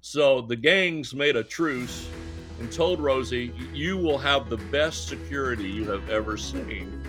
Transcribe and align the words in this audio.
So 0.00 0.40
the 0.40 0.56
gangs 0.56 1.14
made 1.14 1.36
a 1.36 1.44
truce 1.44 2.08
and 2.58 2.72
told 2.72 3.00
Rosie, 3.00 3.52
You 3.74 3.96
will 3.96 4.18
have 4.18 4.48
the 4.48 4.56
best 4.56 5.08
security 5.08 5.68
you 5.68 5.84
have 5.90 6.08
ever 6.08 6.36
seen. 6.36 7.02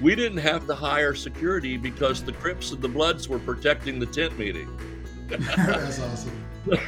We 0.00 0.14
didn't 0.14 0.38
have 0.38 0.66
to 0.66 0.74
hire 0.74 1.14
security 1.14 1.76
because 1.76 2.24
the 2.24 2.32
Crips 2.32 2.72
and 2.72 2.82
the 2.82 2.88
Bloods 2.88 3.28
were 3.28 3.38
protecting 3.38 3.98
the 3.98 4.06
tent 4.06 4.38
meeting. 4.38 4.68
That's 5.28 6.00
awesome. 6.00 6.46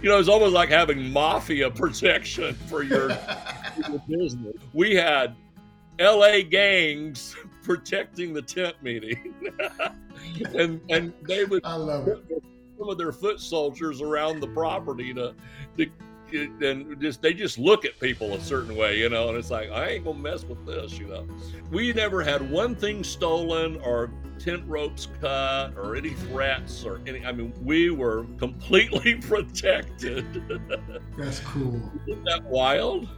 You 0.00 0.08
know, 0.08 0.20
it's 0.20 0.28
almost 0.28 0.54
like 0.54 0.68
having 0.68 1.10
mafia 1.12 1.70
protection 1.72 2.54
for 2.54 2.84
your, 2.84 3.08
your 3.88 4.00
business. 4.08 4.54
We 4.72 4.94
had 4.94 5.34
LA 5.98 6.42
gangs 6.42 7.34
protecting 7.64 8.32
the 8.32 8.42
tent 8.42 8.80
meeting. 8.80 9.34
and 10.54 10.80
and 10.88 11.12
they 11.22 11.44
would 11.44 11.64
I 11.64 11.74
love 11.74 12.06
it. 12.06 12.37
Some 12.78 12.88
of 12.88 12.98
their 12.98 13.12
foot 13.12 13.40
soldiers 13.40 14.00
around 14.00 14.40
the 14.40 14.48
property 14.48 15.12
to, 15.14 15.34
to 15.76 15.90
and 16.32 17.00
just 17.00 17.22
they 17.22 17.32
just 17.32 17.58
look 17.58 17.84
at 17.84 17.98
people 18.00 18.34
a 18.34 18.40
certain 18.40 18.76
way, 18.76 18.98
you 18.98 19.08
know, 19.08 19.28
and 19.28 19.38
it's 19.38 19.50
like 19.50 19.70
I 19.70 19.90
ain't 19.90 20.04
gonna 20.04 20.18
mess 20.18 20.44
with 20.44 20.64
this, 20.66 20.98
you 20.98 21.06
know. 21.06 21.26
We 21.70 21.92
never 21.92 22.22
had 22.22 22.50
one 22.50 22.74
thing 22.76 23.02
stolen 23.02 23.80
or 23.80 24.10
tent 24.38 24.62
ropes 24.66 25.08
cut 25.20 25.76
or 25.76 25.96
any 25.96 26.10
threats 26.10 26.84
or 26.84 27.00
any. 27.06 27.24
I 27.24 27.32
mean, 27.32 27.52
we 27.64 27.90
were 27.90 28.26
completely 28.38 29.14
protected. 29.22 30.26
That's 31.16 31.40
cool. 31.40 31.80
Isn't 32.06 32.24
that 32.24 32.44
wild? 32.44 33.08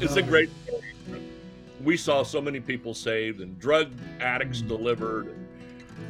It's 0.00 0.16
a 0.16 0.22
great 0.22 0.50
story. 0.64 0.82
We 1.82 1.96
saw 1.96 2.22
so 2.24 2.40
many 2.40 2.60
people 2.60 2.92
saved 2.92 3.40
and 3.40 3.58
drug 3.58 3.90
addicts 4.20 4.60
delivered. 4.60 5.28
And 5.28 5.48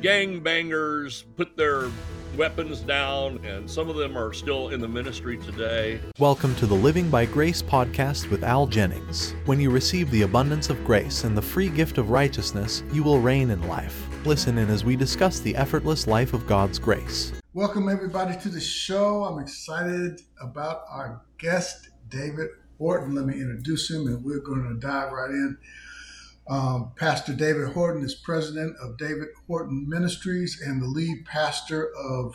gang 0.02 0.40
bangers 0.40 1.24
put 1.36 1.56
their 1.56 1.90
weapons 2.36 2.80
down, 2.80 3.38
and 3.44 3.70
some 3.70 3.88
of 3.88 3.96
them 3.96 4.16
are 4.16 4.32
still 4.32 4.68
in 4.68 4.80
the 4.80 4.88
ministry 4.88 5.38
today. 5.38 6.00
Welcome 6.18 6.54
to 6.56 6.66
the 6.66 6.74
Living 6.74 7.08
by 7.10 7.24
Grace 7.24 7.62
podcast 7.62 8.30
with 8.30 8.44
Al 8.44 8.66
Jennings. 8.66 9.34
When 9.46 9.60
you 9.60 9.70
receive 9.70 10.10
the 10.10 10.22
abundance 10.22 10.70
of 10.70 10.84
grace 10.84 11.24
and 11.24 11.36
the 11.36 11.42
free 11.42 11.68
gift 11.68 11.98
of 11.98 12.10
righteousness, 12.10 12.82
you 12.92 13.02
will 13.02 13.20
reign 13.20 13.50
in 13.50 13.66
life. 13.66 14.06
Listen 14.26 14.58
in 14.58 14.68
as 14.68 14.84
we 14.84 14.96
discuss 14.96 15.40
the 15.40 15.56
effortless 15.56 16.06
life 16.06 16.34
of 16.34 16.46
God's 16.46 16.78
grace. 16.78 17.32
Welcome 17.54 17.88
everybody 17.88 18.38
to 18.40 18.48
the 18.48 18.60
show. 18.60 19.24
I'm 19.24 19.40
excited 19.40 20.20
about 20.40 20.82
our 20.90 21.22
guest, 21.38 21.88
David 22.08 22.48
Horton. 22.78 23.14
Let 23.14 23.26
me 23.26 23.34
introduce 23.34 23.90
him, 23.90 24.06
and 24.06 24.24
we're 24.24 24.40
going 24.40 24.64
to 24.68 24.74
dive 24.78 25.12
right 25.12 25.30
in. 25.30 25.58
Um, 26.48 26.92
pastor 26.96 27.34
David 27.34 27.68
Horton 27.68 28.02
is 28.02 28.14
president 28.14 28.74
of 28.80 28.96
David 28.96 29.28
Horton 29.46 29.86
Ministries 29.86 30.62
and 30.64 30.80
the 30.80 30.86
lead 30.86 31.26
pastor 31.26 31.94
of 31.94 32.34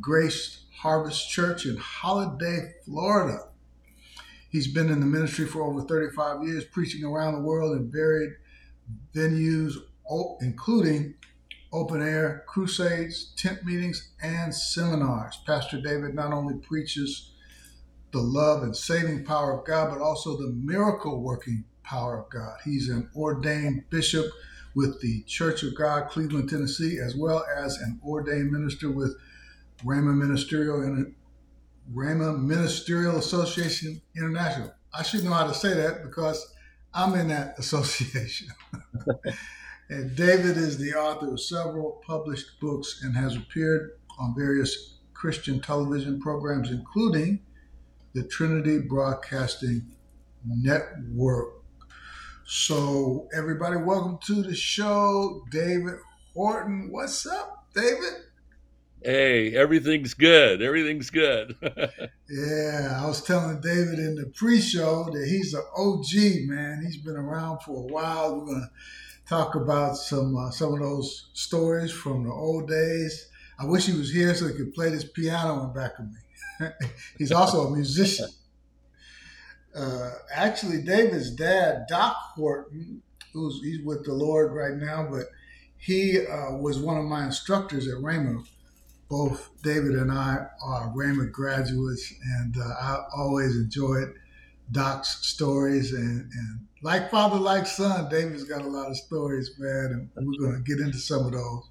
Grace 0.00 0.64
Harvest 0.78 1.28
Church 1.28 1.66
in 1.66 1.76
Holiday, 1.76 2.74
Florida. 2.84 3.48
He's 4.48 4.72
been 4.72 4.90
in 4.90 5.00
the 5.00 5.06
ministry 5.06 5.46
for 5.46 5.62
over 5.62 5.82
35 5.82 6.44
years, 6.44 6.64
preaching 6.66 7.04
around 7.04 7.34
the 7.34 7.40
world 7.40 7.76
in 7.76 7.90
varied 7.90 8.34
venues, 9.12 9.74
including 10.40 11.14
open 11.72 12.00
air 12.00 12.44
crusades, 12.46 13.32
tent 13.36 13.64
meetings, 13.64 14.12
and 14.22 14.54
seminars. 14.54 15.40
Pastor 15.46 15.80
David 15.80 16.14
not 16.14 16.32
only 16.32 16.54
preaches 16.54 17.32
the 18.12 18.20
love 18.20 18.62
and 18.62 18.76
saving 18.76 19.24
power 19.24 19.58
of 19.58 19.66
God, 19.66 19.90
but 19.90 20.00
also 20.00 20.36
the 20.36 20.52
miracle 20.52 21.20
working 21.20 21.64
power 21.82 22.18
of 22.18 22.30
God. 22.30 22.56
He's 22.64 22.88
an 22.88 23.10
ordained 23.14 23.84
bishop 23.90 24.26
with 24.74 25.00
the 25.00 25.22
Church 25.24 25.62
of 25.62 25.76
God, 25.76 26.08
Cleveland, 26.08 26.48
Tennessee, 26.48 26.98
as 26.98 27.14
well 27.14 27.44
as 27.56 27.76
an 27.78 28.00
ordained 28.04 28.50
minister 28.50 28.90
with 28.90 29.16
Rhema 29.84 30.16
Ministerial 30.16 30.82
and 30.82 31.14
Rhema 31.94 32.40
Ministerial 32.40 33.18
Association 33.18 34.00
International. 34.16 34.72
I 34.94 35.02
should 35.02 35.24
know 35.24 35.32
how 35.32 35.46
to 35.46 35.54
say 35.54 35.74
that 35.74 36.02
because 36.02 36.54
I'm 36.94 37.14
in 37.14 37.28
that 37.28 37.58
association. 37.58 38.48
And 39.92 40.16
David 40.16 40.56
is 40.56 40.78
the 40.78 40.94
author 40.94 41.32
of 41.32 41.40
several 41.40 42.00
published 42.06 42.58
books 42.60 43.02
and 43.02 43.14
has 43.14 43.36
appeared 43.36 43.90
on 44.18 44.34
various 44.34 44.94
Christian 45.12 45.60
television 45.60 46.18
programs, 46.18 46.70
including 46.70 47.40
the 48.14 48.22
Trinity 48.22 48.78
Broadcasting 48.78 49.86
Network. 50.46 51.61
So, 52.44 53.28
everybody, 53.32 53.76
welcome 53.76 54.18
to 54.26 54.42
the 54.42 54.54
show. 54.54 55.44
David 55.50 55.94
Horton. 56.34 56.88
What's 56.90 57.24
up, 57.24 57.68
David? 57.72 58.14
Hey, 59.00 59.54
everything's 59.54 60.14
good. 60.14 60.60
Everything's 60.60 61.10
good. 61.10 61.56
Yeah, 62.28 62.98
I 63.02 63.06
was 63.06 63.22
telling 63.22 63.60
David 63.60 63.98
in 63.98 64.14
the 64.14 64.32
pre-show 64.34 65.10
that 65.12 65.28
he's 65.28 65.52
an 65.52 65.62
OG 65.76 66.48
man. 66.48 66.82
He's 66.82 66.96
been 66.96 67.16
around 67.16 67.58
for 67.58 67.76
a 67.76 67.92
while. 67.92 68.38
We're 68.38 68.46
gonna 68.46 68.70
talk 69.28 69.54
about 69.54 69.98
some 69.98 70.34
uh, 70.34 70.50
some 70.50 70.72
of 70.72 70.80
those 70.80 71.28
stories 71.34 71.92
from 71.92 72.24
the 72.24 72.32
old 72.32 72.68
days. 72.68 73.28
I 73.58 73.66
wish 73.66 73.84
he 73.84 73.92
was 73.92 74.10
here 74.10 74.34
so 74.34 74.48
he 74.48 74.54
could 74.54 74.72
play 74.72 74.88
this 74.88 75.04
piano 75.04 75.64
in 75.64 75.74
back 75.74 75.98
of 75.98 76.06
me. 76.06 76.70
he's 77.18 77.32
also 77.32 77.66
a 77.66 77.70
musician. 77.70 78.28
Uh, 79.74 80.10
actually, 80.34 80.82
David's 80.82 81.30
dad, 81.30 81.86
Doc 81.88 82.16
Horton, 82.34 83.02
who's 83.32 83.60
he's 83.62 83.84
with 83.84 84.04
the 84.04 84.12
Lord 84.12 84.52
right 84.52 84.74
now, 84.74 85.08
but 85.10 85.26
he 85.78 86.26
uh, 86.26 86.56
was 86.56 86.78
one 86.78 86.98
of 86.98 87.04
my 87.04 87.24
instructors 87.24 87.88
at 87.88 87.96
Rhema 87.96 88.44
both 89.12 89.50
David 89.62 89.94
and 89.94 90.10
I 90.10 90.46
are 90.64 90.90
Rhema 90.96 91.30
graduates, 91.30 92.14
and 92.40 92.56
uh, 92.56 92.62
I 92.62 93.04
always 93.14 93.54
enjoyed 93.54 94.14
Doc's 94.70 95.26
stories. 95.26 95.92
And, 95.92 96.30
and 96.32 96.66
like 96.82 97.10
father, 97.10 97.36
like 97.38 97.66
son, 97.66 98.08
David's 98.08 98.44
got 98.44 98.62
a 98.62 98.66
lot 98.66 98.88
of 98.88 98.96
stories, 98.96 99.50
man, 99.58 100.08
and 100.16 100.26
we're 100.26 100.40
going 100.40 100.64
to 100.64 100.66
get 100.66 100.82
into 100.82 100.96
some 100.96 101.26
of 101.26 101.32
those. 101.32 101.68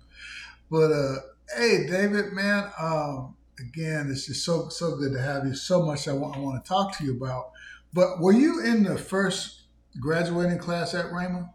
But 0.69 0.91
uh, 0.91 1.15
hey, 1.57 1.87
David, 1.87 2.31
man, 2.31 2.69
um, 2.79 3.35
again, 3.59 4.11
it's 4.11 4.27
just 4.27 4.45
so 4.45 4.69
so 4.69 4.95
good 4.97 5.11
to 5.13 5.19
have 5.19 5.47
you. 5.47 5.55
So 5.55 5.83
much 5.83 6.07
I 6.07 6.13
want, 6.13 6.37
I 6.37 6.41
want 6.41 6.63
to 6.63 6.69
talk 6.69 6.95
to 6.99 7.03
you 7.03 7.17
about. 7.17 7.53
But 7.93 8.19
were 8.19 8.31
you 8.33 8.63
in 8.63 8.83
the 8.83 8.97
first 8.97 9.63
graduating 9.99 10.57
class 10.59 10.93
at 10.93 11.07
Rhema? 11.07 11.49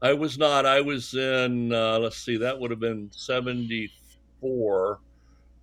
I 0.00 0.12
was 0.12 0.38
not. 0.38 0.66
I 0.66 0.80
was 0.80 1.14
in, 1.14 1.72
uh, 1.72 1.98
let's 1.98 2.18
see, 2.18 2.36
that 2.36 2.58
would 2.58 2.70
have 2.70 2.80
been 2.80 3.10
74, 3.12 5.00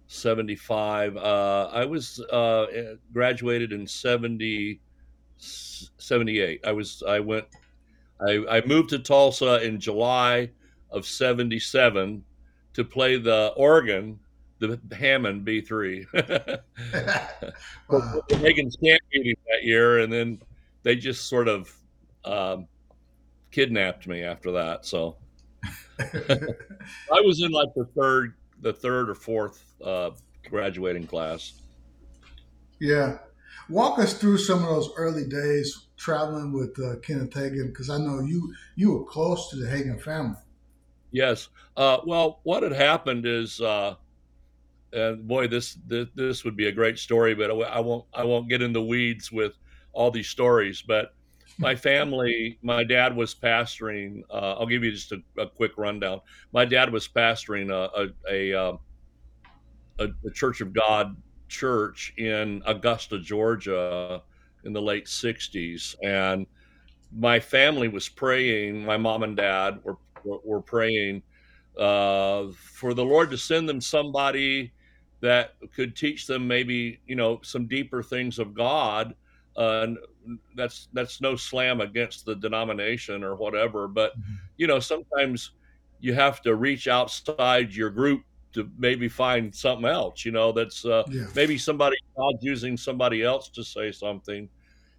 75. 0.07 1.17
Uh, 1.17 1.69
I 1.71 1.85
was 1.85 2.19
uh, 2.19 2.65
graduated 3.13 3.71
in 3.71 3.87
70, 3.87 4.79
78. 5.37 6.61
I 6.65 6.71
was, 6.71 7.03
I 7.07 7.19
went, 7.19 7.45
I, 8.19 8.43
I 8.49 8.65
moved 8.65 8.89
to 8.89 8.99
Tulsa 8.99 9.63
in 9.63 9.79
July 9.79 10.49
of 10.91 11.05
77 11.05 12.23
to 12.73 12.83
play 12.83 13.17
the 13.17 13.53
organ, 13.55 14.19
the 14.67 14.95
Hammond 14.95 15.45
B3. 15.45 16.59
Wow. 17.89 18.21
Reagan's 18.39 18.75
camp 18.77 19.01
meeting 19.13 19.35
that 19.47 19.63
year, 19.63 19.99
and 19.99 20.11
then 20.11 20.41
they 20.81 20.95
just 20.95 21.27
sort 21.27 21.47
of 21.47 21.71
um, 22.25 22.67
kidnapped 23.51 24.07
me 24.07 24.23
after 24.23 24.51
that. 24.53 24.85
So 24.85 25.17
I 25.99 27.21
was 27.21 27.41
in 27.41 27.51
like 27.51 27.69
the 27.75 27.85
third, 27.95 28.33
the 28.61 28.73
third 28.73 29.09
or 29.09 29.15
fourth 29.15 29.63
uh, 29.83 30.11
graduating 30.49 31.05
class. 31.05 31.61
Yeah. 32.79 33.19
Walk 33.69 33.99
us 33.99 34.13
through 34.13 34.39
some 34.39 34.63
of 34.63 34.69
those 34.69 34.89
early 34.97 35.27
days 35.27 35.87
traveling 35.97 36.51
with 36.51 36.77
uh, 36.79 36.99
Kenneth 37.01 37.31
Hagin, 37.31 37.67
because 37.67 37.89
I 37.89 37.97
know 37.97 38.19
you 38.19 38.53
you 38.75 38.91
were 38.91 39.05
close 39.05 39.49
to 39.49 39.55
the 39.55 39.67
Hagin 39.67 40.01
family. 40.01 40.37
Yes. 41.11 41.49
Uh, 41.77 41.99
well, 42.05 42.39
what 42.43 42.63
had 42.63 42.73
happened 42.73 43.25
is, 43.25 43.61
uh, 43.61 43.95
and 44.93 45.27
boy, 45.27 45.47
this, 45.47 45.77
this 45.87 46.07
this 46.15 46.43
would 46.43 46.55
be 46.55 46.67
a 46.67 46.71
great 46.71 46.99
story, 46.99 47.33
but 47.33 47.49
I 47.49 47.79
won't 47.79 48.05
I 48.13 48.23
won't 48.23 48.47
get 48.47 48.61
in 48.61 48.73
the 48.73 48.81
weeds 48.81 49.31
with 49.31 49.57
all 49.91 50.11
these 50.11 50.29
stories. 50.29 50.81
But 50.81 51.13
my 51.57 51.75
family, 51.89 52.59
my 52.61 52.83
dad 52.83 53.15
was 53.15 53.33
pastoring. 53.33 54.21
Uh, 54.29 54.53
I'll 54.53 54.67
give 54.67 54.83
you 54.83 54.91
just 54.91 55.11
a, 55.11 55.21
a, 55.37 55.47
quick 55.47 55.71
rundown. 55.77 56.21
My 56.51 56.65
dad 56.65 56.91
was 56.91 57.07
pastoring 57.07 57.71
a 57.71 58.11
a, 58.29 58.53
a, 58.53 58.69
um, 58.69 58.79
a, 59.99 60.07
a 60.25 60.31
Church 60.31 60.61
of 60.61 60.73
God 60.73 61.15
church 61.47 62.13
in 62.17 62.61
Augusta, 62.65 63.19
Georgia, 63.19 64.21
in 64.63 64.73
the 64.73 64.81
late 64.81 65.05
'60s, 65.05 65.95
and 66.03 66.45
my 67.15 67.39
family 67.39 67.87
was 67.87 68.09
praying. 68.09 68.85
My 68.85 68.97
mom 68.97 69.23
and 69.23 69.35
dad 69.35 69.79
were 69.83 69.97
were 70.23 70.61
praying 70.61 71.21
uh, 71.77 72.45
for 72.53 72.93
the 72.93 73.03
Lord 73.03 73.31
to 73.31 73.37
send 73.37 73.67
them 73.67 73.81
somebody 73.81 74.71
that 75.23 75.55
could 75.73 75.95
teach 75.95 76.27
them 76.27 76.45
maybe 76.45 76.99
you 77.07 77.15
know 77.15 77.39
some 77.43 77.65
deeper 77.65 78.03
things 78.03 78.39
of 78.39 78.53
God. 78.53 79.15
Uh, 79.55 79.85
and 80.25 80.39
that's 80.55 80.89
that's 80.93 81.21
no 81.21 81.35
slam 81.35 81.79
against 81.79 82.25
the 82.25 82.35
denomination 82.35 83.23
or 83.23 83.35
whatever, 83.35 83.87
but 83.87 84.17
Mhm. 84.17 84.39
you 84.57 84.67
know 84.67 84.79
sometimes 84.79 85.51
you 85.99 86.13
have 86.13 86.41
to 86.41 86.55
reach 86.55 86.87
outside 86.89 87.73
your 87.73 87.89
group 87.89 88.23
to 88.51 88.69
maybe 88.77 89.07
find 89.07 89.55
something 89.55 89.85
else. 89.87 90.25
You 90.25 90.31
know, 90.33 90.51
that's 90.51 90.83
uh, 90.85 91.03
Yeah. 91.09 91.27
maybe 91.35 91.57
somebody 91.57 91.95
God's 92.17 92.43
using 92.43 92.75
somebody 92.77 93.23
else 93.23 93.49
to 93.51 93.63
say 93.63 93.91
something 93.93 94.49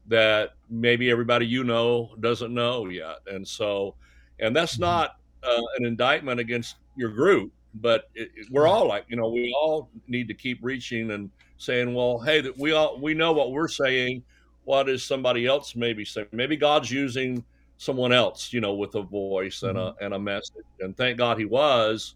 that 0.07 0.53
maybe 0.71 1.11
everybody 1.11 1.47
you 1.47 1.65
know 1.65 2.15
doesn't 2.21 2.55
know 2.55 2.87
yet, 2.89 3.19
and 3.27 3.47
so, 3.47 3.97
and 4.39 4.57
that's 4.57 4.77
Mhm. 4.77 4.81
not 4.81 5.11
uh, 5.43 5.63
an 5.79 5.85
indictment 5.85 6.41
against 6.41 6.77
your 6.97 7.11
group, 7.11 7.53
but 7.75 8.09
it, 8.15 8.31
it- 8.37 8.47
we're 8.51 8.67
all 8.67 8.87
like, 8.87 9.05
you 9.09 9.17
know, 9.17 9.29
we 9.29 9.55
all 9.59 9.89
need 10.09 10.29
to 10.29 10.35
keep 10.35 10.59
reaching 10.63 11.11
and 11.13 11.31
saying, 11.59 11.95
well, 11.95 12.19
hey, 12.19 12.41
that 12.41 12.57
we 12.59 12.73
all 12.73 12.99
we 13.01 13.15
know 13.15 13.33
what 13.33 13.53
we're 13.53 13.69
saying. 13.69 14.23
What 14.65 14.89
is 14.89 15.05
somebody 15.05 15.47
else 15.47 15.77
maybe 15.77 16.05
saying? 16.05 16.29
Maybe 16.33 16.57
God's 16.57 16.91
using 16.91 17.45
someone 17.77 18.13
else, 18.13 18.53
you 18.53 18.61
know, 18.61 18.75
with 18.75 18.95
a 18.95 19.03
voice 19.03 19.63
and 19.63 19.77
a 19.77 19.95
and 20.01 20.15
a 20.15 20.19
message. 20.19 20.65
And 20.81 20.97
thank 20.97 21.19
God 21.19 21.39
He 21.39 21.45
was. 21.45 22.15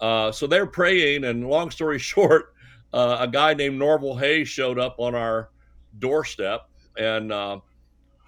Uh, 0.00 0.32
so 0.32 0.46
they're 0.46 0.66
praying, 0.66 1.24
and 1.24 1.46
long 1.48 1.70
story 1.70 1.98
short, 2.12 2.54
uh, 2.92 3.18
a 3.20 3.28
guy 3.28 3.54
named 3.54 3.78
Norval 3.78 4.16
Hayes 4.16 4.48
showed 4.48 4.78
up 4.78 4.96
on 4.98 5.14
our 5.14 5.50
doorstep, 5.98 6.68
and 6.96 7.32
uh, 7.32 7.60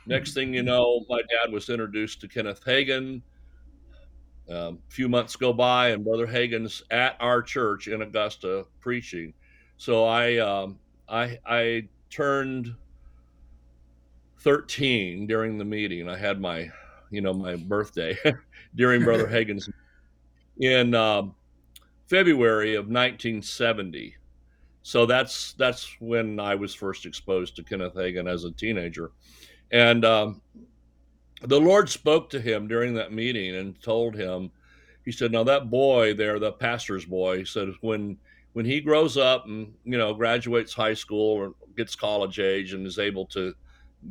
next 0.06 0.34
thing 0.34 0.52
you 0.52 0.62
know, 0.62 1.04
my 1.08 1.20
dad 1.22 1.52
was 1.52 1.68
introduced 1.70 2.20
to 2.20 2.28
Kenneth 2.28 2.62
Hagin. 2.64 3.22
Um, 4.50 4.78
a 4.88 4.92
few 4.92 5.08
months 5.08 5.36
go 5.36 5.52
by, 5.52 5.90
and 5.90 6.04
Brother 6.04 6.26
Hagin's 6.26 6.82
at 6.90 7.16
our 7.20 7.42
church 7.42 7.88
in 7.88 8.02
Augusta 8.02 8.66
preaching. 8.80 9.32
So 9.76 10.04
I 10.04 10.38
um, 10.38 10.78
I 11.08 11.38
I 11.46 11.88
turned 12.10 12.74
13 14.42 15.26
during 15.26 15.58
the 15.58 15.64
meeting. 15.64 16.08
I 16.08 16.16
had 16.16 16.40
my, 16.40 16.68
you 17.10 17.20
know, 17.20 17.32
my 17.32 17.56
birthday 17.56 18.18
during 18.74 19.04
Brother 19.04 19.26
Hagin's 19.28 19.68
in 20.58 20.94
um, 20.94 21.34
February 22.08 22.74
of 22.74 22.86
1970. 22.86 24.14
So 24.82 25.06
that's 25.06 25.52
that's 25.54 25.96
when 26.00 26.40
I 26.40 26.56
was 26.56 26.74
first 26.74 27.06
exposed 27.06 27.54
to 27.56 27.62
Kenneth 27.62 27.94
Hagin 27.94 28.28
as 28.28 28.44
a 28.44 28.50
teenager, 28.50 29.12
and 29.70 30.04
um, 30.04 30.42
the 31.44 31.60
Lord 31.60 31.88
spoke 31.88 32.30
to 32.30 32.40
him 32.40 32.68
during 32.68 32.94
that 32.94 33.12
meeting 33.12 33.56
and 33.56 33.80
told 33.82 34.14
him, 34.14 34.50
He 35.04 35.12
said, 35.12 35.32
"Now 35.32 35.44
that 35.44 35.70
boy 35.70 36.14
there, 36.14 36.38
the 36.38 36.52
pastor's 36.52 37.04
boy, 37.04 37.44
said 37.44 37.72
when 37.80 38.16
when 38.52 38.64
he 38.64 38.80
grows 38.80 39.16
up 39.16 39.46
and 39.46 39.72
you 39.84 39.98
know 39.98 40.14
graduates 40.14 40.72
high 40.72 40.94
school 40.94 41.36
or 41.36 41.54
gets 41.76 41.96
college 41.96 42.38
age 42.38 42.74
and 42.74 42.86
is 42.86 42.98
able 42.98 43.26
to 43.26 43.54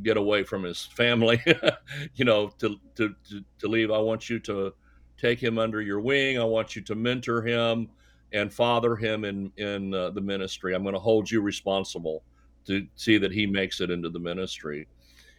get 0.02 0.16
away 0.16 0.42
from 0.42 0.62
his 0.62 0.86
family, 0.86 1.42
you 2.14 2.24
know, 2.24 2.48
to, 2.58 2.76
to 2.96 3.14
to 3.28 3.44
to 3.58 3.68
leave, 3.68 3.90
I 3.90 3.98
want 3.98 4.28
you 4.28 4.38
to 4.40 4.74
take 5.18 5.42
him 5.42 5.58
under 5.58 5.80
your 5.80 6.00
wing. 6.00 6.38
I 6.38 6.44
want 6.44 6.76
you 6.76 6.82
to 6.82 6.94
mentor 6.94 7.42
him 7.42 7.88
and 8.32 8.52
father 8.52 8.96
him 8.96 9.24
in 9.24 9.52
in 9.56 9.94
uh, 9.94 10.10
the 10.10 10.20
ministry. 10.20 10.74
I'm 10.74 10.82
going 10.82 10.94
to 10.94 11.00
hold 11.00 11.30
you 11.30 11.40
responsible 11.40 12.22
to 12.66 12.86
see 12.94 13.18
that 13.18 13.32
he 13.32 13.46
makes 13.46 13.80
it 13.80 13.90
into 13.90 14.10
the 14.10 14.20
ministry." 14.20 14.86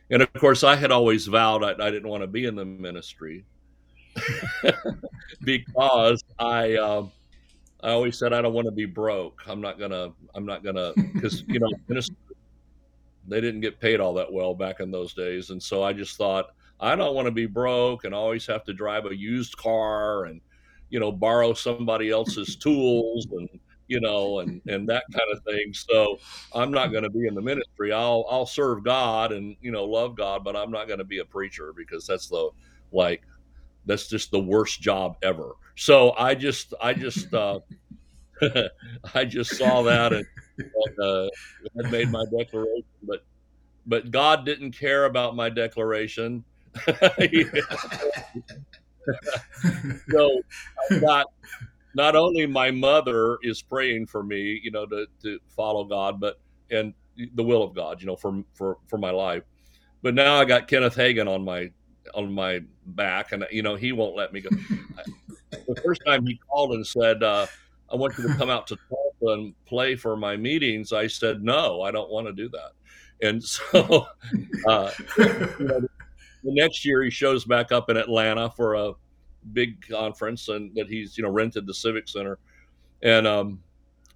And 0.09 0.21
of 0.21 0.31
course, 0.33 0.63
I 0.63 0.75
had 0.75 0.91
always 0.91 1.27
vowed 1.27 1.63
I, 1.63 1.71
I 1.71 1.91
didn't 1.91 2.09
want 2.09 2.21
to 2.21 2.27
be 2.27 2.45
in 2.45 2.55
the 2.55 2.65
ministry 2.65 3.45
because 5.43 6.23
I 6.39 6.75
um, 6.75 7.11
I 7.81 7.91
always 7.91 8.17
said 8.17 8.33
I 8.33 8.41
don't 8.41 8.53
want 8.53 8.65
to 8.65 8.71
be 8.71 8.85
broke. 8.85 9.41
I'm 9.47 9.61
not 9.61 9.79
gonna 9.79 10.11
I'm 10.35 10.45
not 10.45 10.63
gonna 10.63 10.93
because 11.13 11.43
you 11.47 11.59
know 11.59 11.69
ministers, 11.87 12.15
they 13.27 13.41
didn't 13.41 13.61
get 13.61 13.79
paid 13.79 13.99
all 13.99 14.13
that 14.15 14.31
well 14.31 14.53
back 14.53 14.79
in 14.79 14.91
those 14.91 15.13
days, 15.13 15.49
and 15.49 15.61
so 15.61 15.83
I 15.83 15.93
just 15.93 16.17
thought 16.17 16.47
I 16.79 16.95
don't 16.95 17.15
want 17.15 17.27
to 17.27 17.31
be 17.31 17.45
broke 17.45 18.03
and 18.03 18.13
always 18.13 18.45
have 18.47 18.63
to 18.65 18.73
drive 18.73 19.05
a 19.05 19.15
used 19.15 19.57
car 19.57 20.25
and 20.25 20.41
you 20.89 20.99
know 20.99 21.11
borrow 21.11 21.53
somebody 21.53 22.09
else's 22.09 22.55
tools 22.55 23.27
and 23.31 23.49
you 23.87 23.99
know 23.99 24.39
and 24.39 24.61
and 24.67 24.87
that 24.89 25.03
kind 25.11 25.31
of 25.31 25.43
thing. 25.43 25.73
So 25.73 26.17
I'm 26.53 26.71
not 26.71 26.91
going 26.91 27.03
to 27.03 27.09
be 27.09 27.27
in 27.27 27.35
the 27.35 27.41
ministry. 27.41 27.91
I'll 27.91 28.25
I'll 28.29 28.45
serve 28.45 28.83
God 28.83 29.31
and 29.31 29.55
you 29.61 29.71
know 29.71 29.85
love 29.85 30.15
God, 30.15 30.43
but 30.43 30.55
I'm 30.55 30.71
not 30.71 30.87
going 30.87 30.99
to 30.99 31.05
be 31.05 31.19
a 31.19 31.25
preacher 31.25 31.73
because 31.75 32.05
that's 32.07 32.27
the 32.27 32.49
like 32.91 33.23
that's 33.85 34.07
just 34.07 34.31
the 34.31 34.39
worst 34.39 34.81
job 34.81 35.17
ever. 35.21 35.53
So 35.75 36.13
I 36.17 36.35
just 36.35 36.73
I 36.81 36.93
just 36.93 37.33
uh, 37.33 37.59
I 39.13 39.25
just 39.25 39.57
saw 39.57 39.83
that 39.83 40.13
and, 40.13 40.25
and 40.57 40.99
uh, 40.99 41.29
had 41.77 41.91
made 41.91 42.09
my 42.09 42.23
declaration, 42.37 42.85
but 43.03 43.25
but 43.85 44.11
God 44.11 44.45
didn't 44.45 44.71
care 44.71 45.05
about 45.05 45.35
my 45.35 45.49
declaration. 45.49 46.43
so 50.09 50.41
I 50.91 50.99
got 50.99 51.27
not 51.95 52.15
only 52.15 52.45
my 52.45 52.71
mother 52.71 53.37
is 53.43 53.61
praying 53.61 54.07
for 54.07 54.23
me, 54.23 54.59
you 54.63 54.71
know, 54.71 54.85
to, 54.85 55.05
to 55.21 55.39
follow 55.55 55.83
God, 55.83 56.19
but 56.19 56.39
and 56.71 56.93
the 57.35 57.43
will 57.43 57.63
of 57.63 57.75
God, 57.75 58.01
you 58.01 58.07
know, 58.07 58.15
for 58.15 58.43
for 58.53 58.77
for 58.87 58.97
my 58.97 59.11
life. 59.11 59.43
But 60.01 60.15
now 60.15 60.39
I 60.39 60.45
got 60.45 60.67
Kenneth 60.67 60.95
Hagin 60.95 61.27
on 61.27 61.43
my 61.43 61.69
on 62.13 62.33
my 62.33 62.61
back, 62.87 63.31
and 63.31 63.45
you 63.51 63.61
know 63.61 63.75
he 63.75 63.91
won't 63.91 64.15
let 64.15 64.33
me 64.33 64.41
go. 64.41 64.49
the 65.51 65.81
first 65.83 66.01
time 66.05 66.25
he 66.25 66.39
called 66.49 66.73
and 66.73 66.85
said, 66.85 67.23
uh, 67.23 67.45
"I 67.91 67.95
want 67.95 68.17
you 68.17 68.27
to 68.27 68.35
come 68.35 68.49
out 68.49 68.67
to 68.67 68.77
Tulsa 68.89 69.33
and 69.39 69.53
play 69.65 69.95
for 69.95 70.17
my 70.17 70.35
meetings," 70.35 70.91
I 70.91 71.07
said, 71.07 71.43
"No, 71.43 71.81
I 71.81 71.91
don't 71.91 72.09
want 72.09 72.27
to 72.27 72.33
do 72.33 72.49
that." 72.49 72.71
And 73.21 73.43
so, 73.43 74.07
uh, 74.67 74.91
you 75.17 75.25
know, 75.59 75.79
the 76.43 76.53
next 76.53 76.83
year 76.85 77.03
he 77.03 77.09
shows 77.09 77.45
back 77.45 77.71
up 77.71 77.89
in 77.89 77.97
Atlanta 77.97 78.49
for 78.49 78.75
a 78.75 78.93
big 79.51 79.85
conference, 79.87 80.47
and 80.47 80.73
that 80.75 80.87
he's 80.87 81.17
you 81.17 81.23
know 81.23 81.29
rented 81.29 81.67
the 81.67 81.73
Civic 81.73 82.07
Center, 82.07 82.39
and 83.01 83.27
um, 83.27 83.59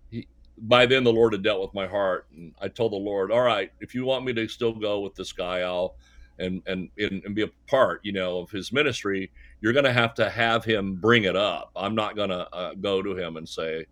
he, 0.09 0.27
by 0.57 0.85
then 0.85 1.03
the 1.03 1.11
Lord 1.11 1.33
had 1.33 1.43
dealt 1.43 1.61
with 1.61 1.73
my 1.73 1.87
heart, 1.87 2.27
and 2.35 2.53
I 2.61 2.67
told 2.67 2.93
the 2.93 2.97
Lord, 2.97 3.31
"All 3.31 3.41
right, 3.41 3.71
if 3.79 3.93
you 3.93 4.05
want 4.05 4.25
me 4.25 4.33
to 4.33 4.47
still 4.47 4.73
go 4.73 5.01
with 5.01 5.15
this 5.15 5.31
guy, 5.31 5.59
I'll." 5.59 5.95
And, 6.39 6.61
and 6.67 6.91
and 6.99 7.33
be 7.33 7.41
a 7.41 7.49
part, 7.65 8.01
you 8.03 8.11
know, 8.11 8.37
of 8.37 8.51
his 8.51 8.71
ministry. 8.71 9.31
You're 9.59 9.73
going 9.73 9.85
to 9.85 9.91
have 9.91 10.13
to 10.13 10.29
have 10.29 10.63
him 10.63 10.93
bring 10.93 11.23
it 11.23 11.35
up. 11.35 11.71
I'm 11.75 11.95
not 11.95 12.15
going 12.15 12.29
to 12.29 12.47
uh, 12.53 12.75
go 12.75 13.01
to 13.01 13.17
him 13.17 13.37
and 13.37 13.49
say, 13.49 13.87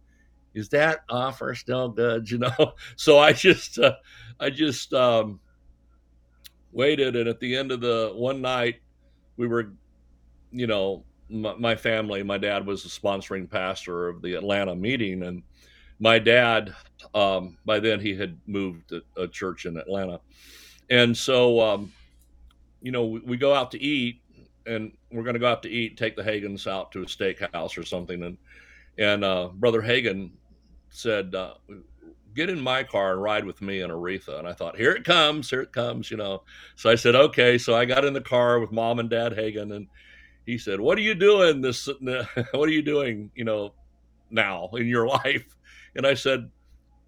"Is 0.53 0.69
that 0.69 0.99
offer 1.09 1.55
still 1.55 1.89
good?" 1.89 2.29
You 2.29 2.37
know. 2.37 2.73
So 2.97 3.17
I 3.17 3.33
just 3.33 3.79
uh, 3.79 3.95
I 4.39 4.51
just 4.51 4.93
um, 4.93 5.39
waited, 6.75 7.15
and 7.15 7.27
at 7.27 7.39
the 7.39 7.55
end 7.55 7.71
of 7.71 7.81
the 7.81 8.11
one 8.13 8.41
night, 8.41 8.75
we 9.37 9.47
were, 9.47 9.73
you 10.51 10.67
know, 10.67 11.03
my, 11.29 11.55
my 11.55 11.75
family. 11.75 12.23
My 12.23 12.37
dad 12.37 12.65
was 12.65 12.83
the 12.83 12.89
sponsoring 12.89 13.49
pastor 13.49 14.07
of 14.07 14.21
the 14.21 14.35
Atlanta 14.35 14.75
meeting, 14.75 15.23
and 15.23 15.43
my 15.99 16.19
dad, 16.19 16.73
um, 17.13 17.57
by 17.65 17.79
then 17.79 17.99
he 17.99 18.15
had 18.15 18.37
moved 18.47 18.89
to 18.89 19.01
a 19.17 19.27
church 19.27 19.65
in 19.65 19.77
Atlanta, 19.77 20.19
and 20.89 21.15
so 21.15 21.59
um, 21.61 21.91
you 22.81 22.91
know 22.91 23.05
we, 23.05 23.19
we, 23.21 23.37
go 23.37 23.53
out 23.53 23.71
to 23.71 23.81
eat, 23.81 24.21
and 24.65 24.91
we're 25.11 25.23
going 25.23 25.33
to 25.33 25.39
go 25.39 25.51
out 25.51 25.63
to 25.63 25.69
eat, 25.69 25.97
take 25.97 26.15
the 26.15 26.23
Hagins 26.23 26.67
out 26.67 26.91
to 26.91 27.01
a 27.01 27.05
steakhouse 27.05 27.77
or 27.77 27.83
something, 27.83 28.23
and 28.23 28.37
and 28.97 29.23
uh, 29.23 29.49
brother 29.53 29.81
Hagin 29.81 30.31
said. 30.89 31.35
Uh, 31.35 31.55
Get 32.35 32.49
in 32.49 32.59
my 32.59 32.83
car 32.83 33.13
and 33.13 33.21
ride 33.21 33.45
with 33.45 33.61
me 33.61 33.79
and 33.79 33.93
Aretha. 33.93 34.37
And 34.39 34.45
I 34.45 34.51
thought, 34.51 34.75
here 34.75 34.91
it 34.91 35.05
comes, 35.05 35.49
here 35.49 35.61
it 35.61 35.71
comes, 35.71 36.11
you 36.11 36.17
know. 36.17 36.43
So 36.75 36.89
I 36.89 36.95
said, 36.95 37.15
okay. 37.15 37.57
So 37.57 37.77
I 37.77 37.85
got 37.85 38.03
in 38.03 38.11
the 38.11 38.19
car 38.19 38.59
with 38.59 38.73
mom 38.73 38.99
and 38.99 39.09
dad 39.09 39.31
Hagin, 39.31 39.73
and 39.73 39.87
he 40.45 40.57
said, 40.57 40.79
"What 40.79 40.97
are 40.97 41.01
you 41.01 41.15
doing 41.15 41.61
this? 41.61 41.89
What 42.51 42.69
are 42.69 42.71
you 42.71 42.81
doing? 42.81 43.31
You 43.35 43.45
know, 43.45 43.73
now 44.29 44.69
in 44.73 44.87
your 44.87 45.07
life?" 45.23 45.55
And 45.95 46.05
I 46.05 46.13
said, 46.13 46.49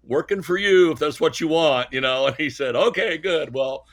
"Working 0.04 0.42
for 0.42 0.56
you, 0.56 0.92
if 0.92 0.98
that's 0.98 1.20
what 1.20 1.40
you 1.40 1.48
want." 1.48 1.92
You 1.92 2.00
know. 2.00 2.26
And 2.26 2.36
he 2.36 2.50
said, 2.50 2.74
"Okay, 2.76 3.18
good. 3.18 3.54
Well, 3.54 3.86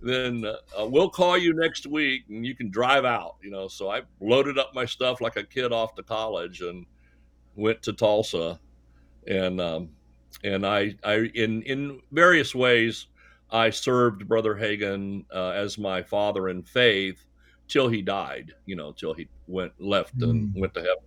then 0.00 0.44
uh, 0.44 0.86
we'll 0.86 1.10
call 1.10 1.36
you 1.36 1.54
next 1.54 1.86
week, 1.86 2.24
and 2.28 2.46
you 2.46 2.54
can 2.54 2.70
drive 2.70 3.04
out." 3.04 3.36
You 3.42 3.50
know. 3.50 3.68
So 3.68 3.90
I 3.90 4.02
loaded 4.20 4.58
up 4.58 4.74
my 4.74 4.84
stuff 4.84 5.20
like 5.20 5.36
a 5.36 5.44
kid 5.44 5.72
off 5.72 5.94
to 5.96 6.02
college 6.02 6.62
and 6.62 6.86
went 7.56 7.82
to 7.82 7.92
Tulsa, 7.92 8.58
and 9.26 9.60
um, 9.60 9.90
and 10.44 10.66
I, 10.66 10.94
I 11.04 11.30
in 11.34 11.62
in 11.62 12.00
various 12.12 12.54
ways, 12.54 13.08
I 13.50 13.68
served 13.68 14.26
Brother 14.26 14.54
Hagin 14.54 15.26
uh, 15.34 15.50
as 15.50 15.76
my 15.76 16.02
father 16.02 16.48
in 16.48 16.62
faith 16.62 17.27
till 17.68 17.88
he 17.88 18.02
died, 18.02 18.52
you 18.66 18.74
know, 18.74 18.92
till 18.92 19.14
he 19.14 19.28
went 19.46 19.72
left 19.78 20.14
and 20.22 20.54
mm. 20.54 20.60
went 20.60 20.74
to 20.74 20.80
heaven. 20.80 21.04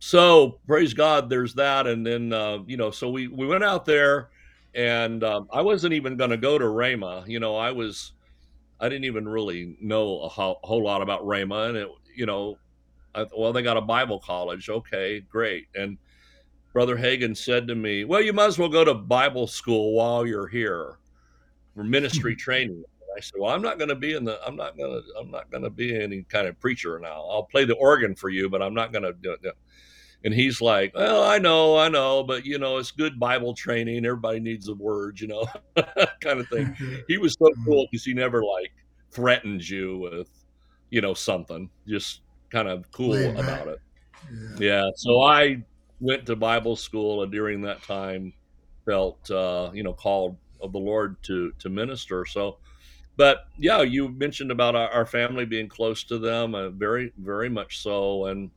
So 0.00 0.58
praise 0.66 0.92
God, 0.92 1.30
there's 1.30 1.54
that, 1.54 1.86
and 1.86 2.06
then 2.06 2.32
uh, 2.32 2.58
you 2.66 2.76
know, 2.76 2.90
so 2.90 3.08
we 3.08 3.28
we 3.28 3.46
went 3.46 3.64
out 3.64 3.86
there, 3.86 4.28
and 4.74 5.24
um, 5.24 5.48
I 5.50 5.62
wasn't 5.62 5.94
even 5.94 6.16
going 6.16 6.30
to 6.30 6.36
go 6.36 6.58
to 6.58 6.64
Rhema. 6.66 7.26
You 7.26 7.40
know, 7.40 7.56
I 7.56 7.70
was, 7.70 8.12
I 8.80 8.90
didn't 8.90 9.04
even 9.04 9.26
really 9.26 9.78
know 9.80 10.20
a 10.20 10.28
whole, 10.28 10.60
whole 10.62 10.84
lot 10.84 11.00
about 11.00 11.22
Rhema. 11.22 11.70
and 11.70 11.78
it, 11.78 11.88
you 12.14 12.26
know, 12.26 12.58
I, 13.14 13.24
well, 13.34 13.52
they 13.54 13.62
got 13.62 13.78
a 13.78 13.80
Bible 13.80 14.20
college, 14.20 14.68
okay, 14.68 15.20
great, 15.20 15.68
and 15.74 15.96
Brother 16.74 16.98
Hagin 16.98 17.34
said 17.34 17.66
to 17.68 17.74
me, 17.74 18.04
"Well, 18.04 18.20
you 18.20 18.34
might 18.34 18.46
as 18.46 18.58
well 18.58 18.68
go 18.68 18.84
to 18.84 18.92
Bible 18.92 19.46
school 19.46 19.94
while 19.94 20.26
you're 20.26 20.48
here 20.48 20.98
for 21.74 21.82
ministry 21.96 22.36
training." 22.36 22.84
I 23.16 23.20
said, 23.20 23.40
"Well, 23.40 23.54
I'm 23.54 23.62
not 23.62 23.78
going 23.78 23.88
to 23.88 23.94
be 23.94 24.14
in 24.14 24.24
the. 24.24 24.38
I'm 24.46 24.56
not 24.56 24.76
going 24.76 24.90
to. 24.90 25.02
I'm 25.18 25.30
not 25.30 25.50
going 25.50 25.64
to 25.64 25.70
be 25.70 26.00
any 26.00 26.22
kind 26.22 26.46
of 26.46 26.58
preacher 26.60 26.98
now. 26.98 27.26
I'll 27.28 27.44
play 27.50 27.64
the 27.64 27.74
organ 27.74 28.14
for 28.14 28.28
you, 28.28 28.48
but 28.48 28.62
I'm 28.62 28.74
not 28.74 28.92
going 28.92 29.04
to 29.04 29.12
do 29.12 29.32
it." 29.32 29.56
and 30.24 30.32
he's 30.32 30.60
like, 30.60 30.94
"Well, 30.94 31.22
I 31.22 31.38
know, 31.38 31.76
I 31.76 31.88
know, 31.88 32.22
but 32.22 32.46
you 32.46 32.58
know, 32.58 32.78
it's 32.78 32.90
good 32.90 33.20
Bible 33.20 33.54
training. 33.54 34.04
Everybody 34.06 34.40
needs 34.40 34.68
a 34.68 34.74
word, 34.74 35.20
you 35.20 35.28
know, 35.28 35.46
kind 36.20 36.40
of 36.40 36.48
thing." 36.48 36.74
he 37.08 37.18
was 37.18 37.36
so 37.38 37.50
cool 37.64 37.86
because 37.90 38.04
he 38.04 38.14
never 38.14 38.42
like 38.42 38.72
threatened 39.10 39.68
you 39.68 39.98
with, 39.98 40.30
you 40.90 41.00
know, 41.02 41.14
something. 41.14 41.68
Just 41.86 42.22
kind 42.50 42.68
of 42.68 42.90
cool 42.90 43.38
about 43.38 43.68
it. 43.68 43.78
Yeah. 44.58 44.84
yeah. 44.84 44.90
So 44.96 45.22
I 45.22 45.62
went 46.00 46.24
to 46.26 46.36
Bible 46.36 46.76
school, 46.76 47.22
and 47.22 47.30
during 47.30 47.60
that 47.62 47.82
time, 47.82 48.32
felt 48.86 49.30
uh, 49.30 49.70
you 49.74 49.82
know 49.82 49.92
called 49.92 50.36
of 50.62 50.72
the 50.72 50.78
Lord 50.78 51.22
to 51.24 51.52
to 51.58 51.68
minister. 51.68 52.24
So, 52.24 52.58
but 53.16 53.46
yeah, 53.58 53.82
you 53.82 54.08
mentioned 54.08 54.50
about 54.50 54.74
our, 54.74 54.88
our 54.90 55.06
family 55.06 55.44
being 55.44 55.68
close 55.68 56.04
to 56.04 56.18
them, 56.18 56.54
uh, 56.54 56.70
very 56.70 57.12
very 57.18 57.48
much 57.48 57.78
so, 57.78 58.26
and 58.26 58.50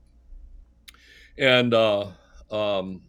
and 1.38 1.74
uh, 1.74 2.08
um, 2.52 3.02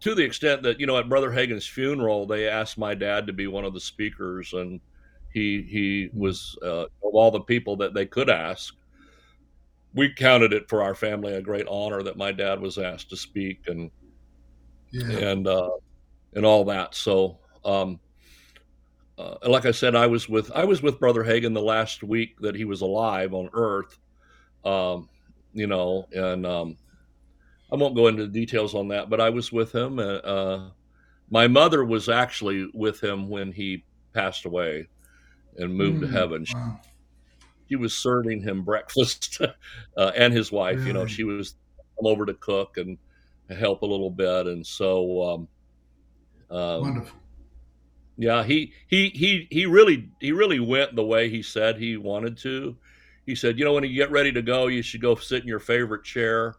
to 0.00 0.14
the 0.14 0.24
extent 0.24 0.62
that 0.62 0.80
you 0.80 0.86
know 0.86 0.98
at 0.98 1.08
Brother 1.08 1.30
Hagin's 1.30 1.66
funeral, 1.66 2.26
they 2.26 2.48
asked 2.48 2.78
my 2.78 2.94
dad 2.94 3.26
to 3.26 3.32
be 3.32 3.46
one 3.46 3.64
of 3.64 3.74
the 3.74 3.80
speakers, 3.80 4.52
and 4.54 4.80
he 5.32 5.62
he 5.62 6.10
was 6.12 6.56
uh, 6.62 6.84
of 6.84 6.88
all 7.14 7.30
the 7.30 7.40
people 7.40 7.76
that 7.76 7.94
they 7.94 8.06
could 8.06 8.30
ask. 8.30 8.74
We 9.94 10.12
counted 10.12 10.52
it 10.52 10.68
for 10.68 10.82
our 10.82 10.94
family 10.94 11.34
a 11.34 11.40
great 11.40 11.66
honor 11.66 12.02
that 12.02 12.16
my 12.16 12.30
dad 12.32 12.60
was 12.60 12.78
asked 12.78 13.10
to 13.10 13.16
speak, 13.16 13.62
and 13.66 13.90
yeah. 14.90 15.30
and 15.30 15.46
uh, 15.46 15.70
and 16.34 16.44
all 16.44 16.64
that. 16.64 16.94
So, 16.94 17.38
um, 17.64 18.00
uh, 19.18 19.36
like 19.48 19.66
I 19.66 19.72
said, 19.72 19.96
I 19.96 20.06
was 20.06 20.28
with 20.28 20.50
I 20.52 20.64
was 20.64 20.80
with 20.80 21.00
Brother 21.00 21.24
Hagin 21.24 21.52
the 21.52 21.60
last 21.60 22.04
week 22.04 22.38
that 22.40 22.54
he 22.54 22.64
was 22.64 22.82
alive 22.82 23.34
on 23.34 23.50
Earth. 23.52 23.98
Um, 24.64 25.08
you 25.52 25.66
know, 25.66 26.06
and 26.12 26.46
um, 26.46 26.76
I 27.72 27.76
won't 27.76 27.96
go 27.96 28.06
into 28.06 28.26
the 28.26 28.32
details 28.32 28.74
on 28.74 28.88
that, 28.88 29.10
but 29.10 29.20
I 29.20 29.30
was 29.30 29.50
with 29.50 29.74
him. 29.74 29.98
Uh, 29.98 30.02
uh, 30.02 30.70
my 31.30 31.48
mother 31.48 31.84
was 31.84 32.08
actually 32.08 32.70
with 32.72 33.02
him 33.02 33.28
when 33.28 33.50
he 33.50 33.84
passed 34.14 34.44
away 34.44 34.88
and 35.56 35.74
moved 35.74 35.98
mm, 35.98 36.00
to 36.02 36.06
heaven. 36.08 36.44
She, 36.44 36.54
wow. 36.54 36.80
she, 37.68 37.76
was 37.76 37.94
serving 37.96 38.40
him 38.40 38.62
breakfast 38.62 39.40
uh, 39.96 40.12
and 40.16 40.32
his 40.32 40.52
wife. 40.52 40.76
Really? 40.76 40.88
You 40.88 40.92
know, 40.94 41.06
she 41.06 41.24
was 41.24 41.56
over 41.98 42.24
to 42.24 42.34
cook 42.34 42.76
and 42.76 42.96
help 43.50 43.82
a 43.82 43.86
little 43.86 44.10
bit, 44.10 44.46
and 44.46 44.64
so 44.64 45.22
um, 46.50 46.56
um, 46.56 46.80
wonderful. 46.80 47.18
Yeah, 48.18 48.42
he 48.42 48.72
he 48.88 49.10
he 49.10 49.46
he 49.48 49.64
really 49.66 50.10
he 50.20 50.32
really 50.32 50.58
went 50.58 50.96
the 50.96 51.04
way 51.04 51.30
he 51.30 51.40
said 51.40 51.78
he 51.78 51.96
wanted 51.96 52.36
to. 52.38 52.76
He 53.24 53.34
said, 53.34 53.58
you 53.58 53.64
know, 53.64 53.74
when 53.74 53.84
you 53.84 53.94
get 53.94 54.10
ready 54.10 54.32
to 54.32 54.42
go, 54.42 54.66
you 54.66 54.82
should 54.82 55.00
go 55.00 55.14
sit 55.14 55.42
in 55.42 55.48
your 55.48 55.60
favorite 55.60 56.02
chair 56.02 56.56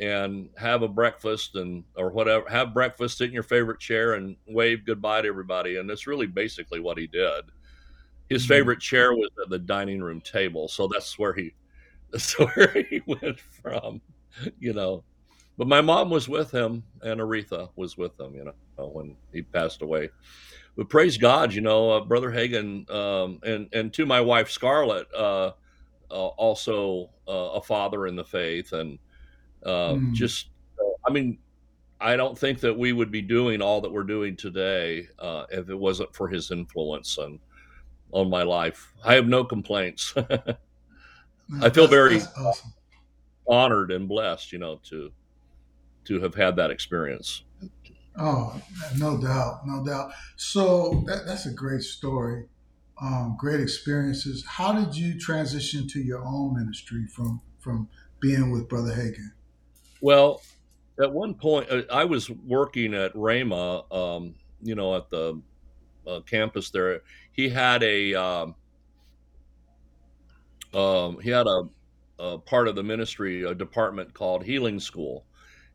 and 0.00 0.48
have 0.56 0.82
a 0.82 0.88
breakfast 0.88 1.56
and 1.56 1.84
or 1.94 2.10
whatever 2.10 2.48
have 2.48 2.72
breakfast 2.72 3.18
sit 3.18 3.28
in 3.28 3.34
your 3.34 3.42
favorite 3.42 3.78
chair 3.78 4.14
and 4.14 4.34
wave 4.48 4.84
goodbye 4.86 5.20
to 5.20 5.28
everybody 5.28 5.76
and 5.76 5.88
that's 5.88 6.06
really 6.06 6.26
basically 6.26 6.80
what 6.80 6.96
he 6.96 7.06
did 7.06 7.44
his 8.30 8.42
mm-hmm. 8.42 8.48
favorite 8.48 8.80
chair 8.80 9.12
was 9.12 9.28
at 9.42 9.50
the 9.50 9.58
dining 9.58 10.02
room 10.02 10.20
table 10.22 10.68
so 10.68 10.88
that's 10.88 11.18
where 11.18 11.34
he 11.34 11.52
that's 12.10 12.32
where 12.38 12.86
he 12.88 13.02
went 13.06 13.38
from 13.38 14.00
you 14.58 14.72
know 14.72 15.04
but 15.58 15.68
my 15.68 15.82
mom 15.82 16.08
was 16.08 16.28
with 16.28 16.50
him 16.50 16.82
and 17.02 17.20
aretha 17.20 17.68
was 17.76 17.98
with 17.98 18.18
him 18.18 18.34
you 18.34 18.44
know 18.44 18.86
when 18.86 19.14
he 19.34 19.42
passed 19.42 19.82
away 19.82 20.08
but 20.76 20.88
praise 20.88 21.16
god 21.16 21.52
you 21.52 21.60
know 21.60 21.90
uh, 21.90 22.00
brother 22.00 22.30
hagin 22.30 22.88
um, 22.90 23.38
and 23.44 23.68
and 23.72 23.92
to 23.92 24.06
my 24.06 24.20
wife 24.20 24.50
scarlett 24.50 25.06
uh, 25.14 25.52
uh, 26.10 26.26
also 26.26 27.10
uh, 27.28 27.52
a 27.52 27.62
father 27.62 28.06
in 28.06 28.16
the 28.16 28.24
faith 28.24 28.72
and 28.72 28.98
mm. 29.64 30.12
Just, 30.12 30.48
uh, 30.78 30.90
I 31.06 31.12
mean, 31.12 31.38
I 32.00 32.16
don't 32.16 32.38
think 32.38 32.60
that 32.60 32.76
we 32.76 32.92
would 32.92 33.10
be 33.10 33.22
doing 33.22 33.60
all 33.60 33.80
that 33.82 33.92
we're 33.92 34.04
doing 34.04 34.36
today 34.36 35.08
uh, 35.18 35.44
if 35.50 35.68
it 35.68 35.78
wasn't 35.78 36.14
for 36.14 36.28
his 36.28 36.50
influence 36.50 37.18
on 37.18 37.38
on 38.12 38.28
my 38.28 38.42
life. 38.42 38.92
I 39.04 39.14
have 39.14 39.28
no 39.28 39.44
complaints. 39.44 40.14
I 41.62 41.70
feel 41.70 41.86
very 41.86 42.20
awesome. 42.36 42.72
honored 43.46 43.92
and 43.92 44.08
blessed, 44.08 44.50
you 44.52 44.58
know, 44.58 44.80
to 44.84 45.12
to 46.06 46.20
have 46.20 46.34
had 46.34 46.56
that 46.56 46.70
experience. 46.70 47.44
Oh, 48.18 48.60
no 48.98 49.20
doubt, 49.20 49.66
no 49.66 49.84
doubt. 49.84 50.12
So 50.36 51.04
that, 51.06 51.26
that's 51.26 51.46
a 51.46 51.52
great 51.52 51.82
story, 51.82 52.46
um, 53.00 53.36
great 53.38 53.60
experiences. 53.60 54.44
How 54.46 54.72
did 54.72 54.96
you 54.96 55.18
transition 55.18 55.86
to 55.88 56.00
your 56.00 56.24
own 56.24 56.56
ministry 56.56 57.06
from 57.06 57.40
from 57.60 57.88
being 58.20 58.50
with 58.50 58.68
Brother 58.68 58.92
Hagin? 58.92 59.32
Well, 60.00 60.42
at 61.00 61.12
one 61.12 61.34
point, 61.34 61.70
uh, 61.70 61.82
I 61.92 62.04
was 62.04 62.30
working 62.30 62.94
at 62.94 63.12
Rhema, 63.14 63.90
um, 63.94 64.34
you 64.62 64.74
know, 64.74 64.96
at 64.96 65.10
the 65.10 65.40
uh, 66.06 66.20
campus 66.20 66.70
there. 66.70 67.00
He 67.32 67.48
had 67.48 67.82
a 67.82 68.14
um, 68.14 68.54
um, 70.74 71.18
he 71.20 71.30
had 71.30 71.46
a, 71.46 71.62
a, 72.18 72.38
part 72.38 72.68
of 72.68 72.76
the 72.76 72.82
ministry, 72.82 73.44
a 73.44 73.54
department 73.54 74.14
called 74.14 74.44
Healing 74.44 74.78
School, 74.78 75.24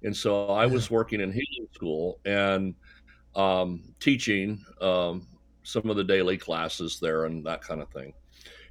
and 0.03 0.15
so 0.15 0.47
I 0.47 0.65
was 0.65 0.91
working 0.91 1.21
in 1.21 1.31
Healing 1.31 1.67
School 1.73 2.19
and 2.25 2.75
um, 3.35 3.83
teaching 3.99 4.63
um, 4.81 5.27
some 5.63 5.89
of 5.89 5.97
the 5.97 6.03
daily 6.03 6.37
classes 6.37 6.99
there 6.99 7.25
and 7.25 7.45
that 7.45 7.61
kind 7.61 7.81
of 7.81 7.89
thing. 7.89 8.13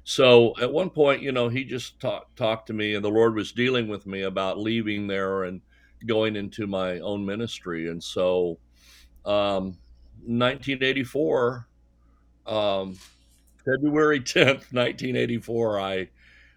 So 0.05 0.53
at 0.61 0.71
one 0.71 0.89
point, 0.91 1.21
you 1.21 1.31
know, 1.31 1.49
he 1.49 1.63
just 1.63 1.99
talked 1.99 2.35
talked 2.37 2.67
to 2.67 2.73
me, 2.73 2.93
and 2.93 3.03
the 3.03 3.09
Lord 3.09 3.35
was 3.35 3.51
dealing 3.51 3.87
with 3.87 4.05
me 4.05 4.21
about 4.21 4.59
leaving 4.59 5.07
there 5.07 5.43
and 5.43 5.61
going 6.05 6.35
into 6.35 6.67
my 6.67 6.99
own 6.99 7.25
ministry. 7.25 7.89
And 7.89 8.03
so, 8.03 8.59
um, 9.25 9.77
1984, 10.27 11.67
um, 12.45 12.97
February 13.65 14.19
10th, 14.21 14.71
1984, 14.71 15.79
I 15.79 16.09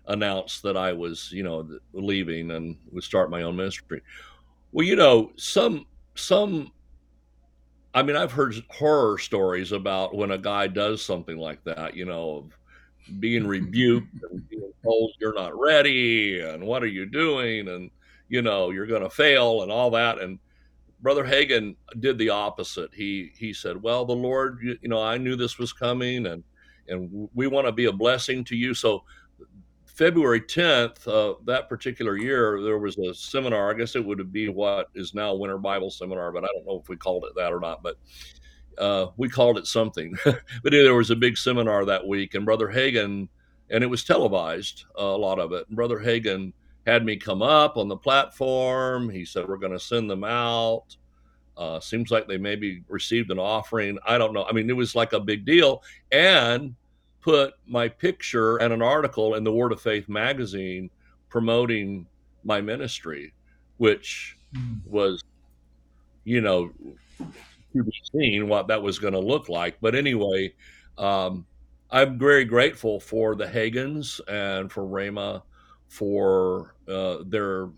announced 0.08 0.62
that 0.62 0.76
I 0.76 0.92
was, 0.92 1.30
you 1.32 1.42
know, 1.42 1.68
leaving 1.92 2.50
and 2.50 2.76
would 2.92 3.04
start 3.04 3.30
my 3.30 3.42
own 3.42 3.56
ministry. 3.56 4.02
Well, 4.72 4.86
you 4.86 4.96
know, 4.96 5.32
some 5.36 5.86
some 6.14 6.72
I 7.94 8.02
mean, 8.02 8.16
I've 8.16 8.32
heard 8.32 8.54
horror 8.70 9.18
stories 9.18 9.72
about 9.72 10.14
when 10.14 10.30
a 10.30 10.38
guy 10.38 10.66
does 10.66 11.04
something 11.04 11.36
like 11.38 11.64
that, 11.64 11.94
you 11.96 12.04
know, 12.04 12.36
of 12.36 12.58
being 13.20 13.46
rebuked 13.46 14.12
and 14.30 14.48
being 14.48 14.72
told 14.84 15.12
you're 15.20 15.34
not 15.34 15.58
ready 15.58 16.40
and 16.40 16.64
what 16.64 16.82
are 16.82 16.88
you 16.88 17.06
doing 17.06 17.68
and 17.68 17.90
you 18.28 18.42
know 18.42 18.70
you're 18.70 18.86
going 18.86 19.02
to 19.02 19.10
fail 19.10 19.62
and 19.62 19.72
all 19.72 19.90
that. 19.92 20.20
And 20.20 20.38
brother 21.00 21.24
hagin 21.24 21.76
did 22.00 22.18
the 22.18 22.30
opposite. 22.30 22.90
He 22.94 23.32
he 23.38 23.52
said 23.54 23.82
well 23.82 24.04
the 24.04 24.14
lord 24.14 24.58
you, 24.62 24.78
you 24.82 24.88
know 24.88 25.02
i 25.02 25.18
knew 25.18 25.36
this 25.36 25.58
was 25.58 25.72
coming 25.72 26.26
and 26.26 26.44
and 26.88 27.28
we 27.34 27.46
want 27.46 27.66
to 27.66 27.72
be 27.72 27.86
a 27.86 27.92
blessing 27.92 28.44
to 28.44 28.56
you. 28.56 28.74
So 28.74 29.04
february 29.98 30.40
10th 30.40 31.06
uh, 31.08 31.34
that 31.44 31.68
particular 31.68 32.16
year 32.16 32.62
there 32.62 32.78
was 32.78 32.96
a 32.98 33.12
seminar 33.12 33.70
i 33.70 33.74
guess 33.74 33.96
it 33.96 34.04
would 34.04 34.32
be 34.32 34.48
what 34.48 34.88
is 34.94 35.12
now 35.12 35.34
winter 35.34 35.58
bible 35.58 35.90
seminar 35.90 36.32
but 36.32 36.44
i 36.44 36.48
don't 36.54 36.66
know 36.66 36.80
if 36.80 36.88
we 36.88 36.96
called 36.96 37.24
it 37.24 37.32
that 37.36 37.52
or 37.52 37.60
not 37.60 37.82
but 37.82 37.96
uh, 38.78 39.08
we 39.16 39.28
called 39.28 39.58
it 39.58 39.66
something, 39.66 40.14
but 40.24 40.70
there 40.70 40.94
was 40.94 41.10
a 41.10 41.16
big 41.16 41.36
seminar 41.36 41.84
that 41.84 42.06
week, 42.06 42.34
and 42.34 42.44
Brother 42.44 42.68
Hagin, 42.68 43.28
and 43.70 43.84
it 43.84 43.88
was 43.88 44.04
televised, 44.04 44.84
uh, 44.98 45.02
a 45.02 45.16
lot 45.16 45.38
of 45.38 45.52
it. 45.52 45.66
And 45.68 45.76
Brother 45.76 45.98
Hagin 45.98 46.52
had 46.86 47.04
me 47.04 47.16
come 47.16 47.42
up 47.42 47.76
on 47.76 47.88
the 47.88 47.96
platform. 47.96 49.10
He 49.10 49.24
said, 49.24 49.46
We're 49.46 49.58
going 49.58 49.72
to 49.72 49.80
send 49.80 50.10
them 50.10 50.24
out. 50.24 50.96
Uh, 51.56 51.80
seems 51.80 52.10
like 52.10 52.28
they 52.28 52.38
maybe 52.38 52.82
received 52.88 53.30
an 53.30 53.38
offering. 53.38 53.98
I 54.06 54.16
don't 54.16 54.32
know. 54.32 54.44
I 54.44 54.52
mean, 54.52 54.70
it 54.70 54.76
was 54.76 54.94
like 54.94 55.12
a 55.12 55.20
big 55.20 55.44
deal. 55.44 55.82
And 56.12 56.74
put 57.20 57.54
my 57.66 57.88
picture 57.88 58.56
and 58.58 58.72
an 58.72 58.82
article 58.82 59.34
in 59.34 59.44
the 59.44 59.52
Word 59.52 59.72
of 59.72 59.80
Faith 59.80 60.08
magazine 60.08 60.90
promoting 61.28 62.06
my 62.44 62.60
ministry, 62.60 63.32
which 63.76 64.36
mm. 64.54 64.80
was, 64.86 65.22
you 66.24 66.40
know, 66.40 66.70
to 67.18 67.84
be 67.84 67.92
seen 68.12 68.48
what 68.48 68.68
that 68.68 68.82
was 68.82 68.98
going 68.98 69.12
to 69.12 69.18
look 69.18 69.48
like. 69.48 69.78
But 69.80 69.94
anyway, 69.94 70.54
um, 70.96 71.44
I'm 71.90 72.18
very 72.18 72.44
grateful 72.44 73.00
for 73.00 73.34
the 73.34 73.46
Hagins 73.46 74.20
and 74.28 74.70
for 74.70 74.84
Rhema 74.84 75.42
for 75.88 76.74
uh, 76.88 77.18
their, 77.26 77.68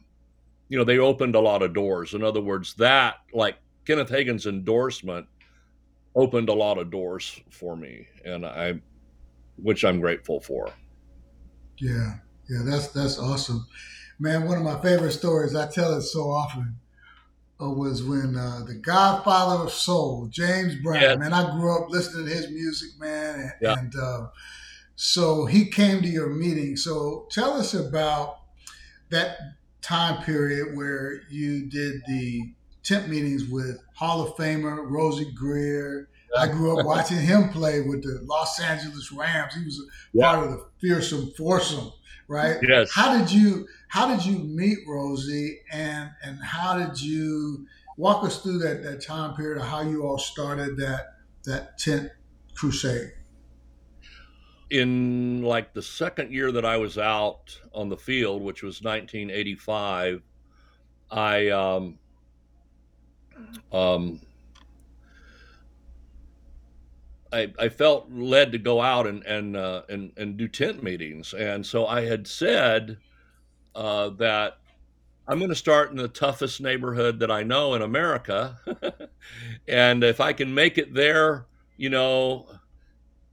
you 0.69 0.79
know, 0.79 0.85
they 0.85 0.99
opened 0.99 1.35
a 1.35 1.41
lot 1.41 1.63
of 1.63 1.75
doors. 1.75 2.15
In 2.15 2.23
other 2.23 2.41
words, 2.41 2.75
that 2.75 3.17
like 3.33 3.57
Kenneth 3.85 4.09
Hagin's 4.09 4.47
endorsement 4.47 5.27
opened 6.15 6.49
a 6.49 6.55
lot 6.55 6.79
of 6.79 6.91
doors 6.91 7.41
for 7.51 7.77
me, 7.77 8.07
and 8.25 8.45
I, 8.45 8.81
which 9.63 9.85
I'm 9.85 10.01
grateful 10.01 10.41
for. 10.41 10.71
Yeah, 11.79 12.17
yeah, 12.49 12.63
that's 12.65 12.89
that's 12.89 13.19
awesome, 13.19 13.67
man. 14.19 14.47
One 14.47 14.59
of 14.59 14.65
my 14.65 14.81
favorite 14.81 15.13
stories. 15.13 15.55
I 15.55 15.69
tell 15.69 15.95
it 15.95 16.03
so 16.03 16.31
often 16.31 16.77
was 17.69 18.03
when 18.03 18.37
uh, 18.37 18.63
the 18.67 18.75
Godfather 18.75 19.65
of 19.65 19.73
Soul, 19.73 20.29
James 20.31 20.75
Brown. 20.77 21.03
Yeah. 21.03 21.17
Man, 21.17 21.33
I 21.33 21.53
grew 21.53 21.77
up 21.77 21.91
listening 21.91 22.27
to 22.27 22.35
his 22.35 22.51
music, 22.51 22.91
man, 22.99 23.41
and, 23.41 23.53
yeah. 23.61 23.79
and 23.79 23.95
uh, 23.97 24.29
so 24.97 25.47
he 25.47 25.67
came 25.67 26.03
to 26.03 26.09
your 26.09 26.31
meeting. 26.31 26.77
So 26.77 27.27
tell 27.31 27.55
us 27.55 27.75
about 27.75 28.39
that 29.11 29.39
time 29.83 30.23
period 30.23 30.77
where 30.77 31.23
you 31.31 31.69
did 31.69 32.03
the 32.07 32.53
tent 32.83 33.09
meetings 33.09 33.45
with 33.49 33.79
Hall 33.95 34.23
of 34.23 34.35
Famer 34.37 34.89
Rosey 34.89 35.35
Grier. 35.35 36.09
I 36.37 36.47
grew 36.47 36.79
up 36.79 36.87
watching 36.87 37.19
him 37.19 37.49
play 37.49 37.81
with 37.81 38.03
the 38.03 38.21
Los 38.23 38.61
Angeles 38.61 39.11
Rams. 39.13 39.55
He 39.55 39.65
was 39.65 39.81
a 39.81 39.83
yeah. 40.13 40.33
part 40.33 40.47
of 40.47 40.53
the 40.53 40.67
fearsome 40.79 41.33
foursome, 41.37 41.93
right? 42.29 42.59
Yes. 42.63 42.91
How 42.93 43.19
did 43.19 43.31
you 43.31 43.67
how 43.89 44.15
did 44.15 44.25
you 44.25 44.39
meet 44.39 44.79
Rosie, 44.87 45.61
and 45.73 46.11
and 46.23 46.39
how 46.43 46.79
did 46.79 47.01
you 47.01 47.67
walk 47.97 48.25
us 48.25 48.43
through 48.43 48.59
that, 48.59 48.83
that 48.83 49.03
time 49.03 49.35
period 49.35 49.61
of 49.61 49.67
how 49.67 49.83
you 49.83 50.03
all 50.05 50.19
started 50.19 50.77
that 50.77 51.15
that 51.45 51.79
tent 51.79 52.11
crusade? 52.55 53.13
In 54.71 55.43
like 55.43 55.75
the 55.75 55.83
second 55.83 56.33
year 56.33 56.53
that 56.53 56.65
I 56.65 56.77
was 56.77 56.97
out 56.97 57.59
on 57.75 57.89
the 57.89 57.97
field, 57.97 58.43
which 58.43 58.63
was 58.63 58.81
1985, 58.81 60.23
I 61.11 61.49
um, 61.49 61.99
um, 63.73 64.21
I, 67.33 67.53
I, 67.59 67.69
felt 67.69 68.11
led 68.11 68.53
to 68.53 68.59
go 68.59 68.81
out 68.81 69.07
and 69.07 69.25
and, 69.25 69.57
uh, 69.57 69.83
and 69.89 70.13
and 70.17 70.37
do 70.37 70.49
tent 70.49 70.83
meetings, 70.83 71.33
and 71.33 71.65
so 71.65 71.87
I 71.87 72.03
had 72.03 72.27
said 72.27 72.99
uh, 73.75 74.11
that 74.11 74.59
I'm 75.29 75.39
going 75.39 75.51
to 75.51 75.57
start 75.57 75.91
in 75.91 75.97
the 75.97 76.09
toughest 76.09 76.61
neighborhood 76.61 77.21
that 77.21 77.31
I 77.31 77.43
know 77.43 77.75
in 77.75 77.83
America, 77.83 78.59
and 79.69 80.03
if 80.03 80.21
I 80.21 80.33
can 80.33 80.53
make 80.53 80.77
it 80.77 80.93
there, 80.93 81.47
you 81.77 81.89
know, 81.89 82.47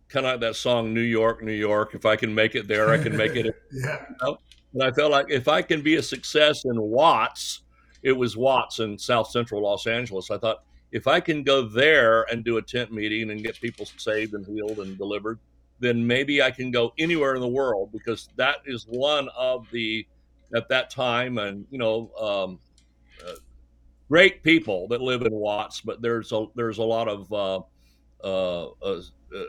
kind 0.10 0.25
of 0.25 0.34
like 0.34 0.42
that 0.42 0.56
song 0.56 0.94
"New 0.94 1.01
York, 1.01 1.44
New 1.44 1.51
York." 1.51 1.96
If 1.96 2.06
I 2.06 2.16
can 2.16 2.34
make 2.34 2.56
it 2.56 2.68
there, 2.68 2.89
I 2.89 2.98
can 3.01 3.18
make 3.18 3.36
it. 3.36 3.48
yeah. 3.72 4.06
You 4.10 4.16
know? 4.22 4.38
And 4.74 4.84
I 4.84 4.92
felt 4.92 5.12
like 5.12 5.27
if 5.30 5.48
I 5.48 5.63
can 5.63 5.82
be 5.82 5.96
a 5.96 6.04
success 6.04 6.66
in 6.66 6.80
Watts, 6.80 7.62
it 8.04 8.12
was 8.12 8.38
Watts 8.38 8.80
in 8.80 8.98
South 9.00 9.32
Central 9.32 9.63
Los 9.63 9.88
Angeles. 9.88 10.30
I 10.30 10.38
thought 10.38 10.63
if 10.91 11.08
I 11.08 11.20
can 11.20 11.44
go 11.44 11.63
there 11.63 12.24
and 12.24 12.44
do 12.44 12.58
a 12.58 12.62
tent 12.62 12.91
meeting 12.91 13.32
and 13.32 13.44
get 13.44 13.60
people 13.60 13.86
saved 13.98 14.34
and 14.34 14.46
healed 14.46 14.79
and 14.79 14.98
delivered, 14.98 15.39
then 15.79 16.06
maybe 16.06 16.41
I 16.41 16.51
can 16.51 16.72
go 16.72 16.94
anywhere 16.98 17.36
in 17.36 17.41
the 17.41 17.48
world 17.48 17.91
because 17.91 18.29
that 18.36 18.58
is 18.65 18.86
one 18.88 19.29
of 19.38 19.67
the 19.72 20.06
at 20.56 20.70
that 20.70 20.89
time 20.89 21.38
and 21.39 21.65
you 21.70 21.77
know 21.77 22.10
um, 22.20 22.60
uh, 23.25 23.34
great 24.10 24.44
people 24.44 24.88
that 24.88 25.01
live 25.01 25.22
in 25.22 25.34
Watts, 25.34 25.82
but 25.82 26.01
there's 26.01 26.32
a 26.32 26.46
there's 26.56 26.77
a 26.77 26.84
lot 26.84 27.08
of 27.08 27.32
uh, 27.34 27.62
uh, 28.24 28.70
uh, 28.82 29.01
uh 29.34 29.44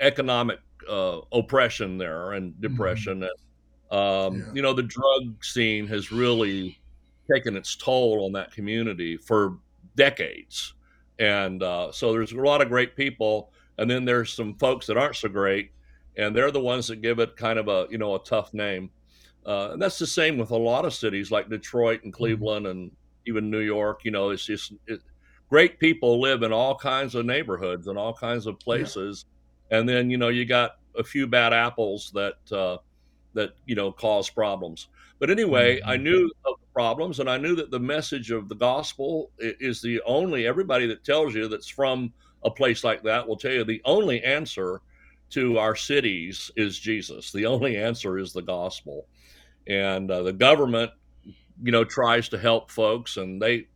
economic 0.00 0.60
uh, 0.88 1.20
oppression 1.32 1.98
there 1.98 2.32
and 2.32 2.52
mm-hmm. 2.52 2.62
depression. 2.62 3.20
Mm-hmm. 3.20 3.24
And, 3.90 4.00
um, 4.00 4.38
yeah. 4.38 4.54
You 4.54 4.62
know, 4.62 4.72
the 4.72 4.82
drug 4.82 5.44
scene 5.44 5.86
has 5.88 6.10
really 6.10 6.80
taken 7.32 7.56
its 7.56 7.76
toll 7.76 8.24
on 8.24 8.32
that 8.32 8.52
community 8.52 9.16
for 9.16 9.58
decades. 9.96 10.74
And 11.18 11.62
uh, 11.62 11.90
so 11.92 12.12
there's 12.12 12.32
a 12.32 12.36
lot 12.36 12.62
of 12.62 12.68
great 12.68 12.94
people, 12.96 13.52
and 13.78 13.90
then 13.90 14.04
there's 14.04 14.32
some 14.32 14.54
folks 14.54 14.86
that 14.86 14.96
aren't 14.96 15.16
so 15.16 15.28
great, 15.28 15.70
and 16.16 16.36
they're 16.36 16.50
the 16.50 16.60
ones 16.60 16.88
that 16.88 17.02
give 17.02 17.18
it 17.18 17.36
kind 17.36 17.58
of 17.58 17.68
a 17.68 17.86
you 17.90 17.98
know 17.98 18.14
a 18.14 18.22
tough 18.22 18.52
name. 18.54 18.90
Uh, 19.46 19.70
and 19.72 19.80
that's 19.80 19.98
the 19.98 20.06
same 20.06 20.38
with 20.38 20.50
a 20.50 20.56
lot 20.56 20.84
of 20.84 20.92
cities 20.92 21.30
like 21.30 21.48
Detroit 21.48 22.02
and 22.02 22.12
mm-hmm. 22.12 22.18
Cleveland 22.18 22.66
and 22.66 22.90
even 23.26 23.50
New 23.50 23.60
York. 23.60 24.04
You 24.04 24.10
know, 24.10 24.30
it's 24.30 24.44
just 24.44 24.72
it, 24.86 25.00
great 25.48 25.78
people 25.78 26.20
live 26.20 26.42
in 26.42 26.52
all 26.52 26.76
kinds 26.76 27.14
of 27.14 27.24
neighborhoods 27.24 27.86
and 27.86 27.98
all 27.98 28.12
kinds 28.12 28.46
of 28.46 28.58
places, 28.58 29.24
yeah. 29.70 29.78
and 29.78 29.88
then 29.88 30.10
you 30.10 30.18
know 30.18 30.28
you 30.28 30.44
got 30.44 30.76
a 30.98 31.04
few 31.04 31.26
bad 31.26 31.52
apples 31.52 32.10
that 32.14 32.56
uh, 32.56 32.76
that 33.34 33.50
you 33.64 33.74
know 33.74 33.90
cause 33.92 34.28
problems. 34.28 34.88
But 35.18 35.30
anyway, 35.30 35.78
mm-hmm. 35.80 35.88
I 35.88 35.96
knew 35.96 36.24
of 36.26 36.30
the 36.44 36.45
problems, 36.76 37.20
and 37.20 37.30
I 37.30 37.38
knew 37.38 37.56
that 37.56 37.70
the 37.70 37.80
message 37.80 38.30
of 38.30 38.50
the 38.50 38.54
gospel 38.54 39.30
is 39.38 39.80
the 39.80 40.02
only. 40.04 40.46
Everybody 40.46 40.86
that 40.88 41.04
tells 41.04 41.34
you 41.34 41.48
that's 41.48 41.70
from 41.70 42.12
a 42.44 42.50
place 42.50 42.84
like 42.84 43.02
that 43.04 43.26
will 43.26 43.38
tell 43.38 43.52
you 43.52 43.64
the 43.64 43.80
only 43.86 44.22
answer 44.22 44.82
to 45.30 45.56
our 45.56 45.74
cities 45.74 46.50
is 46.54 46.78
Jesus. 46.78 47.32
The 47.32 47.46
only 47.46 47.78
answer 47.78 48.18
is 48.18 48.34
the 48.34 48.42
gospel, 48.42 49.06
and 49.66 50.10
uh, 50.10 50.22
the 50.22 50.34
government, 50.34 50.90
you 51.62 51.72
know, 51.72 51.82
tries 51.82 52.28
to 52.28 52.38
help 52.38 52.70
folks, 52.70 53.16
and 53.16 53.40
they. 53.40 53.68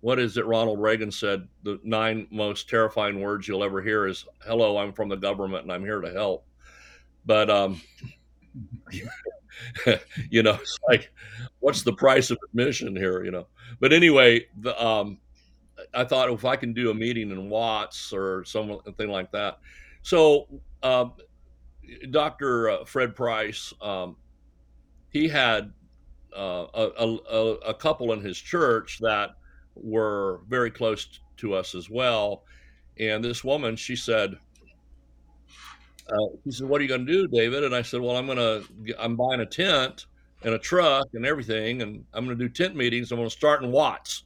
What 0.00 0.18
is 0.18 0.36
it 0.36 0.46
Ronald 0.46 0.80
Reagan 0.80 1.12
said? 1.12 1.46
The 1.62 1.78
nine 1.84 2.26
most 2.32 2.68
terrifying 2.68 3.20
words 3.20 3.46
you'll 3.46 3.62
ever 3.62 3.80
hear 3.80 4.08
is 4.08 4.24
"Hello, 4.44 4.78
I'm 4.78 4.92
from 4.92 5.10
the 5.10 5.16
government 5.16 5.62
and 5.62 5.72
I'm 5.72 5.84
here 5.84 6.00
to 6.00 6.10
help." 6.10 6.44
But 7.24 7.50
um, 7.50 7.80
you 10.30 10.42
know, 10.42 10.54
it's 10.54 10.78
like, 10.88 11.12
what's 11.60 11.82
the 11.82 11.92
price 11.92 12.30
of 12.30 12.38
admission 12.48 12.96
here? 12.96 13.24
You 13.24 13.30
know, 13.30 13.46
but 13.80 13.92
anyway, 13.92 14.46
the, 14.60 14.80
um, 14.84 15.18
I 15.94 16.04
thought 16.04 16.30
if 16.30 16.44
I 16.44 16.56
can 16.56 16.72
do 16.72 16.90
a 16.90 16.94
meeting 16.94 17.30
in 17.30 17.48
Watts 17.48 18.12
or 18.12 18.44
something 18.44 19.08
like 19.08 19.32
that. 19.32 19.58
So, 20.02 20.46
um, 20.82 21.14
Dr. 22.10 22.70
Uh, 22.70 22.84
Fred 22.84 23.14
Price, 23.14 23.72
um, 23.80 24.16
he 25.10 25.28
had 25.28 25.72
uh, 26.36 26.66
a, 26.74 27.18
a, 27.30 27.54
a, 27.66 27.74
couple 27.74 28.12
in 28.12 28.20
his 28.20 28.38
church 28.38 28.98
that 29.00 29.30
were 29.74 30.40
very 30.48 30.70
close 30.70 31.20
to 31.38 31.54
us 31.54 31.74
as 31.74 31.90
well. 31.90 32.44
And 32.98 33.24
this 33.24 33.42
woman, 33.42 33.74
she 33.74 33.96
said, 33.96 34.36
uh, 36.10 36.28
he 36.44 36.50
said, 36.50 36.68
"What 36.68 36.80
are 36.80 36.82
you 36.82 36.88
going 36.88 37.06
to 37.06 37.12
do, 37.12 37.28
David?" 37.28 37.64
And 37.64 37.74
I 37.74 37.82
said, 37.82 38.00
"Well, 38.00 38.16
I'm 38.16 38.26
going 38.26 38.38
to 38.38 38.64
I'm 38.98 39.16
buying 39.16 39.40
a 39.40 39.46
tent 39.46 40.06
and 40.42 40.54
a 40.54 40.58
truck 40.58 41.08
and 41.14 41.26
everything, 41.26 41.82
and 41.82 42.04
I'm 42.12 42.24
going 42.24 42.36
to 42.36 42.44
do 42.44 42.48
tent 42.48 42.76
meetings. 42.76 43.12
I'm 43.12 43.18
going 43.18 43.28
to 43.28 43.34
start 43.34 43.62
in 43.62 43.70
Watts." 43.70 44.24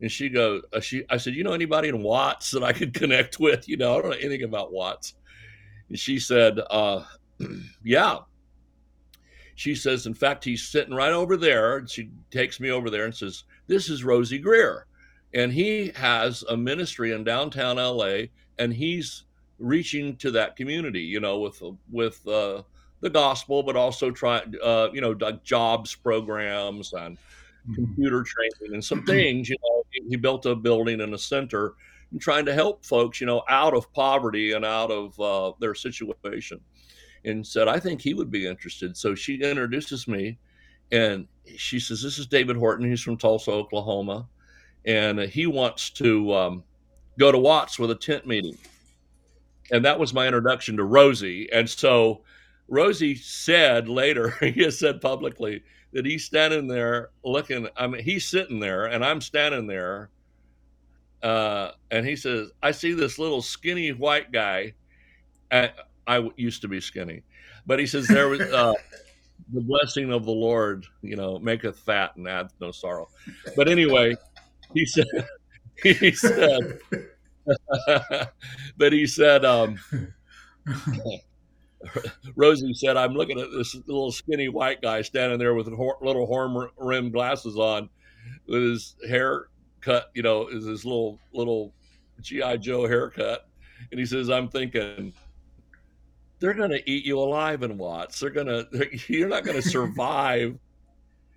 And 0.00 0.10
she 0.10 0.28
goes, 0.28 0.62
uh, 0.72 0.80
"She," 0.80 1.04
I 1.10 1.16
said, 1.16 1.34
"You 1.34 1.44
know 1.44 1.52
anybody 1.52 1.88
in 1.88 2.02
Watts 2.02 2.50
that 2.52 2.62
I 2.62 2.72
could 2.72 2.94
connect 3.02 3.38
with? 3.38 3.68
You 3.68 3.76
know, 3.76 3.98
I 3.98 4.02
don't 4.02 4.10
know 4.10 4.16
anything 4.16 4.44
about 4.44 4.72
Watts." 4.72 5.14
And 5.88 5.98
she 5.98 6.18
said, 6.18 6.60
uh, 6.70 7.04
"Yeah." 7.84 8.18
She 9.54 9.74
says, 9.74 10.06
"In 10.06 10.14
fact, 10.14 10.44
he's 10.44 10.68
sitting 10.68 10.94
right 10.94 11.12
over 11.12 11.36
there." 11.36 11.78
And 11.78 11.90
she 11.90 12.10
takes 12.30 12.60
me 12.60 12.70
over 12.70 12.90
there 12.90 13.04
and 13.04 13.14
says, 13.14 13.44
"This 13.66 13.88
is 13.88 14.04
Rosey 14.04 14.38
Grier." 14.38 14.86
and 15.34 15.52
he 15.52 15.92
has 15.94 16.44
a 16.48 16.56
ministry 16.56 17.12
in 17.12 17.24
downtown 17.24 17.76
LA 17.76 18.24
and 18.58 18.72
he's 18.72 19.24
reaching 19.62 20.16
to 20.16 20.30
that 20.32 20.56
community, 20.56 21.00
you 21.00 21.20
know, 21.20 21.38
with 21.38 21.62
with 21.90 22.26
uh, 22.26 22.62
the 23.00 23.08
gospel, 23.10 23.62
but 23.62 23.76
also 23.76 24.10
trying, 24.10 24.54
uh, 24.62 24.88
you 24.92 25.00
know, 25.00 25.16
like 25.20 25.42
jobs 25.44 25.94
programs 25.94 26.92
and 26.92 27.16
mm-hmm. 27.16 27.74
computer 27.74 28.22
training 28.22 28.74
and 28.74 28.84
some 28.84 29.02
things. 29.06 29.48
You 29.48 29.56
know, 29.62 29.82
he, 29.90 30.08
he, 30.10 30.16
built 30.16 30.44
a 30.46 30.54
building 30.54 31.00
and 31.00 31.14
a 31.14 31.18
center 31.18 31.74
and 32.10 32.20
trying 32.20 32.44
to 32.46 32.54
help 32.54 32.84
folks, 32.84 33.20
you 33.20 33.26
know, 33.26 33.42
out 33.48 33.74
of 33.74 33.92
poverty 33.92 34.52
and 34.52 34.64
out 34.64 34.90
of 34.90 35.18
uh, 35.20 35.52
their 35.60 35.74
situation. 35.74 36.60
And 37.24 37.46
said, 37.46 37.68
I 37.68 37.78
think 37.78 38.00
he 38.00 38.14
would 38.14 38.32
be 38.32 38.46
interested. 38.46 38.96
So 38.96 39.14
she 39.14 39.36
introduces 39.36 40.08
me, 40.08 40.38
and 40.90 41.28
she 41.56 41.78
says, 41.78 42.02
"This 42.02 42.18
is 42.18 42.26
David 42.26 42.56
Horton. 42.56 42.90
He's 42.90 43.00
from 43.00 43.16
Tulsa, 43.16 43.52
Oklahoma, 43.52 44.28
and 44.84 45.20
he 45.20 45.46
wants 45.46 45.90
to." 45.90 46.34
Um, 46.34 46.64
go 47.18 47.30
to 47.30 47.38
Watts 47.38 47.78
with 47.78 47.90
a 47.90 47.94
tent 47.94 48.26
meeting 48.26 48.56
and 49.72 49.84
that 49.86 49.98
was 49.98 50.12
my 50.12 50.26
introduction 50.26 50.76
to 50.76 50.84
Rosie. 50.84 51.50
And 51.50 51.68
so 51.68 52.20
Rosie 52.68 53.16
said 53.16 53.88
later, 53.88 54.30
he 54.40 54.62
has 54.62 54.78
said 54.78 55.00
publicly 55.00 55.64
that 55.92 56.06
he's 56.06 56.24
standing 56.24 56.68
there 56.68 57.10
looking. 57.24 57.66
I 57.76 57.86
mean, 57.86 58.04
he's 58.04 58.26
sitting 58.26 58.60
there, 58.60 58.86
and 58.86 59.04
I'm 59.04 59.20
standing 59.20 59.66
there. 59.66 60.10
Uh, 61.22 61.72
and 61.90 62.06
he 62.06 62.16
says, 62.16 62.50
"I 62.62 62.70
see 62.70 62.92
this 62.92 63.18
little 63.18 63.42
skinny 63.42 63.92
white 63.92 64.30
guy. 64.30 64.74
I, 65.50 65.70
I 66.06 66.28
used 66.36 66.62
to 66.62 66.68
be 66.68 66.80
skinny, 66.80 67.22
but 67.66 67.78
he 67.78 67.86
says 67.86 68.06
there 68.08 68.28
was 68.28 68.40
uh, 68.40 68.74
the 69.52 69.60
blessing 69.60 70.12
of 70.12 70.24
the 70.24 70.32
Lord, 70.32 70.84
you 71.02 71.16
know, 71.16 71.38
maketh 71.38 71.78
fat 71.78 72.16
and 72.16 72.28
adds 72.28 72.52
no 72.60 72.72
sorrow. 72.72 73.08
But 73.54 73.68
anyway, 73.68 74.16
he 74.74 74.84
said, 74.84 75.06
he 75.82 76.12
said." 76.12 76.78
but 78.76 78.92
he 78.92 79.06
said, 79.06 79.44
um, 79.44 79.78
Rosey 82.36 82.74
said, 82.74 82.96
I'm 82.96 83.14
looking 83.14 83.40
at 83.40 83.50
this 83.50 83.74
little 83.86 84.12
skinny 84.12 84.48
white 84.48 84.80
guy 84.82 85.02
standing 85.02 85.38
there 85.38 85.54
with 85.54 85.66
little 85.68 86.26
horn 86.26 86.68
rimmed 86.76 87.12
glasses 87.12 87.56
on, 87.56 87.88
with 88.46 88.62
his 88.62 88.96
hair 89.08 89.46
cut, 89.80 90.10
you 90.14 90.22
know, 90.22 90.48
is 90.48 90.64
his 90.64 90.84
little 90.84 91.18
little 91.32 91.72
GI 92.20 92.58
Joe 92.58 92.86
haircut, 92.86 93.48
and 93.90 93.98
he 93.98 94.06
says, 94.06 94.30
"I'm 94.30 94.48
thinking." 94.48 95.12
They're 96.38 96.54
going 96.54 96.70
to 96.70 96.90
eat 96.90 97.04
you 97.04 97.20
alive 97.20 97.62
in 97.62 97.78
Watts. 97.78 98.18
They're 98.18 98.30
going 98.30 98.46
to, 98.72 98.88
you're 99.06 99.28
not 99.28 99.44
going 99.44 99.62
to 99.62 99.68
survive 99.68 100.58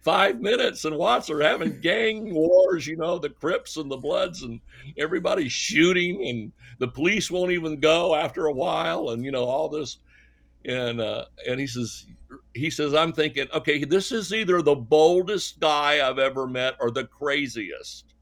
five 0.06 0.40
minutes 0.40 0.86
and 0.86 0.96
Watts 0.96 1.32
are 1.32 1.42
having 1.42 1.82
gang 1.82 2.32
wars, 2.32 2.86
you 2.86 2.96
know, 2.96 3.18
the 3.18 3.32
Crips 3.32 3.78
and 3.78 3.90
the 3.90 3.98
Bloods 3.98 4.44
and 4.44 4.62
everybody's 5.00 5.52
shooting 5.52 6.28
and 6.28 6.52
the 6.78 6.88
police 6.88 7.32
won't 7.32 7.52
even 7.52 7.80
go 7.80 8.14
after 8.14 8.46
a 8.46 8.54
while 8.54 9.10
and, 9.10 9.26
you 9.26 9.32
know, 9.32 9.46
all 9.46 9.68
this. 9.68 9.98
And, 10.64 11.02
uh, 11.02 11.26
and 11.48 11.60
he 11.60 11.66
says, 11.66 12.06
he 12.54 12.70
says, 12.70 12.94
I'm 12.94 13.14
thinking, 13.14 13.48
okay, 13.52 13.84
this 13.84 14.12
is 14.12 14.32
either 14.32 14.62
the 14.62 14.76
boldest 14.76 15.60
guy 15.60 16.08
I've 16.08 16.20
ever 16.20 16.46
met 16.46 16.76
or 16.80 16.92
the 16.92 17.06
craziest. 17.06 18.14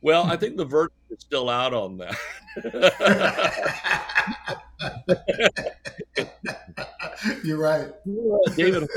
Well, 0.00 0.24
I 0.24 0.36
think 0.36 0.56
the 0.56 0.64
verdict 0.64 0.96
is 1.10 1.20
still 1.20 1.50
out 1.50 1.74
on 1.74 1.98
that. 1.98 2.16
You're 7.44 7.58
right. 7.58 7.92
David, 8.56 8.88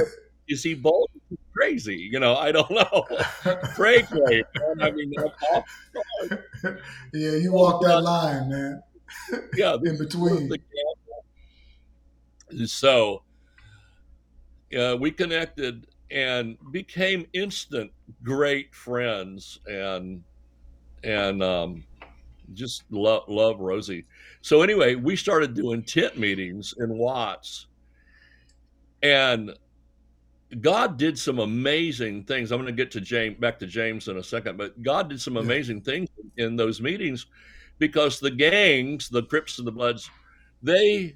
is 0.49 0.63
he 0.63 0.73
bold? 0.73 1.09
Crazy, 1.53 1.95
you 1.95 2.19
know. 2.19 2.35
I 2.35 2.51
don't 2.51 2.69
know. 2.71 3.05
Cray, 3.75 4.03
I 4.81 4.91
mean, 4.91 5.13
yeah, 7.13 7.35
you 7.35 7.51
walk 7.53 7.81
that 7.83 8.01
line, 8.01 8.49
man. 8.49 8.83
Yeah, 9.55 9.75
in 9.83 9.97
between. 9.97 10.51
So, 12.65 13.21
uh, 14.77 14.97
we 14.99 15.11
connected 15.11 15.87
and 16.11 16.57
became 16.71 17.27
instant 17.33 17.91
great 18.23 18.73
friends, 18.73 19.59
and 19.67 20.23
and 21.03 21.43
um, 21.43 21.83
just 22.53 22.83
love 22.89 23.23
love 23.27 23.59
Rosie. 23.59 24.05
So 24.41 24.61
anyway, 24.61 24.95
we 24.95 25.15
started 25.15 25.53
doing 25.53 25.83
tent 25.83 26.17
meetings 26.17 26.73
in 26.79 26.97
Watts, 26.97 27.67
and 29.03 29.53
God 30.61 30.97
did 30.97 31.17
some 31.17 31.39
amazing 31.39 32.23
things. 32.23 32.51
I'm 32.51 32.59
going 32.59 32.75
to 32.75 32.83
get 32.83 32.91
to 32.91 33.01
James 33.01 33.39
back 33.39 33.59
to 33.59 33.67
James 33.67 34.07
in 34.07 34.17
a 34.17 34.23
second, 34.23 34.57
but 34.57 34.81
God 34.81 35.09
did 35.09 35.21
some 35.21 35.37
amazing 35.37 35.81
things 35.81 36.09
in 36.37 36.55
those 36.55 36.81
meetings 36.81 37.27
because 37.77 38.19
the 38.19 38.31
gangs, 38.31 39.09
the 39.09 39.23
Crips 39.23 39.59
and 39.59 39.67
the 39.67 39.71
Bloods, 39.71 40.09
they 40.63 41.15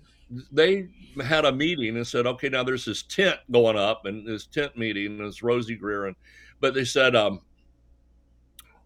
they 0.51 0.89
had 1.23 1.45
a 1.45 1.51
meeting 1.51 1.95
and 1.95 2.07
said, 2.07 2.25
okay, 2.25 2.49
now 2.49 2.63
there's 2.63 2.85
this 2.85 3.03
tent 3.03 3.37
going 3.51 3.77
up 3.77 4.05
and 4.05 4.25
this 4.25 4.45
tent 4.45 4.77
meeting 4.77 5.19
and 5.19 5.21
it's 5.21 5.41
Rosey 5.41 5.77
Grier, 5.79 6.07
and 6.07 6.15
but 6.59 6.73
they 6.73 6.85
said, 6.85 7.15
um, 7.15 7.41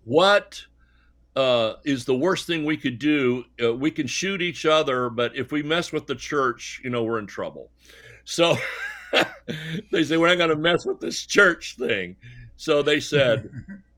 what 0.03 0.65
uh, 1.35 1.73
is 1.83 2.05
the 2.05 2.15
worst 2.15 2.47
thing 2.47 2.65
we 2.65 2.77
could 2.77 2.99
do? 2.99 3.43
Uh, 3.61 3.73
we 3.73 3.91
can 3.91 4.07
shoot 4.07 4.41
each 4.41 4.65
other, 4.65 5.09
but 5.09 5.35
if 5.35 5.51
we 5.51 5.61
mess 5.61 5.91
with 5.91 6.07
the 6.07 6.15
church, 6.15 6.81
you 6.83 6.89
know, 6.89 7.03
we're 7.03 7.19
in 7.19 7.27
trouble. 7.27 7.69
So 8.25 8.57
they 9.91 10.03
say 10.03 10.17
we're 10.17 10.27
not 10.27 10.37
going 10.37 10.49
to 10.49 10.55
mess 10.55 10.85
with 10.85 10.99
this 10.99 11.25
church 11.25 11.75
thing. 11.77 12.15
So 12.57 12.81
they 12.81 12.99
said 12.99 13.49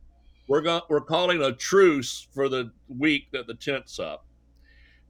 we're 0.47 0.61
going 0.61 0.81
we're 0.89 1.01
calling 1.01 1.41
a 1.41 1.53
truce 1.53 2.27
for 2.33 2.49
the 2.49 2.71
week 2.87 3.31
that 3.31 3.47
the 3.47 3.55
tent's 3.55 3.99
up. 3.99 4.25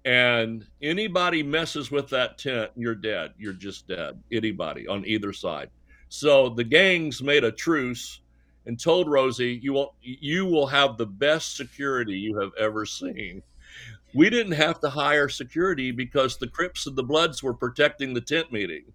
And 0.05 0.65
anybody 0.81 1.43
messes 1.43 1.91
with 1.91 2.09
that 2.09 2.37
tent, 2.37 2.71
you're 2.75 2.95
dead. 2.95 3.33
You're 3.37 3.53
just 3.53 3.87
dead. 3.87 4.21
Anybody 4.31 4.87
on 4.87 5.05
either 5.05 5.33
side. 5.33 5.69
So 6.07 6.49
the 6.49 6.63
gangs 6.63 7.21
made 7.21 7.43
a 7.43 7.51
truce 7.51 8.21
and 8.65 8.79
told 8.79 9.09
Rosie, 9.09 9.59
"You 9.61 9.73
will 9.73 9.95
you 10.01 10.45
will 10.45 10.67
have 10.67 10.97
the 10.97 11.05
best 11.05 11.57
security 11.57 12.17
you 12.17 12.39
have 12.39 12.51
ever 12.57 12.85
seen." 12.85 13.41
We 14.13 14.29
didn't 14.29 14.53
have 14.53 14.79
to 14.81 14.89
hire 14.89 15.29
security 15.29 15.91
because 15.91 16.37
the 16.37 16.47
Crips 16.47 16.87
and 16.87 16.95
the 16.95 17.03
Bloods 17.03 17.43
were 17.43 17.53
protecting 17.53 18.13
the 18.13 18.21
tent 18.21 18.51
meeting. 18.51 18.85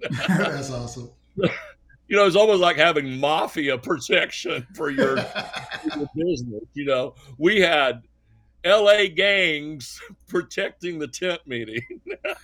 That's 0.28 0.70
awesome. 0.70 1.10
You 1.36 2.16
know, 2.16 2.26
it's 2.26 2.36
almost 2.36 2.60
like 2.60 2.76
having 2.76 3.18
mafia 3.18 3.76
protection 3.76 4.66
for 4.74 4.90
your, 4.90 5.16
your 5.96 6.08
business. 6.14 6.62
You 6.74 6.84
know, 6.84 7.14
we 7.38 7.60
had 7.60 8.02
LA 8.64 9.06
gangs 9.14 10.00
protecting 10.28 10.98
the 10.98 11.08
tent 11.08 11.40
meeting. 11.46 11.82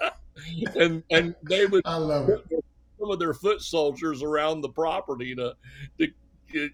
and 0.77 1.03
and 1.11 1.35
they 1.43 1.67
would 1.67 1.83
I 1.85 1.97
love 1.97 2.29
it. 2.29 2.45
some 2.99 3.11
of 3.11 3.19
their 3.19 3.35
foot 3.35 3.61
soldiers 3.61 4.23
around 4.23 4.61
the 4.61 4.69
property 4.69 5.35
to, 5.35 5.55
to 5.99 6.09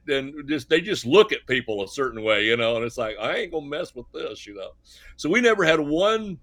and 0.09 0.49
just 0.49 0.69
they 0.69 0.81
just 0.81 1.07
look 1.07 1.33
at 1.33 1.47
people 1.47 1.83
a 1.83 1.89
certain 1.89 2.23
way, 2.23 2.45
you 2.45 2.57
know, 2.57 2.77
and 2.77 2.85
it's 2.85 2.99
like 2.99 3.17
I 3.21 3.37
ain't 3.37 3.53
gonna 3.53 3.67
mess 3.67 3.95
with 3.95 4.07
this, 4.13 4.47
you 4.47 4.55
know. 4.55 4.71
So 5.17 5.29
we 5.29 5.41
never 5.41 5.65
had 5.65 5.81
one 5.81 6.39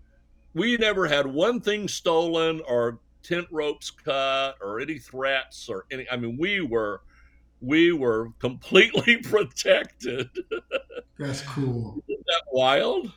we 0.54 0.78
never 0.78 1.06
had 1.06 1.28
one 1.28 1.60
thing 1.60 1.88
stolen 1.88 2.62
or 2.68 3.00
tent 3.26 3.48
ropes 3.52 3.90
cut 3.92 4.56
or 4.62 4.80
any 4.80 5.00
threats 5.00 5.70
or 5.70 5.86
any 5.92 6.06
I 6.12 6.18
mean 6.18 6.38
we 6.38 6.62
were 6.62 7.02
we 7.62 7.92
were 7.92 8.32
completely 8.40 9.18
protected. 9.24 10.30
That's 11.18 11.42
cool. 11.42 12.02
Isn't 12.08 12.26
that 12.28 12.44
wild? 12.52 13.12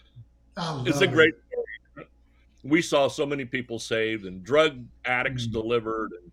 it's 0.87 1.03
a 1.03 1.07
great 1.07 1.35
story. 1.51 2.09
We 2.65 2.83
saw 2.83 3.09
so 3.09 3.25
many 3.25 3.45
people 3.45 3.79
saved 3.79 4.25
and 4.25 4.43
drug 4.43 4.85
addicts 5.05 5.45
mm-hmm. 5.45 5.53
delivered 5.53 6.13
and 6.13 6.33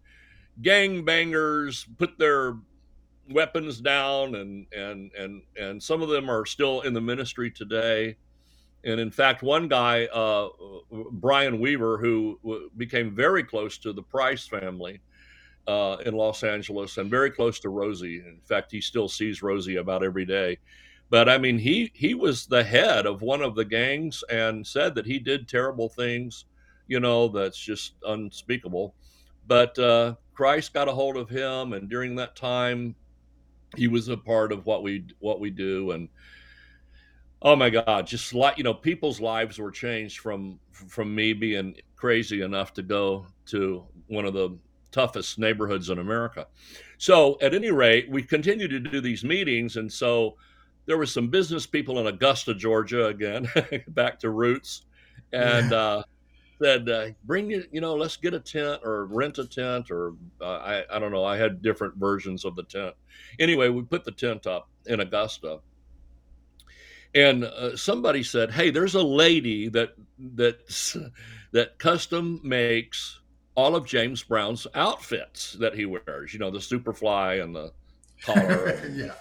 gang 0.61 1.03
bangers 1.03 1.85
put 1.97 2.17
their 2.17 2.57
weapons 3.29 3.81
down 3.81 4.35
and 4.35 4.67
and 4.73 5.11
and 5.17 5.41
and 5.59 5.81
some 5.81 6.01
of 6.01 6.09
them 6.09 6.29
are 6.29 6.45
still 6.45 6.81
in 6.81 6.93
the 6.93 7.01
ministry 7.01 7.51
today 7.51 8.15
and 8.85 8.99
in 8.99 9.11
fact 9.11 9.41
one 9.43 9.67
guy 9.67 10.05
uh, 10.05 10.47
brian 11.11 11.59
weaver 11.59 11.97
who 11.97 12.39
became 12.77 13.13
very 13.13 13.43
close 13.43 13.77
to 13.77 13.91
the 13.91 14.03
price 14.03 14.47
family 14.47 15.01
uh, 15.67 15.97
in 16.05 16.13
Los 16.13 16.43
Angeles 16.43 16.97
and 16.97 17.09
very 17.09 17.31
close 17.31 17.59
to 17.59 17.69
Rosie. 17.69 18.17
In 18.17 18.39
fact, 18.43 18.71
he 18.71 18.81
still 18.81 19.09
sees 19.09 19.41
Rosie 19.41 19.77
about 19.77 20.03
every 20.03 20.25
day. 20.25 20.57
But 21.09 21.29
I 21.29 21.37
mean, 21.37 21.57
he 21.57 21.91
he 21.93 22.13
was 22.13 22.45
the 22.45 22.63
head 22.63 23.05
of 23.05 23.21
one 23.21 23.41
of 23.41 23.55
the 23.55 23.65
gangs 23.65 24.23
and 24.29 24.65
said 24.65 24.95
that 24.95 25.05
he 25.05 25.19
did 25.19 25.47
terrible 25.47 25.89
things, 25.89 26.45
you 26.87 26.99
know, 26.99 27.27
that's 27.27 27.59
just 27.59 27.93
unspeakable. 28.03 28.95
But 29.47 29.77
uh, 29.77 30.15
Christ 30.33 30.73
got 30.73 30.87
a 30.87 30.91
hold 30.91 31.17
of 31.17 31.29
him, 31.29 31.73
and 31.73 31.89
during 31.89 32.15
that 32.15 32.35
time, 32.35 32.95
he 33.75 33.87
was 33.87 34.07
a 34.07 34.17
part 34.17 34.51
of 34.51 34.65
what 34.65 34.81
we 34.81 35.05
what 35.19 35.39
we 35.39 35.51
do. 35.51 35.91
And 35.91 36.09
oh 37.41 37.55
my 37.55 37.69
God, 37.69 38.07
just 38.07 38.33
like 38.33 38.57
you 38.57 38.63
know, 38.63 38.73
people's 38.73 39.19
lives 39.19 39.59
were 39.59 39.71
changed 39.71 40.19
from 40.19 40.59
from 40.71 41.13
me 41.13 41.33
being 41.33 41.75
crazy 41.95 42.41
enough 42.41 42.73
to 42.73 42.83
go 42.83 43.25
to 43.47 43.83
one 44.07 44.25
of 44.25 44.33
the 44.33 44.57
toughest 44.91 45.37
neighborhoods 45.37 45.89
in 45.89 45.99
America. 45.99 46.47
So, 46.97 47.37
at 47.41 47.53
any 47.53 47.71
rate, 47.71 48.09
we 48.09 48.23
continued 48.23 48.71
to 48.71 48.79
do 48.79 49.01
these 49.01 49.23
meetings. 49.23 49.75
And 49.75 49.91
so 49.91 50.35
there 50.85 50.97
were 50.97 51.05
some 51.05 51.27
business 51.29 51.65
people 51.65 51.99
in 51.99 52.07
Augusta, 52.07 52.53
Georgia, 52.53 53.07
again, 53.07 53.49
back 53.89 54.19
to 54.19 54.29
roots, 54.29 54.83
and 55.33 55.73
uh, 55.73 56.03
said, 56.61 56.89
uh, 56.89 57.07
bring 57.25 57.51
it, 57.51 57.67
you 57.71 57.81
know, 57.81 57.95
let's 57.95 58.15
get 58.15 58.33
a 58.33 58.39
tent 58.39 58.81
or 58.83 59.07
rent 59.07 59.37
a 59.37 59.45
tent, 59.45 59.91
or 59.91 60.13
uh, 60.41 60.45
I, 60.45 60.83
I 60.89 60.99
don't 60.99 61.11
know. 61.11 61.25
I 61.25 61.35
had 61.35 61.61
different 61.61 61.95
versions 61.97 62.45
of 62.45 62.55
the 62.55 62.63
tent. 62.63 62.95
Anyway, 63.39 63.67
we 63.69 63.81
put 63.81 64.05
the 64.05 64.11
tent 64.11 64.47
up 64.47 64.69
in 64.85 65.01
Augusta. 65.01 65.59
And 67.15 67.45
uh, 67.45 67.77
somebody 67.77 68.23
said, 68.23 68.51
"Hey, 68.51 68.69
there's 68.69 68.95
a 68.95 69.01
lady 69.01 69.69
that 69.69 69.95
that 70.35 71.05
that 71.53 71.79
custom 71.79 72.41
makes 72.43 73.19
all 73.55 73.75
of 73.75 73.85
James 73.85 74.21
Brown's 74.21 74.67
outfits 74.75 75.53
that 75.53 75.73
he 75.73 75.85
wears. 75.85 76.33
You 76.33 76.39
know, 76.39 76.51
the 76.51 76.59
Superfly 76.59 77.41
and 77.41 77.55
the 77.55 77.71
collar, 78.21 78.65
and 78.83 78.97
yeah, 78.97 79.13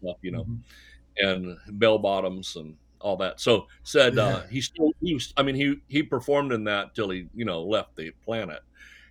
stuff, 0.00 0.16
you 0.22 0.32
know, 0.32 0.44
mm-hmm. 0.44 1.26
and 1.28 1.58
bell 1.78 1.98
bottoms 1.98 2.56
and 2.56 2.74
all 3.00 3.16
that. 3.18 3.40
So 3.40 3.66
said 3.82 4.18
uh, 4.18 4.22
yeah. 4.22 4.28
uh, 4.28 4.46
he 4.48 4.60
still 4.60 4.92
he 5.00 5.14
was, 5.14 5.32
I 5.36 5.42
mean 5.42 5.54
he 5.54 5.76
he 5.88 6.02
performed 6.02 6.52
in 6.52 6.64
that 6.64 6.94
till 6.94 7.10
he 7.10 7.28
you 7.34 7.44
know 7.44 7.62
left 7.62 7.96
the 7.96 8.10
planet, 8.24 8.62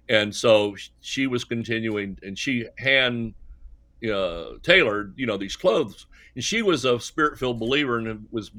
and 0.10 0.36
so 0.36 0.76
she 1.02 1.28
was 1.28 1.44
continuing 1.44 2.18
and 2.24 2.38
she 2.38 2.66
hand 2.78 3.34
uh, 4.04 4.58
tailored 4.62 5.14
you 5.18 5.26
know 5.26 5.38
these 5.38 5.56
clothes 5.56 6.06
and 6.36 6.44
she 6.44 6.62
was 6.62 6.86
a 6.86 7.00
spirit 7.00 7.40
filled 7.40 7.60
believer 7.60 7.98
and 7.98 8.28
was 8.32 8.52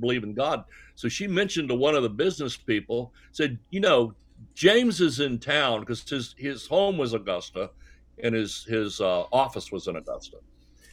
believing 0.00 0.34
God. 0.34 0.64
So 0.94 1.08
she 1.08 1.26
mentioned 1.26 1.68
to 1.68 1.74
one 1.74 1.94
of 1.94 2.02
the 2.02 2.10
business 2.10 2.56
people 2.56 3.12
said 3.32 3.58
you 3.70 3.80
know 3.80 4.14
James 4.54 5.00
is 5.00 5.20
in 5.20 5.38
town 5.38 5.80
because 5.80 6.08
his 6.08 6.34
his 6.38 6.66
home 6.66 6.96
was 6.96 7.12
Augusta, 7.12 7.70
and 8.22 8.34
his 8.34 8.64
his 8.64 9.00
uh, 9.00 9.24
office 9.32 9.70
was 9.70 9.86
in 9.86 9.96
Augusta. 9.96 10.38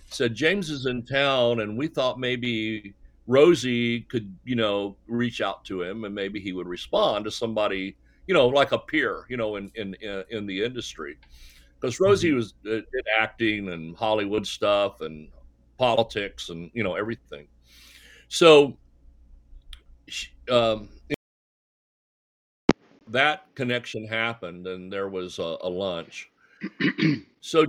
Said 0.10 0.36
James 0.36 0.70
is 0.70 0.86
in 0.86 1.04
town, 1.04 1.62
and 1.62 1.78
we 1.78 1.88
thought 1.88 2.20
maybe 2.20 2.94
Rosie 3.26 4.02
could 4.02 4.34
you 4.44 4.56
know 4.56 4.98
reach 5.08 5.42
out 5.42 5.64
to 5.66 5.82
him, 5.82 6.04
and 6.04 6.14
maybe 6.14 6.40
he 6.40 6.52
would 6.52 6.68
respond 6.68 7.26
to 7.26 7.32
somebody 7.32 7.96
you 8.28 8.34
know 8.34 8.48
like 8.48 8.74
a 8.74 8.80
peer 8.80 9.26
you 9.30 9.38
know 9.38 9.56
in 9.56 9.72
in 9.76 9.96
in 10.30 10.46
the 10.46 10.64
industry 10.64 11.18
because 11.80 12.00
Rosie 12.00 12.30
mm-hmm. 12.30 12.38
was 12.38 12.54
uh, 12.66 12.82
did 12.92 13.06
acting 13.18 13.70
and 13.70 13.96
Hollywood 13.96 14.46
stuff 14.46 15.02
and 15.02 15.30
politics 15.78 16.50
and 16.50 16.72
you 16.74 16.84
know 16.84 16.96
everything. 16.96 17.48
So 18.30 18.78
um, 20.50 20.90
that 23.10 23.46
connection 23.56 24.06
happened 24.06 24.68
and 24.68 24.92
there 24.92 25.10
was 25.10 25.40
a, 25.40 25.58
a 25.62 25.70
lunch. 25.70 26.30
so 27.42 27.66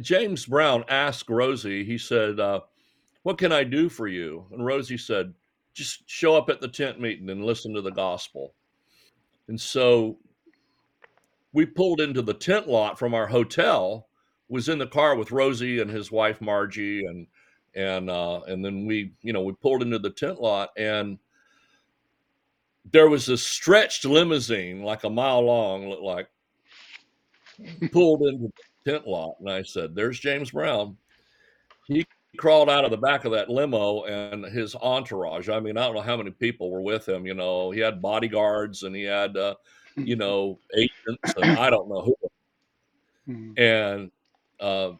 James 0.00 0.46
Brown 0.46 0.84
asked 0.88 1.28
Rosie, 1.28 1.84
he 1.84 1.98
said, 1.98 2.40
uh, 2.40 2.60
What 3.22 3.38
can 3.38 3.52
I 3.52 3.64
do 3.64 3.88
for 3.88 4.06
you? 4.06 4.46
And 4.52 4.64
Rosie 4.64 4.98
said, 4.98 5.34
Just 5.74 6.08
show 6.08 6.36
up 6.36 6.48
at 6.50 6.60
the 6.60 6.68
tent 6.68 7.00
meeting 7.00 7.30
and 7.30 7.44
listen 7.44 7.74
to 7.74 7.82
the 7.82 7.90
gospel. 7.90 8.54
And 9.48 9.60
so 9.60 10.18
we 11.52 11.66
pulled 11.66 12.00
into 12.00 12.22
the 12.22 12.34
tent 12.34 12.68
lot 12.68 12.98
from 12.98 13.14
our 13.14 13.26
hotel. 13.26 14.06
Was 14.50 14.70
in 14.70 14.78
the 14.78 14.86
car 14.86 15.14
with 15.14 15.30
Rosie 15.30 15.80
and 15.80 15.90
his 15.90 16.10
wife 16.10 16.40
Margie, 16.40 17.04
and 17.04 17.26
and 17.74 18.08
uh, 18.08 18.40
and 18.46 18.64
then 18.64 18.86
we, 18.86 19.12
you 19.22 19.32
know, 19.32 19.42
we 19.42 19.52
pulled 19.52 19.82
into 19.82 19.98
the 19.98 20.10
tent 20.10 20.40
lot, 20.40 20.70
and 20.76 21.18
there 22.90 23.10
was 23.10 23.28
a 23.28 23.36
stretched 23.36 24.06
limousine, 24.06 24.82
like 24.82 25.04
a 25.04 25.10
mile 25.10 25.42
long, 25.42 25.88
looked 25.90 26.02
like, 26.02 26.30
pulled 27.92 28.22
into 28.22 28.50
the 28.84 28.90
tent 28.90 29.06
lot, 29.06 29.34
and 29.40 29.50
I 29.50 29.62
said, 29.62 29.94
"There's 29.94 30.18
James 30.18 30.52
Brown." 30.52 30.96
He 31.86 32.06
crawled 32.38 32.70
out 32.70 32.84
of 32.84 32.90
the 32.90 32.96
back 32.96 33.24
of 33.24 33.32
that 33.32 33.50
limo 33.50 34.04
and 34.04 34.44
his 34.46 34.74
entourage. 34.76 35.48
I 35.48 35.60
mean, 35.60 35.76
I 35.76 35.86
don't 35.86 35.94
know 35.94 36.00
how 36.00 36.16
many 36.16 36.30
people 36.30 36.70
were 36.70 36.82
with 36.82 37.08
him. 37.08 37.26
You 37.26 37.34
know, 37.34 37.70
he 37.70 37.80
had 37.80 38.02
bodyguards 38.02 38.82
and 38.82 38.94
he 38.94 39.02
had, 39.02 39.36
uh, 39.36 39.54
you 39.96 40.16
know, 40.24 40.58
agents 40.76 41.34
and 41.36 41.58
I 41.58 41.70
don't 41.70 41.88
know 41.88 42.02
who. 42.02 42.16
Mm-hmm. 43.28 43.60
And 43.60 44.10
uh, 44.60 44.92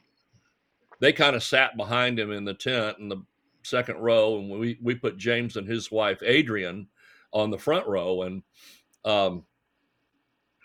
they 1.01 1.13
kind 1.13 1.37
of 1.37 1.43
sat 1.43 1.77
behind 1.77 2.19
him 2.19 2.33
in 2.33 2.45
the 2.45 2.55
tent 2.55 2.99
in 2.99 3.09
the 3.09 3.23
second 3.63 3.99
row, 3.99 4.39
and 4.39 4.51
we 4.51 4.79
we 4.83 4.95
put 4.95 5.17
James 5.17 5.57
and 5.57 5.69
his 5.69 5.91
wife 5.91 6.23
Adrienne 6.23 6.87
on 7.33 7.51
the 7.51 7.59
front 7.59 7.87
row, 7.87 8.23
and 8.23 8.43
um, 9.05 9.45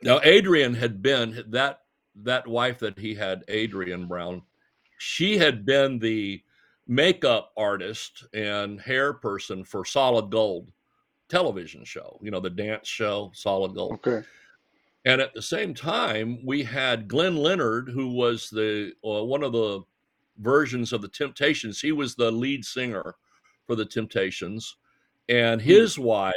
now 0.01 0.19
Adrienne 0.19 0.73
had 0.73 1.01
been 1.01 1.43
that 1.49 1.81
that 2.15 2.47
wife 2.47 2.79
that 2.79 2.97
he 2.99 3.15
had, 3.15 3.43
Adrienne 3.49 4.07
Brown. 4.07 4.41
She 4.99 5.37
had 5.37 5.65
been 5.65 5.99
the 5.99 6.41
makeup 6.87 7.51
artist 7.57 8.25
and 8.33 8.79
hair 8.79 9.13
person 9.13 9.63
for 9.63 9.85
Solid 9.85 10.29
Gold 10.29 10.67
television 11.33 11.83
show, 11.83 12.19
you 12.21 12.29
know, 12.29 12.39
the 12.39 12.49
dance 12.49 12.87
show, 12.87 13.31
Solid 13.33 13.73
Gold. 13.73 13.93
Okay. 13.93 14.23
And 15.05 15.19
at 15.19 15.33
the 15.33 15.41
same 15.41 15.73
time, 15.73 16.39
we 16.45 16.61
had 16.61 17.07
Glenn 17.07 17.35
Leonard, 17.35 17.89
who 17.89 18.09
was 18.09 18.51
the 18.51 18.93
uh, 19.03 19.23
one 19.23 19.41
of 19.41 19.51
the 19.51 19.81
versions 20.37 20.93
of 20.93 21.01
the 21.01 21.07
Temptations. 21.07 21.81
He 21.81 21.91
was 21.91 22.13
the 22.13 22.31
lead 22.31 22.63
singer 22.63 23.15
for 23.65 23.75
the 23.75 23.85
Temptations, 23.85 24.77
and 25.27 25.59
hmm. 25.59 25.67
his 25.67 25.97
wife, 25.97 26.33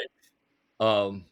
um, 0.80 1.26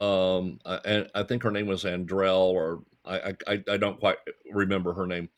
um, 0.00 0.60
I, 0.64 1.04
I 1.16 1.24
think 1.24 1.42
her 1.42 1.50
name 1.50 1.66
was 1.66 1.82
Andrell, 1.82 2.52
or 2.52 2.84
I, 3.04 3.34
I, 3.48 3.64
I 3.68 3.76
don't 3.76 3.98
quite 3.98 4.18
remember 4.52 4.92
her 4.92 5.06
name. 5.06 5.28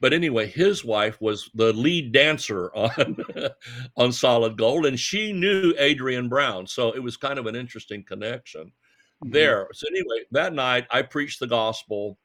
But 0.00 0.12
anyway, 0.12 0.46
his 0.46 0.84
wife 0.84 1.20
was 1.20 1.50
the 1.54 1.72
lead 1.72 2.12
dancer 2.12 2.70
on 2.74 3.16
on 3.96 4.12
Solid 4.12 4.56
Gold, 4.56 4.86
and 4.86 4.98
she 4.98 5.32
knew 5.32 5.74
Adrienne 5.78 6.28
Brown, 6.28 6.66
so 6.66 6.92
it 6.92 7.00
was 7.00 7.16
kind 7.16 7.38
of 7.38 7.46
an 7.46 7.56
interesting 7.56 8.04
connection 8.04 8.66
mm-hmm. 8.66 9.30
there. 9.30 9.68
So 9.72 9.86
anyway, 9.90 10.24
that 10.30 10.52
night 10.52 10.86
I 10.90 11.02
preached 11.02 11.40
the 11.40 11.48
gospel. 11.48 12.18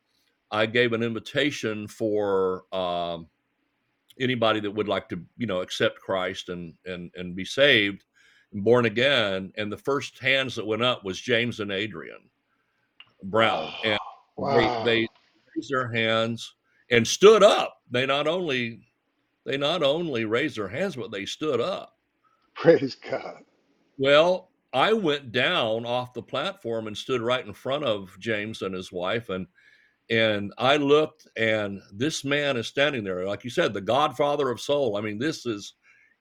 I 0.51 0.67
gave 0.67 0.93
an 0.93 1.01
invitation 1.01 1.87
for 1.87 2.65
um, 2.71 3.27
anybody 4.19 4.59
that 4.59 4.71
would 4.71 4.87
like 4.87 5.09
to, 5.09 5.19
you 5.37 5.47
know, 5.47 5.61
accept 5.61 5.99
Christ 5.99 6.49
and 6.49 6.75
and 6.85 7.09
and 7.15 7.35
be 7.35 7.45
saved, 7.45 8.03
and 8.51 8.63
born 8.63 8.85
again. 8.85 9.51
And 9.57 9.71
the 9.71 9.77
first 9.77 10.19
hands 10.19 10.53
that 10.55 10.67
went 10.67 10.83
up 10.83 11.03
was 11.03 11.19
James 11.19 11.59
and 11.59 11.71
Adrienne 11.71 12.29
Brown, 13.23 13.73
and 13.83 13.99
wow. 14.37 14.83
they, 14.83 15.01
they 15.01 15.07
raised 15.55 15.71
their 15.71 15.91
hands 15.91 16.53
and 16.93 17.07
stood 17.07 17.41
up. 17.43 17.81
They 17.89 18.05
not 18.05 18.27
only 18.27 18.81
they 19.45 19.57
not 19.57 19.83
only 19.83 20.25
raised 20.25 20.57
their 20.57 20.69
hands, 20.69 20.95
but 20.95 21.11
they 21.11 21.25
stood 21.25 21.59
up. 21.59 21.97
Praise 22.55 22.95
God. 22.95 23.43
Well, 23.97 24.51
I 24.73 24.93
went 24.93 25.31
down 25.31 25.85
off 25.85 26.13
the 26.13 26.21
platform 26.21 26.87
and 26.87 26.97
stood 26.97 27.21
right 27.21 27.45
in 27.45 27.53
front 27.53 27.83
of 27.83 28.15
James 28.19 28.61
and 28.61 28.73
his 28.73 28.91
wife, 28.91 29.29
and 29.29 29.47
and 30.09 30.53
I 30.57 30.77
looked, 30.77 31.27
and 31.35 31.81
this 31.91 32.23
man 32.23 32.57
is 32.57 32.67
standing 32.67 33.03
there, 33.03 33.25
like 33.25 33.43
you 33.43 33.49
said, 33.49 33.73
the 33.73 33.81
Godfather 33.81 34.49
of 34.49 34.61
soul. 34.61 34.95
I 34.95 35.01
mean, 35.01 35.17
this 35.17 35.45
is 35.45 35.73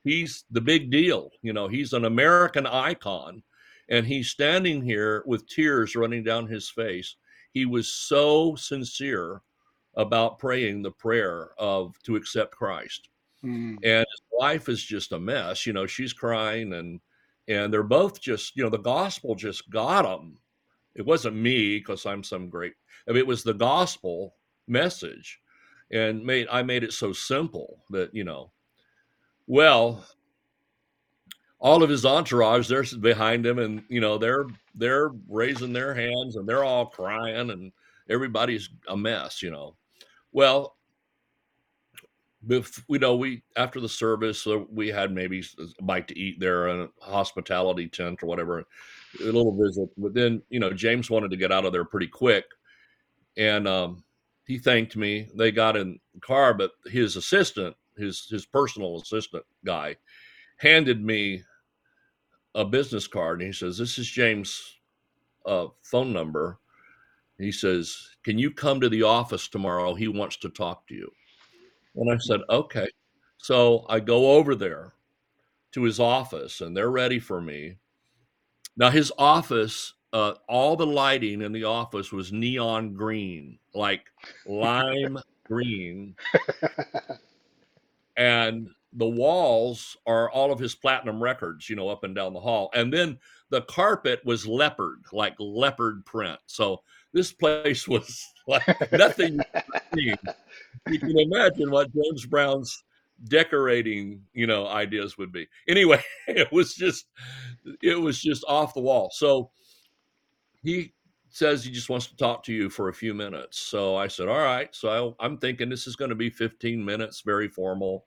he's 0.05 0.45
the 0.51 0.61
big 0.61 0.91
deal. 0.91 1.31
You 1.43 1.53
know, 1.53 1.69
he's 1.69 1.93
an 1.93 2.07
American 2.07 2.67
icon, 2.67 3.43
and 3.91 4.07
he's 4.07 4.31
standing 4.31 4.83
here 4.83 5.23
with 5.27 5.47
tears 5.49 5.97
running 5.97 6.25
down 6.25 6.47
his 6.47 6.71
face. 6.71 7.17
He 7.53 7.67
was 7.67 7.89
so 7.89 8.55
sincere 8.55 9.43
about 9.95 10.39
praying 10.39 10.83
the 10.83 10.91
prayer 10.91 11.51
of 11.59 11.95
to 12.03 12.17
accept 12.17 12.57
Christ. 12.57 13.09
Mm. 13.45 13.77
And 13.83 14.07
his 14.11 14.23
wife 14.31 14.69
is 14.69 14.83
just 14.83 15.13
a 15.13 15.19
mess. 15.19 15.67
You 15.67 15.73
know, 15.73 15.87
she's 15.87 16.13
crying 16.13 16.73
and 16.75 17.01
and 17.49 17.73
they're 17.73 17.83
both 17.83 18.21
just, 18.21 18.57
you 18.57 18.63
know, 18.63 18.71
the 18.71 18.79
gospel 18.79 19.35
just 19.35 19.69
got 19.69 20.03
them. 20.03 20.39
It 20.95 21.05
wasn't 21.05 21.37
me 21.37 21.79
because 21.79 22.07
I'm 22.07 22.23
some 22.23 22.49
great. 22.49 22.75
I 23.09 23.13
mean, 23.13 23.19
it 23.19 23.27
was 23.27 23.43
the 23.43 23.55
gospel 23.55 24.37
message, 24.69 25.41
and 25.91 26.25
made 26.25 26.47
I 26.51 26.63
made 26.63 26.85
it 26.85 26.93
so 26.93 27.13
simple 27.13 27.83
that 27.91 28.15
you 28.15 28.25
know, 28.25 28.53
well, 29.47 30.05
all 31.59 31.83
of 31.83 31.91
his 31.91 32.05
entourage 32.05 32.69
they're 32.69 32.85
behind 33.01 33.47
him, 33.47 33.59
and 33.59 33.83
you 33.89 34.01
know 34.01 34.19
they're 34.19 34.47
they're 34.75 35.11
raising 35.29 35.73
their 35.73 35.95
hands 35.95 36.37
and 36.37 36.47
they're 36.47 36.65
all 36.65 36.87
crying, 36.87 37.51
and 37.51 37.73
everybody's 38.09 38.69
a 38.89 38.97
mess, 38.97 39.43
you 39.43 39.51
know. 39.51 39.75
Well, 40.33 40.77
you 42.49 42.65
know, 42.99 43.15
we 43.17 43.43
after 43.57 43.81
the 43.81 43.89
service, 43.89 44.47
uh, 44.47 44.61
we 44.71 44.89
had 44.89 45.13
maybe 45.13 45.45
a 45.59 45.83
bite 45.83 46.09
to 46.09 46.19
eat 46.19 46.41
there, 46.41 46.69
in 46.69 46.81
a 46.81 47.05
hospitality 47.05 47.89
tent 47.89 48.23
or 48.23 48.27
whatever, 48.27 48.59
a 49.21 49.25
little 49.25 49.57
visit. 49.57 49.89
But 49.97 50.15
then, 50.15 50.43
you 50.51 50.59
know, 50.59 50.73
James 50.73 51.11
wanted 51.11 51.31
to 51.31 51.37
get 51.37 51.53
out 51.53 51.65
of 51.65 51.73
there 51.73 51.85
pretty 51.85 52.09
quick, 52.09 52.45
and 53.37 53.69
um, 53.69 54.03
he 54.47 54.59
thanked 54.59 54.97
me. 54.97 55.29
They 55.37 55.53
got 55.53 55.77
in 55.77 56.01
the 56.15 56.21
car, 56.21 56.55
but 56.55 56.73
his 56.87 57.17
assistant, 57.17 57.77
his 57.97 58.27
his 58.29 58.47
personal 58.47 58.97
assistant 58.97 59.45
guy, 59.65 59.97
handed 60.57 61.05
me 61.05 61.43
a 62.55 62.65
business 62.65 63.07
card, 63.07 63.41
and 63.41 63.47
he 63.47 63.53
says, 63.53 63.79
"This 63.79 63.99
is 63.99 64.09
James' 64.09 64.81
uh, 65.47 65.67
phone 65.83 66.13
number." 66.13 66.59
He 67.39 67.51
says, 67.51 67.97
Can 68.25 68.39
you 68.39 68.51
come 68.51 68.81
to 68.81 68.89
the 68.89 69.03
office 69.03 69.49
tomorrow? 69.49 69.95
He 69.95 70.09
wants 70.09 70.37
to 70.39 70.49
talk 70.49 70.87
to 70.89 70.95
you. 70.95 71.11
And 71.97 72.11
I 72.11 72.17
said, 72.19 72.41
Okay. 72.49 72.89
So 73.39 73.85
I 73.89 73.99
go 73.99 74.33
over 74.33 74.55
there 74.55 74.93
to 75.73 75.83
his 75.83 75.99
office 75.99 76.61
and 76.61 76.77
they're 76.77 76.91
ready 76.91 77.19
for 77.19 77.41
me. 77.41 77.77
Now, 78.77 78.91
his 78.91 79.13
office, 79.19 79.95
uh, 80.13 80.35
all 80.49 80.77
the 80.77 80.87
lighting 80.87 81.43
in 81.43 81.53
the 81.53 81.65
office 81.65 82.13
was 82.13 82.33
neon 82.33 82.95
green, 82.95 83.59
like 83.75 84.05
lime 84.47 85.19
green. 85.45 86.15
and 88.17 88.69
the 88.95 89.09
walls 89.09 89.97
are 90.07 90.31
all 90.31 90.53
of 90.53 90.59
his 90.59 90.75
platinum 90.75 91.23
records, 91.23 91.69
you 91.69 91.77
know, 91.77 91.89
up 91.89 92.05
and 92.05 92.15
down 92.15 92.35
the 92.35 92.41
hall. 92.41 92.71
And 92.75 92.93
then 92.93 93.19
the 93.51 93.63
carpet 93.63 94.21
was 94.25 94.47
leopard, 94.47 95.03
like 95.13 95.35
leopard 95.39 96.05
print. 96.05 96.39
So 96.47 96.83
this 97.13 97.33
place 97.33 97.87
was 97.87 98.27
like 98.47 98.93
nothing 98.93 99.41
you, 99.95 100.17
can 100.87 101.19
imagine 101.19 101.71
what 101.71 101.93
James 101.95 102.27
Brown's 102.27 102.85
decorating, 103.29 104.23
you 104.33 104.47
know, 104.47 104.67
ideas 104.67 105.17
would 105.19 105.33
be. 105.33 105.47
Anyway, 105.69 106.03
it 106.29 106.51
was 106.53 106.75
just 106.75 107.07
it 107.83 108.01
was 108.01 108.21
just 108.21 108.45
off 108.49 108.75
the 108.75 108.81
wall. 108.81 109.11
So 109.13 109.51
he 110.63 110.93
says 111.31 111.65
he 111.65 111.71
just 111.71 111.89
wants 111.89 112.07
to 112.07 112.17
talk 112.17 112.43
to 112.45 112.53
you 112.53 112.69
for 112.69 112.89
a 112.89 112.95
few 112.95 113.15
minutes. 113.15 113.59
So 113.59 113.97
I 113.97 114.09
said, 114.09 114.29
"All 114.29 114.39
right." 114.39 114.75
So 114.75 115.17
I, 115.21 115.25
I'm 115.25 115.39
thinking 115.39 115.69
this 115.69 115.87
is 115.87 115.97
going 115.97 116.11
to 116.11 116.15
be 116.15 116.31
15 116.31 116.85
minutes, 116.85 117.23
very 117.25 117.49
formal. 117.49 118.07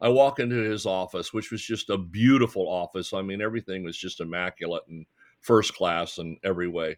I 0.00 0.08
walk 0.08 0.38
into 0.38 0.56
his 0.56 0.86
office, 0.86 1.32
which 1.32 1.50
was 1.50 1.62
just 1.62 1.88
a 1.90 1.96
beautiful 1.96 2.68
office. 2.68 3.12
I 3.12 3.22
mean, 3.22 3.40
everything 3.40 3.84
was 3.84 3.96
just 3.96 4.20
immaculate 4.20 4.82
and 4.88 5.06
first 5.40 5.74
class 5.74 6.18
in 6.18 6.36
every 6.42 6.68
way. 6.68 6.96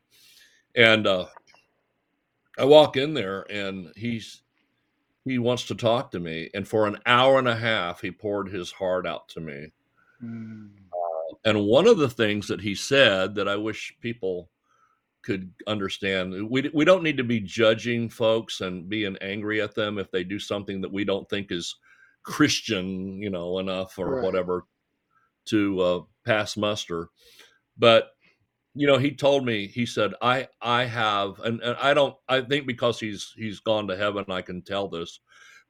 And 0.76 1.06
uh, 1.06 1.26
I 2.58 2.64
walk 2.64 2.96
in 2.96 3.14
there, 3.14 3.46
and 3.50 3.92
he's 3.96 4.42
he 5.24 5.38
wants 5.38 5.64
to 5.66 5.74
talk 5.74 6.12
to 6.12 6.20
me, 6.20 6.50
and 6.54 6.68
for 6.68 6.86
an 6.86 6.98
hour 7.06 7.38
and 7.38 7.48
a 7.48 7.56
half, 7.56 8.00
he 8.00 8.10
poured 8.10 8.48
his 8.48 8.70
heart 8.70 9.06
out 9.06 9.28
to 9.30 9.40
me. 9.40 9.72
Mm. 10.22 10.68
Uh, 10.92 11.34
and 11.44 11.64
one 11.64 11.88
of 11.88 11.98
the 11.98 12.10
things 12.10 12.46
that 12.48 12.60
he 12.60 12.74
said 12.74 13.34
that 13.34 13.48
I 13.48 13.56
wish 13.56 13.96
people 14.00 14.50
could 15.26 15.52
understand 15.66 16.48
we, 16.48 16.70
we 16.72 16.84
don't 16.84 17.02
need 17.02 17.16
to 17.16 17.24
be 17.24 17.40
judging 17.40 18.08
folks 18.08 18.60
and 18.60 18.88
being 18.88 19.16
angry 19.20 19.60
at 19.60 19.74
them 19.74 19.98
if 19.98 20.08
they 20.12 20.22
do 20.22 20.38
something 20.38 20.80
that 20.80 20.92
we 20.92 21.04
don't 21.04 21.28
think 21.28 21.50
is 21.50 21.74
christian 22.22 23.20
you 23.20 23.28
know 23.28 23.58
enough 23.58 23.98
or 23.98 24.14
right. 24.16 24.24
whatever 24.24 24.66
to 25.44 25.80
uh, 25.80 26.00
pass 26.24 26.56
muster 26.56 27.08
but 27.76 28.10
you 28.76 28.86
know 28.86 28.98
he 28.98 29.10
told 29.10 29.44
me 29.44 29.66
he 29.66 29.86
said 29.86 30.12
i 30.22 30.46
i 30.60 30.84
have 30.84 31.38
and, 31.40 31.60
and 31.62 31.76
i 31.80 31.94
don't 31.94 32.14
i 32.28 32.40
think 32.40 32.66
because 32.66 33.00
he's 33.00 33.32
he's 33.36 33.60
gone 33.60 33.86
to 33.88 33.96
heaven 33.96 34.24
i 34.28 34.42
can 34.42 34.62
tell 34.62 34.86
this 34.86 35.20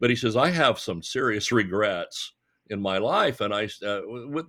but 0.00 0.10
he 0.10 0.16
says 0.16 0.36
i 0.36 0.50
have 0.50 0.78
some 0.78 1.02
serious 1.02 1.52
regrets 1.52 2.32
in 2.68 2.80
my 2.80 2.98
life 2.98 3.40
and 3.40 3.54
i 3.54 3.68
uh, 3.86 4.00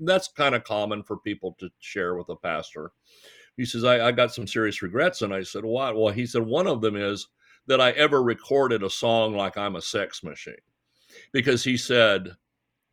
that's 0.01 0.29
kind 0.29 0.55
of 0.55 0.63
common 0.63 1.03
for 1.03 1.17
people 1.17 1.55
to 1.59 1.69
share 1.79 2.15
with 2.15 2.29
a 2.29 2.35
pastor 2.35 2.91
he 3.57 3.65
says, 3.65 3.83
I, 3.83 4.07
I 4.07 4.11
got 4.11 4.33
some 4.33 4.47
serious 4.47 4.81
regrets. 4.81 5.23
And 5.23 5.33
I 5.33 5.41
said, 5.43 5.65
What? 5.65 5.97
Well, 5.97 6.13
he 6.13 6.25
said, 6.25 6.43
One 6.43 6.67
of 6.67 6.79
them 6.79 6.95
is 6.95 7.27
that 7.65 7.81
I 7.81 7.91
ever 7.91 8.23
recorded 8.23 8.83
a 8.83 8.89
song 8.89 9.35
like 9.35 9.57
I'm 9.57 9.75
a 9.75 9.81
sex 9.81 10.23
machine. 10.23 10.55
Because 11.33 11.63
he 11.63 11.75
said, 11.75 12.29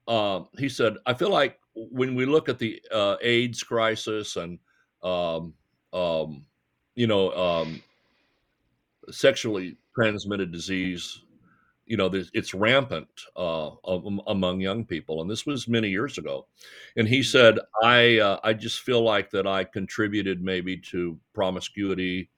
um, 0.09 0.49
he 0.59 0.69
said, 0.69 0.95
I 1.07 1.15
feel 1.15 1.31
like 1.31 1.59
when 1.75 2.15
we 2.15 2.25
look 2.25 2.49
at 2.49 2.59
the 2.59 2.81
uh, 2.91 3.17
AIDS 3.21 3.63
crisis 3.63 4.37
and, 4.37 4.59
um, 5.05 5.55
um, 5.93 6.45
you 6.95 7.07
know, 7.07 7.31
um, 7.33 7.83
sexually 9.11 9.77
transmitted 9.95 10.51
disease, 10.51 11.23
you 11.87 11.97
know, 11.97 12.11
it's 12.33 12.55
rampant 12.55 13.09
uh, 13.37 13.71
among 14.27 14.61
young 14.61 14.85
people, 14.85 15.21
and 15.21 15.31
this 15.31 15.45
was 15.45 15.69
many 15.69 15.89
years 15.91 16.17
ago. 16.17 16.47
And 16.97 17.07
he 17.07 17.23
said, 17.23 17.59
"I 17.83 18.19
uh, 18.19 18.41
I 18.43 18.55
just 18.55 18.81
feel 18.81 19.03
like 19.03 19.31
that 19.31 19.47
I 19.47 19.65
contributed 19.65 20.43
maybe 20.43 20.79
to 20.79 21.19
promiscuity 21.35 22.31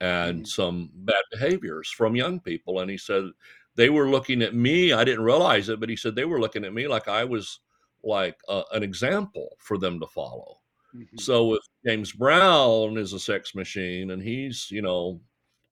and 0.00 0.38
mm-hmm. 0.38 0.44
some 0.44 0.90
bad 0.92 1.22
behaviors 1.30 1.88
from 1.88 2.16
young 2.16 2.40
people." 2.40 2.80
And 2.80 2.90
he 2.90 2.98
said 2.98 3.30
they 3.76 3.90
were 3.90 4.10
looking 4.10 4.42
at 4.42 4.56
me. 4.56 4.92
I 4.92 5.04
didn't 5.04 5.24
realize 5.24 5.68
it, 5.68 5.78
but 5.78 5.88
he 5.88 5.96
said 5.96 6.16
they 6.16 6.24
were 6.24 6.40
looking 6.40 6.64
at 6.64 6.74
me 6.74 6.88
like 6.88 7.06
I 7.06 7.22
was 7.22 7.60
like 8.02 8.38
uh, 8.48 8.64
an 8.72 8.82
example 8.82 9.56
for 9.58 9.78
them 9.78 10.00
to 10.00 10.06
follow. 10.08 10.58
Mm-hmm. 10.96 11.18
So 11.18 11.54
if 11.54 11.62
James 11.86 12.12
Brown 12.12 12.98
is 12.98 13.12
a 13.12 13.20
sex 13.20 13.54
machine 13.54 14.10
and 14.10 14.22
he's 14.22 14.70
you 14.70 14.82
know 14.82 15.20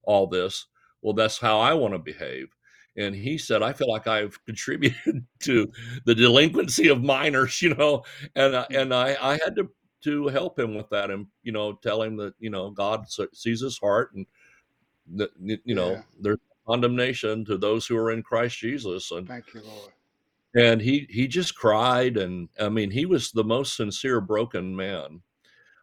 all 0.02 0.26
this, 0.26 0.66
well, 1.02 1.12
that's 1.12 1.38
how 1.38 1.60
I 1.60 1.74
want 1.74 1.94
to 1.94 1.98
behave. 1.98 2.48
And 2.96 3.14
he 3.14 3.38
said 3.38 3.62
i 3.62 3.72
feel 3.72 3.88
like 3.88 4.08
i've 4.08 4.44
contributed 4.46 5.24
to 5.40 5.70
the 6.04 6.16
delinquency 6.16 6.88
of 6.88 7.00
minors 7.00 7.62
you 7.62 7.74
know? 7.74 8.02
And 8.34 8.56
and 8.74 8.92
i 8.92 9.16
i 9.20 9.38
had 9.44 9.54
to 9.54 9.70
to 10.02 10.28
help 10.28 10.58
him 10.58 10.74
with 10.74 10.88
that 10.90 11.10
and 11.10 11.26
you 11.42 11.52
know 11.52 11.74
tell 11.74 12.02
him 12.02 12.16
that 12.16 12.34
you 12.38 12.50
know 12.50 12.70
god 12.70 13.06
sees 13.32 13.60
his 13.60 13.78
heart 13.78 14.14
and 14.14 14.26
that 15.14 15.30
you 15.38 15.74
know 15.74 15.92
yeah. 15.92 16.02
there's 16.20 16.38
condemnation 16.66 17.44
to 17.44 17.56
those 17.56 17.86
who 17.86 17.96
are 17.96 18.10
in 18.10 18.22
christ 18.22 18.58
jesus 18.58 19.10
and 19.10 19.26
thank 19.26 19.52
you 19.54 19.62
lord. 19.62 19.92
and 20.54 20.80
he 20.80 21.06
he 21.10 21.26
just 21.26 21.56
cried 21.56 22.16
and 22.16 22.48
i 22.60 22.68
mean 22.68 22.90
he 22.90 23.06
was 23.06 23.32
the 23.32 23.44
most 23.44 23.76
sincere 23.76 24.20
broken 24.20 24.74
man 24.74 25.20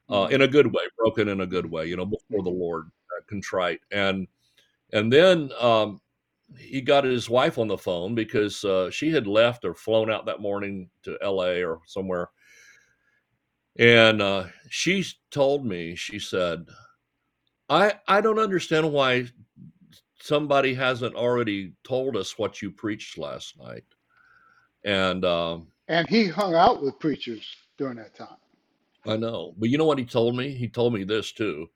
uh, 0.10 0.28
in 0.32 0.41
a 0.41 0.48
good 0.48 0.68
way 0.68 0.84
broken 0.98 1.28
in 1.28 1.41
a 1.41 1.48
good 1.48 1.70
way 1.70 1.86
you 1.86 1.96
know 1.96 2.06
before 2.06 2.44
the 2.44 2.50
lord 2.50 2.86
uh, 2.86 3.22
contrite 3.28 3.82
and 3.91 4.28
and 4.94 5.12
then 5.12 5.52
um, 5.60 6.00
he 6.58 6.82
got 6.82 7.04
his 7.04 7.30
wife 7.30 7.58
on 7.58 7.68
the 7.68 7.78
phone 7.78 8.15
because 8.15 8.63
uh, 8.63 8.89
she 8.91 9.12
had 9.12 9.28
left 9.28 9.65
or 9.65 9.74
flown 9.74 10.12
out 10.12 10.26
that 10.26 10.41
morning 10.41 10.89
to 11.04 11.18
LA 11.24 11.63
or 11.65 11.82
somewhere. 11.86 12.30
And 13.78 14.22
uh, 14.22 14.46
she 14.70 15.06
told 15.32 15.65
me, 15.65 15.96
she 15.96 16.20
said, 16.20 16.65
I, 17.68 17.94
I 18.08 18.22
don't 18.22 18.39
understand 18.39 18.91
why 18.91 19.28
somebody 20.20 20.74
hasn't 20.74 21.15
already 21.15 21.74
told 21.84 22.15
us 22.15 22.38
what 22.38 22.62
you 22.62 22.72
preached 22.72 23.18
last 23.18 23.58
night. 23.60 23.84
And, 24.84 25.26
um, 25.26 25.68
and 25.88 26.08
he 26.08 26.28
hung 26.28 26.56
out 26.56 26.82
with 26.82 27.00
preachers 27.00 27.46
during 27.78 27.98
that 27.98 28.15
time. 28.15 28.38
I 29.08 29.18
know. 29.18 29.54
But 29.58 29.70
you 29.70 29.78
know 29.78 29.86
what 29.86 30.00
he 30.00 30.06
told 30.06 30.36
me? 30.36 30.52
He 30.52 30.68
told 30.68 30.94
me 30.94 31.04
this 31.04 31.32
too. 31.32 31.70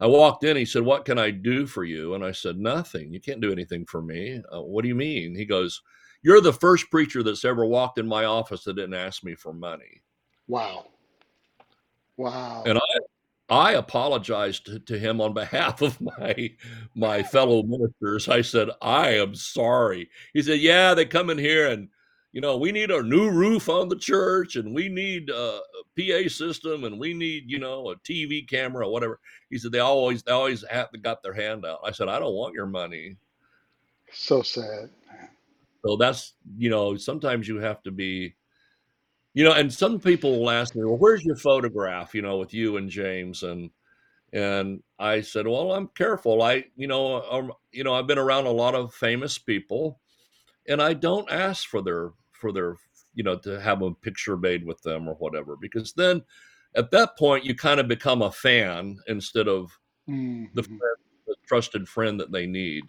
I 0.00 0.06
walked 0.06 0.44
in. 0.44 0.56
He 0.56 0.64
said, 0.64 0.82
"What 0.82 1.04
can 1.04 1.18
I 1.18 1.30
do 1.30 1.66
for 1.66 1.84
you?" 1.84 2.14
And 2.14 2.24
I 2.24 2.32
said, 2.32 2.58
"Nothing. 2.58 3.12
You 3.12 3.20
can't 3.20 3.40
do 3.40 3.52
anything 3.52 3.86
for 3.86 4.02
me." 4.02 4.42
Uh, 4.52 4.62
what 4.62 4.82
do 4.82 4.88
you 4.88 4.94
mean? 4.94 5.34
He 5.34 5.44
goes, 5.44 5.80
"You're 6.22 6.40
the 6.40 6.52
first 6.52 6.90
preacher 6.90 7.22
that's 7.22 7.44
ever 7.44 7.64
walked 7.64 7.98
in 7.98 8.06
my 8.06 8.24
office 8.24 8.64
that 8.64 8.76
didn't 8.76 8.94
ask 8.94 9.22
me 9.22 9.34
for 9.34 9.52
money." 9.52 10.02
Wow. 10.48 10.86
Wow. 12.16 12.64
And 12.66 12.78
I 12.78 12.98
I 13.48 13.72
apologized 13.72 14.66
to, 14.66 14.78
to, 14.80 14.98
him 14.98 15.20
on 15.20 15.34
behalf 15.34 15.82
of 15.82 16.00
my 16.00 16.50
my 16.94 17.22
fellow 17.22 17.62
ministers. 17.62 18.28
I 18.28 18.42
said, 18.42 18.70
"I 18.82 19.10
am 19.10 19.34
sorry." 19.34 20.10
He 20.32 20.42
said, 20.42 20.60
"Yeah, 20.60 20.94
they 20.94 21.04
come 21.04 21.30
in 21.30 21.38
here 21.38 21.70
and 21.70 21.88
you 22.34 22.40
know, 22.40 22.56
we 22.56 22.72
need 22.72 22.90
a 22.90 23.00
new 23.00 23.30
roof 23.30 23.68
on 23.68 23.88
the 23.88 23.96
church 23.96 24.56
and 24.56 24.74
we 24.74 24.88
need 24.88 25.30
a 25.30 25.60
PA 25.96 26.28
system 26.28 26.82
and 26.82 26.98
we 26.98 27.14
need, 27.14 27.44
you 27.46 27.60
know, 27.60 27.90
a 27.90 27.96
TV 27.98 28.46
camera 28.46 28.88
or 28.88 28.92
whatever. 28.92 29.20
He 29.50 29.56
said 29.56 29.70
they 29.70 29.78
always 29.78 30.24
they 30.24 30.32
always 30.32 30.64
have 30.68 30.88
got 31.00 31.22
their 31.22 31.32
hand 31.32 31.64
out. 31.64 31.78
I 31.84 31.92
said, 31.92 32.08
I 32.08 32.18
don't 32.18 32.34
want 32.34 32.56
your 32.56 32.66
money. 32.66 33.14
So 34.10 34.42
sad. 34.42 34.90
So 35.86 35.96
that's 35.96 36.34
you 36.58 36.70
know, 36.70 36.96
sometimes 36.96 37.46
you 37.46 37.58
have 37.58 37.84
to 37.84 37.92
be 37.92 38.34
you 39.32 39.44
know, 39.44 39.52
and 39.52 39.72
some 39.72 40.00
people 40.00 40.40
will 40.40 40.50
ask 40.50 40.74
me, 40.74 40.82
Well, 40.84 40.98
where's 40.98 41.24
your 41.24 41.36
photograph, 41.36 42.16
you 42.16 42.22
know, 42.22 42.38
with 42.38 42.52
you 42.52 42.78
and 42.78 42.90
James? 42.90 43.44
And 43.44 43.70
and 44.32 44.82
I 44.98 45.20
said, 45.20 45.46
Well, 45.46 45.70
I'm 45.70 45.86
careful. 45.86 46.42
I, 46.42 46.64
you 46.74 46.88
know, 46.88 47.22
um, 47.30 47.52
you 47.70 47.84
know, 47.84 47.94
I've 47.94 48.08
been 48.08 48.18
around 48.18 48.46
a 48.46 48.50
lot 48.50 48.74
of 48.74 48.92
famous 48.92 49.38
people 49.38 50.00
and 50.66 50.82
I 50.82 50.94
don't 50.94 51.30
ask 51.30 51.68
for 51.68 51.80
their 51.80 52.10
for 52.44 52.52
their 52.52 52.76
you 53.14 53.24
know 53.24 53.38
to 53.38 53.58
have 53.58 53.80
a 53.80 53.90
picture 53.90 54.36
made 54.36 54.66
with 54.66 54.82
them 54.82 55.08
or 55.08 55.14
whatever 55.14 55.56
because 55.58 55.94
then 55.94 56.22
at 56.76 56.90
that 56.90 57.16
point 57.16 57.42
you 57.42 57.54
kind 57.54 57.80
of 57.80 57.88
become 57.88 58.20
a 58.20 58.30
fan 58.30 58.98
instead 59.06 59.48
of 59.48 59.70
mm-hmm. 60.06 60.44
the, 60.52 60.62
friend, 60.62 60.80
the, 61.26 61.34
trusted 61.46 61.88
friend 61.88 62.20
that 62.20 62.30
they 62.30 62.44
need 62.44 62.82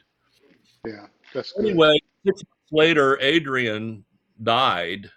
yeah 0.85 1.05
that's 1.33 1.53
good. 1.53 1.67
anyway 1.67 1.97
six 2.25 2.41
months 2.43 2.73
later 2.73 3.17
Adrienne 3.21 4.03
died 4.43 5.09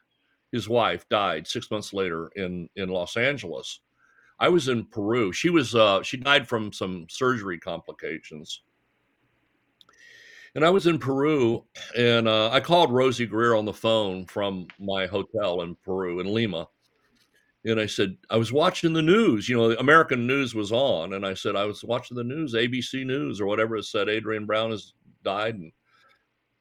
his 0.53 0.69
wife 0.69 1.05
died 1.09 1.45
six 1.45 1.69
months 1.73 1.93
later 1.93 2.31
in 2.37 2.69
in 2.77 2.89
los 2.89 3.17
angeles 3.17 3.81
i 4.39 4.49
was 4.49 4.69
in 4.69 4.85
peru 4.85 5.33
she 5.33 5.51
was 5.51 5.75
uh 5.75 6.01
she 6.01 6.17
died 6.17 6.47
from 6.47 6.73
some 6.73 7.07
surgery 7.11 7.59
complications 7.59 8.63
and 10.55 10.65
I 10.65 10.71
was 10.71 10.87
in 10.87 10.99
Peru, 10.99 11.65
and 11.97 12.27
uh, 12.29 12.51
I 12.51 12.61
called 12.61 12.91
Rosey 12.91 13.27
Grier 13.29 13.55
on 13.55 13.65
the 13.65 13.73
phone 13.73 14.27
from 14.27 14.67
my 14.79 15.07
hotel 15.07 15.63
in 15.63 15.77
Peru 15.85 16.21
in 16.21 16.33
Lima, 16.33 16.67
and 17.65 17.81
I 17.81 17.87
said 17.87 18.17
I 18.31 18.37
was 18.37 18.53
watching 18.53 18.93
the 18.93 19.03
news. 19.03 19.49
You 19.49 19.57
know, 19.57 19.69
the 19.69 19.81
American 19.81 20.27
news 20.27 20.55
was 20.55 20.73
on, 20.73 21.15
and 21.15 21.27
I 21.27 21.35
said 21.35 21.57
I 21.57 21.65
was 21.65 21.85
watching 21.85 22.17
the 22.17 22.25
news, 22.25 22.55
ABC 22.55 23.05
News 23.05 23.41
or 23.41 23.47
whatever. 23.47 23.77
It 23.77 23.85
said 23.85 24.09
Adrienne 24.09 24.47
Brown 24.47 24.71
has 24.71 24.95
died, 25.23 25.57
and 25.57 25.73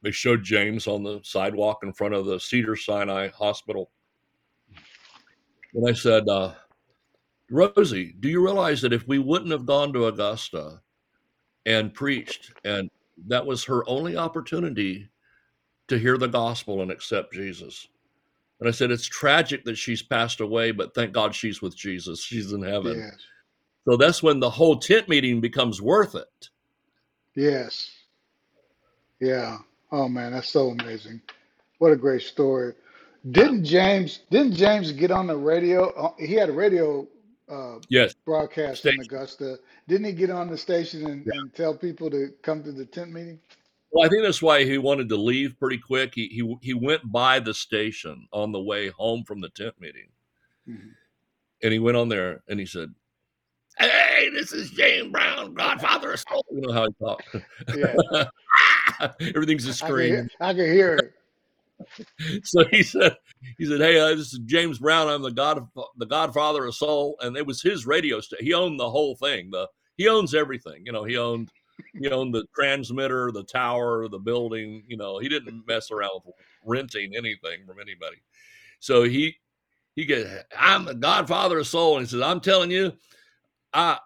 they 0.01 0.11
showed 0.11 0.43
James 0.43 0.87
on 0.87 1.03
the 1.03 1.19
sidewalk 1.23 1.79
in 1.83 1.93
front 1.93 2.13
of 2.13 2.25
the 2.25 2.39
Cedar 2.39 2.75
Sinai 2.75 3.29
Hospital. 3.29 3.91
And 5.73 5.87
I 5.87 5.93
said, 5.93 6.27
uh, 6.27 6.53
Rosey, 7.51 8.19
do 8.19 8.29
you 8.29 8.43
realize 8.43 8.81
that 8.81 8.93
if 8.93 9.07
we 9.07 9.19
wouldn't 9.19 9.51
have 9.51 9.65
gone 9.65 9.93
to 9.93 10.07
Augusta 10.07 10.81
and 11.65 11.93
preached 11.93 12.51
and 12.63 12.89
that 13.27 13.45
was 13.45 13.63
her 13.65 13.87
only 13.89 14.15
opportunity 14.15 15.09
to 15.87 15.97
hear 15.97 16.17
the 16.17 16.27
gospel 16.27 16.81
and 16.81 16.91
accept 16.91 17.33
Jesus. 17.33 17.87
And 18.59 18.67
I 18.67 18.71
said, 18.71 18.91
It's 18.91 19.05
tragic 19.05 19.65
that 19.65 19.77
she's 19.77 20.01
passed 20.01 20.39
away, 20.39 20.71
but 20.71 20.93
thank 20.93 21.13
God 21.13 21.33
she's 21.33 21.61
with 21.61 21.75
Jesus. 21.75 22.23
She's 22.23 22.51
in 22.51 22.63
heaven. 22.63 22.99
Yes. 22.99 23.17
So 23.87 23.95
that's 23.97 24.21
when 24.21 24.39
the 24.39 24.49
whole 24.49 24.77
tent 24.77 25.07
meeting 25.07 25.39
becomes 25.39 25.81
worth 25.81 26.15
it. 26.15 26.49
Yes. 27.35 27.89
Yeah. 29.19 29.57
Oh 29.91 30.09
man, 30.09 30.33
that's 30.33 30.49
so 30.49 30.69
amazing. 30.69 31.21
What 31.79 31.93
a 31.93 31.95
great 31.95 32.23
story. 32.23 32.73
Didn't 33.31 33.63
James 33.63 34.19
didn't 34.29 34.53
James 34.53 34.91
get 34.91 35.11
on 35.11 35.27
the 35.27 35.37
radio? 35.37 35.89
Uh, 35.91 36.13
he 36.17 36.33
had 36.33 36.49
a 36.49 36.53
radio 36.53 37.07
uh, 37.49 37.75
yes. 37.89 38.13
broadcast 38.25 38.79
station. 38.79 39.01
in 39.01 39.05
Augusta. 39.05 39.59
Didn't 39.87 40.05
he 40.05 40.11
get 40.13 40.29
on 40.29 40.49
the 40.49 40.57
station 40.57 41.05
and, 41.05 41.25
yeah. 41.25 41.39
and, 41.39 41.53
tell 41.53 41.73
people 41.75 42.09
to 42.09 42.29
come 42.41 42.63
to 42.63 42.71
the 42.71 42.85
tent 42.85 43.11
meeting? 43.11 43.39
Well, 43.91 44.05
I 44.05 44.09
think 44.09 44.23
that's 44.23 44.41
why 44.41 44.63
he 44.63 44.77
wanted 44.77 45.09
to 45.09 45.15
leave 45.15 45.57
pretty 45.59 45.77
quick. 45.77 46.13
He 46.13 46.27
he 46.27 46.57
he 46.61 46.73
went 46.73 47.09
by 47.09 47.39
the 47.39 47.53
station 47.53 48.27
on 48.33 48.51
the 48.51 48.59
way 48.59 48.89
home 48.89 49.23
from 49.23 49.39
the 49.39 49.49
tent 49.49 49.75
meeting, 49.79 50.09
mm-hmm. 50.67 50.89
and 51.63 51.73
he 51.73 51.79
went 51.79 51.95
on 51.95 52.09
there 52.09 52.43
and 52.49 52.59
he 52.59 52.65
said, 52.65 52.93
"Hey, 53.79 54.29
this 54.33 54.51
is 54.51 54.71
James 54.71 55.09
Brown, 55.13 55.53
Godfather 55.53 56.11
of 56.11 56.19
Soul." 56.19 56.45
You 56.51 56.61
know 56.61 56.73
how 56.73 56.85
he 56.85 56.93
talked. 57.01 57.35
Yeah. 57.73 58.25
Everything's 59.33 59.65
a 59.65 59.73
scream. 59.73 60.29
I 60.41 60.53
can 60.53 60.65
hear 60.65 60.95
it. 60.95 61.13
so 62.43 62.65
he 62.65 62.83
said, 62.83 63.15
he 63.57 63.65
said, 63.65 63.79
"Hey, 63.79 63.99
uh, 63.99 64.09
this 64.15 64.33
is 64.33 64.39
James 64.45 64.79
Brown. 64.79 65.07
I'm 65.07 65.21
the 65.21 65.31
god, 65.31 65.67
the 65.97 66.05
Godfather 66.05 66.65
of 66.65 66.75
Soul." 66.75 67.17
And 67.21 67.37
it 67.37 67.45
was 67.45 67.61
his 67.61 67.85
radio 67.85 68.19
station. 68.19 68.45
He 68.45 68.53
owned 68.53 68.79
the 68.79 68.89
whole 68.89 69.15
thing. 69.15 69.49
The 69.51 69.67
he 69.97 70.07
owns 70.07 70.33
everything. 70.33 70.85
You 70.85 70.91
know, 70.91 71.03
he 71.03 71.17
owned, 71.17 71.49
he 71.99 72.09
owned 72.09 72.33
the 72.33 72.45
transmitter, 72.55 73.31
the 73.31 73.43
tower, 73.43 74.07
the 74.07 74.19
building. 74.19 74.83
You 74.87 74.97
know, 74.97 75.19
he 75.19 75.29
didn't 75.29 75.65
mess 75.67 75.91
around 75.91 76.21
with 76.25 76.35
renting 76.65 77.15
anything 77.15 77.65
from 77.65 77.79
anybody. 77.79 78.17
So 78.79 79.03
he 79.03 79.35
he 79.95 80.05
get, 80.05 80.47
I'm 80.57 80.85
the 80.85 80.95
Godfather 80.95 81.59
of 81.59 81.67
Soul, 81.67 81.97
and 81.97 82.05
he 82.05 82.09
says, 82.09 82.21
"I'm 82.21 82.41
telling 82.41 82.71
you, 82.71 82.93
I." 83.73 83.99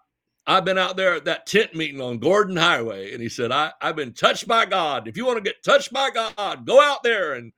I've 0.52 0.66
been 0.66 0.78
out 0.78 0.98
there 0.98 1.14
at 1.16 1.24
that 1.26 1.46
tent 1.46 1.74
meeting 1.76 2.02
on 2.02 2.18
Gordon 2.20 2.58
Highway, 2.58 3.14
and 3.14 3.22
he 3.22 3.30
said, 3.30 3.54
I, 3.54 3.72
I've 3.80 3.96
been 3.96 4.12
touched 4.12 4.50
by 4.50 4.66
God. 4.66 5.08
If 5.08 5.16
you 5.16 5.26
want 5.26 5.38
to 5.38 5.42
get 5.44 5.64
touched 5.64 5.94
by 5.94 6.10
God, 6.10 6.66
go 6.66 6.82
out 6.82 7.04
there 7.04 7.36
and 7.36 7.54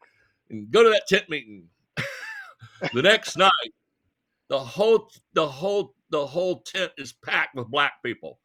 and 0.52 0.70
go 0.70 0.84
to 0.84 0.90
that 0.90 1.08
tent 1.08 1.28
meeting. 1.28 1.68
the 2.94 3.02
next 3.02 3.36
night, 3.36 3.52
the 4.48 4.60
whole 4.60 5.10
the 5.34 5.48
whole 5.48 5.96
the 6.12 6.24
whole 6.24 6.60
tent 6.62 6.92
is 7.00 7.14
packed 7.14 7.56
with 7.56 7.68
black 7.70 7.94
people. 8.04 8.38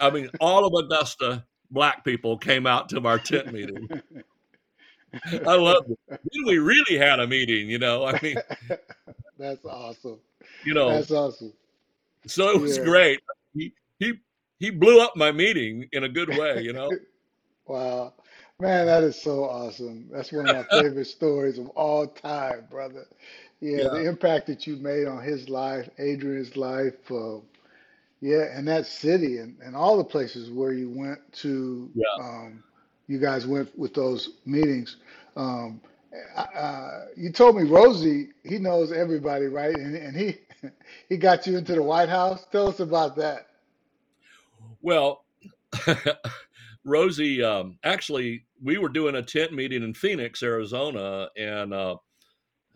I 0.00 0.10
mean, 0.10 0.30
all 0.40 0.66
of 0.66 0.84
Augusta 0.84 1.44
black 1.70 2.04
people 2.04 2.36
came 2.38 2.66
out 2.66 2.88
to 2.88 3.06
our 3.06 3.20
tent 3.20 3.52
meeting. 3.52 3.88
I 5.46 5.54
love 5.54 5.84
it. 5.88 6.20
We 6.44 6.58
really 6.58 6.98
had 6.98 7.20
a 7.20 7.26
meeting, 7.28 7.70
you 7.70 7.78
know. 7.78 8.04
I 8.04 8.18
mean, 8.20 8.36
That's 9.38 9.64
awesome. 9.64 10.18
you 10.64 10.74
know, 10.74 10.90
That's 10.90 11.12
awesome. 11.12 11.52
so 12.26 12.50
it 12.50 12.60
was 12.60 12.78
Yeah. 12.78 12.84
great. 12.84 13.20
He 13.56 13.74
he 13.98 14.14
he 14.60 14.70
blew 14.70 15.00
up 15.00 15.16
my 15.16 15.32
meeting 15.32 15.88
in 15.92 16.04
a 16.04 16.08
good 16.08 16.30
way, 16.30 16.60
you 16.62 16.72
know. 16.72 16.94
Wow. 17.66 18.14
Man, 18.60 18.86
that 18.86 19.02
is 19.04 19.20
so 19.20 19.44
awesome. 19.44 20.08
That's 20.10 20.32
one 20.32 20.44
of 20.46 20.50
my 20.50 20.64
favorite 20.72 21.06
stories 21.06 21.58
of 21.58 21.68
all 21.70 22.06
time, 22.06 22.66
brother. 22.70 23.06
Yeah, 23.60 23.86
Yeah. 23.86 23.88
the 23.88 24.06
impact 24.06 24.46
that 24.48 24.66
you 24.66 24.76
made 24.76 25.06
on 25.06 25.22
his 25.22 25.48
life, 25.48 25.88
Adrienne's 25.98 26.56
life, 26.56 27.10
uh, 27.10 27.38
yeah, 28.20 28.44
and 28.56 28.66
that 28.68 28.86
city 28.86 29.38
and, 29.38 29.58
and 29.62 29.76
all 29.76 29.96
the 29.96 30.04
places 30.04 30.50
where 30.50 30.72
you 30.72 30.90
went 30.90 31.20
to, 31.34 31.90
Yeah. 31.94 32.18
um, 32.18 32.62
you 33.08 33.18
guys 33.18 33.46
went 33.46 33.76
with 33.78 33.94
those 33.94 34.30
meetings. 34.46 34.96
Um, 35.36 35.80
uh, 36.36 37.06
you 37.16 37.32
told 37.32 37.56
me 37.56 37.62
Rosey, 37.64 38.28
he 38.44 38.58
knows 38.58 38.92
everybody, 38.92 39.46
right? 39.46 39.76
And, 39.76 39.94
and 39.96 40.16
he 40.16 40.36
he 41.08 41.16
got 41.16 41.46
you 41.46 41.58
into 41.58 41.74
the 41.74 41.82
White 41.82 42.08
House. 42.08 42.46
Tell 42.50 42.68
us 42.68 42.80
about 42.80 43.16
that. 43.16 43.48
Well, 44.82 45.24
Rosey, 46.86 47.42
um, 47.42 47.78
actually, 47.84 48.46
we 48.62 48.78
were 48.78 48.88
doing 48.88 49.16
a 49.16 49.22
tent 49.22 49.52
meeting 49.52 49.82
in 49.82 49.94
Phoenix, 49.94 50.42
Arizona, 50.42 51.28
and 51.36 51.74
uh, 51.74 51.96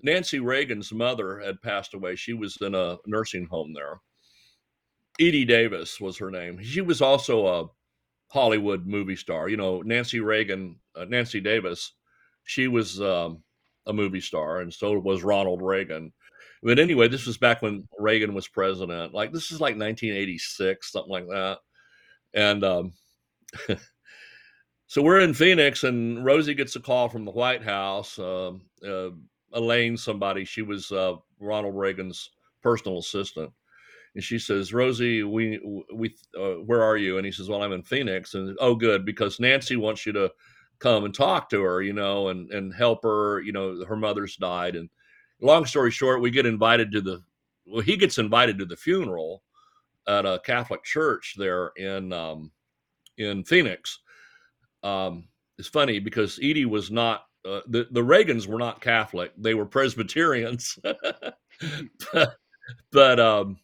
Nancy 0.03 0.41
Reagan's 0.41 0.93
mother 0.93 1.39
had 1.41 1.63
passed 1.63 1.95
away. 1.95 2.17
She 2.17 2.33
was 2.33 2.57
in 2.61 2.75
a 2.75 2.97
nursing 3.07 3.47
home 3.47 3.73
there. 3.73 4.01
Edie 5.21 5.45
Davis 5.45 6.01
was 6.01 6.17
her 6.19 6.31
name. 6.31 6.63
She 6.63 6.81
was 6.81 7.03
also 7.03 7.47
a 7.47 7.67
Hollywood 8.29 8.87
movie 8.87 9.17
star. 9.17 9.49
You 9.49 9.57
know, 9.57 9.83
Nancy 9.83 10.21
Reagan, 10.21 10.77
uh, 10.97 11.05
Nancy 11.05 11.41
Davis, 11.41 11.93
she 12.45 12.69
was 12.69 13.01
um, 13.01 13.43
a 13.87 13.93
movie 13.93 14.21
star, 14.21 14.61
and 14.61 14.73
so 14.73 14.99
was 14.99 15.23
Ronald 15.23 15.63
Reagan. 15.63 16.13
But 16.63 16.79
anyway, 16.79 17.09
this 17.09 17.27
was 17.27 17.39
back 17.39 17.63
when 17.63 17.89
Reagan 17.99 18.35
was 18.35 18.49
president. 18.49 19.15
Like 19.15 19.33
this 19.33 19.51
is 19.51 19.61
like 19.61 19.77
1986, 19.77 20.93
something 20.93 21.11
like 21.11 21.27
that. 21.29 21.59
And 22.35 22.65
um, 22.65 22.93
so 24.87 25.03
we're 25.03 25.21
in 25.21 25.35
Phoenix, 25.35 25.85
and 25.85 26.19
Rosey 26.19 26.55
gets 26.55 26.77
a 26.77 26.81
call 26.81 27.09
from 27.09 27.25
the 27.25 27.31
White 27.31 27.63
House. 27.63 28.19
Um 28.19 28.63
uh, 28.87 29.11
Elaine, 29.53 29.97
somebody, 29.97 30.45
she 30.45 30.63
was 30.63 30.93
uh, 30.93 31.15
Ronald 31.39 31.77
Reagan's 31.77 32.31
personal 32.63 32.99
assistant, 32.99 33.51
and 34.15 34.23
she 34.23 34.39
says, 34.39 34.73
"Rosey, 34.73 35.29
we 35.29 35.61
we 35.95 36.15
uh, 36.39 36.63
where 36.65 36.83
are 36.83 36.97
you?" 36.97 37.17
And 37.17 37.27
he 37.27 37.33
says, 37.33 37.49
"Well, 37.49 37.63
I'm 37.63 37.73
in 37.73 37.83
Phoenix." 37.83 38.35
And 38.35 38.57
oh, 38.61 38.75
good, 38.75 39.05
because 39.05 39.41
Nancy 39.41 39.77
wants 39.77 40.07
you 40.07 40.13
to 40.13 40.31
come 40.79 41.05
and 41.05 41.15
talk 41.15 41.51
to 41.51 41.63
her, 41.63 41.83
you 41.83 41.93
know, 41.93 42.29
and 42.29 42.51
and 42.53 42.75
help 42.75 43.03
her. 43.03 43.41
You 43.41 43.53
know, 43.53 43.85
her 43.85 43.97
mother's 43.97 44.37
died, 44.37 44.77
and 44.77 44.89
long 45.41 45.67
story 45.67 45.91
short, 45.91 46.21
we 46.21 46.31
get 46.31 46.47
invited 46.47 46.93
to 46.93 47.01
the 47.01 47.23
well, 47.67 47.83
he 47.83 47.97
gets 47.97 48.19
invited 48.19 48.59
to 48.59 48.65
the 48.65 48.77
funeral 48.77 49.43
at 50.09 50.27
a 50.27 50.41
Catholic 50.45 50.83
church 50.85 51.35
there 51.37 51.69
in 51.77 52.13
um, 52.13 52.51
in 53.19 53.45
Phoenix. 53.45 54.01
Um, 54.83 55.29
it's 55.59 55.69
funny 55.69 55.99
because 55.99 56.39
Edie 56.43 56.65
was 56.65 56.91
not 56.91 57.27
uh, 57.45 57.61
the 57.69 57.87
the 57.91 58.03
Reagans 58.03 58.47
were 58.47 58.59
not 58.59 58.81
Catholic; 58.81 59.33
they 59.37 59.55
were 59.55 59.67
Presbyterians. 59.67 60.79
but 62.13 62.37
but 62.93 63.21
um, 63.21 63.59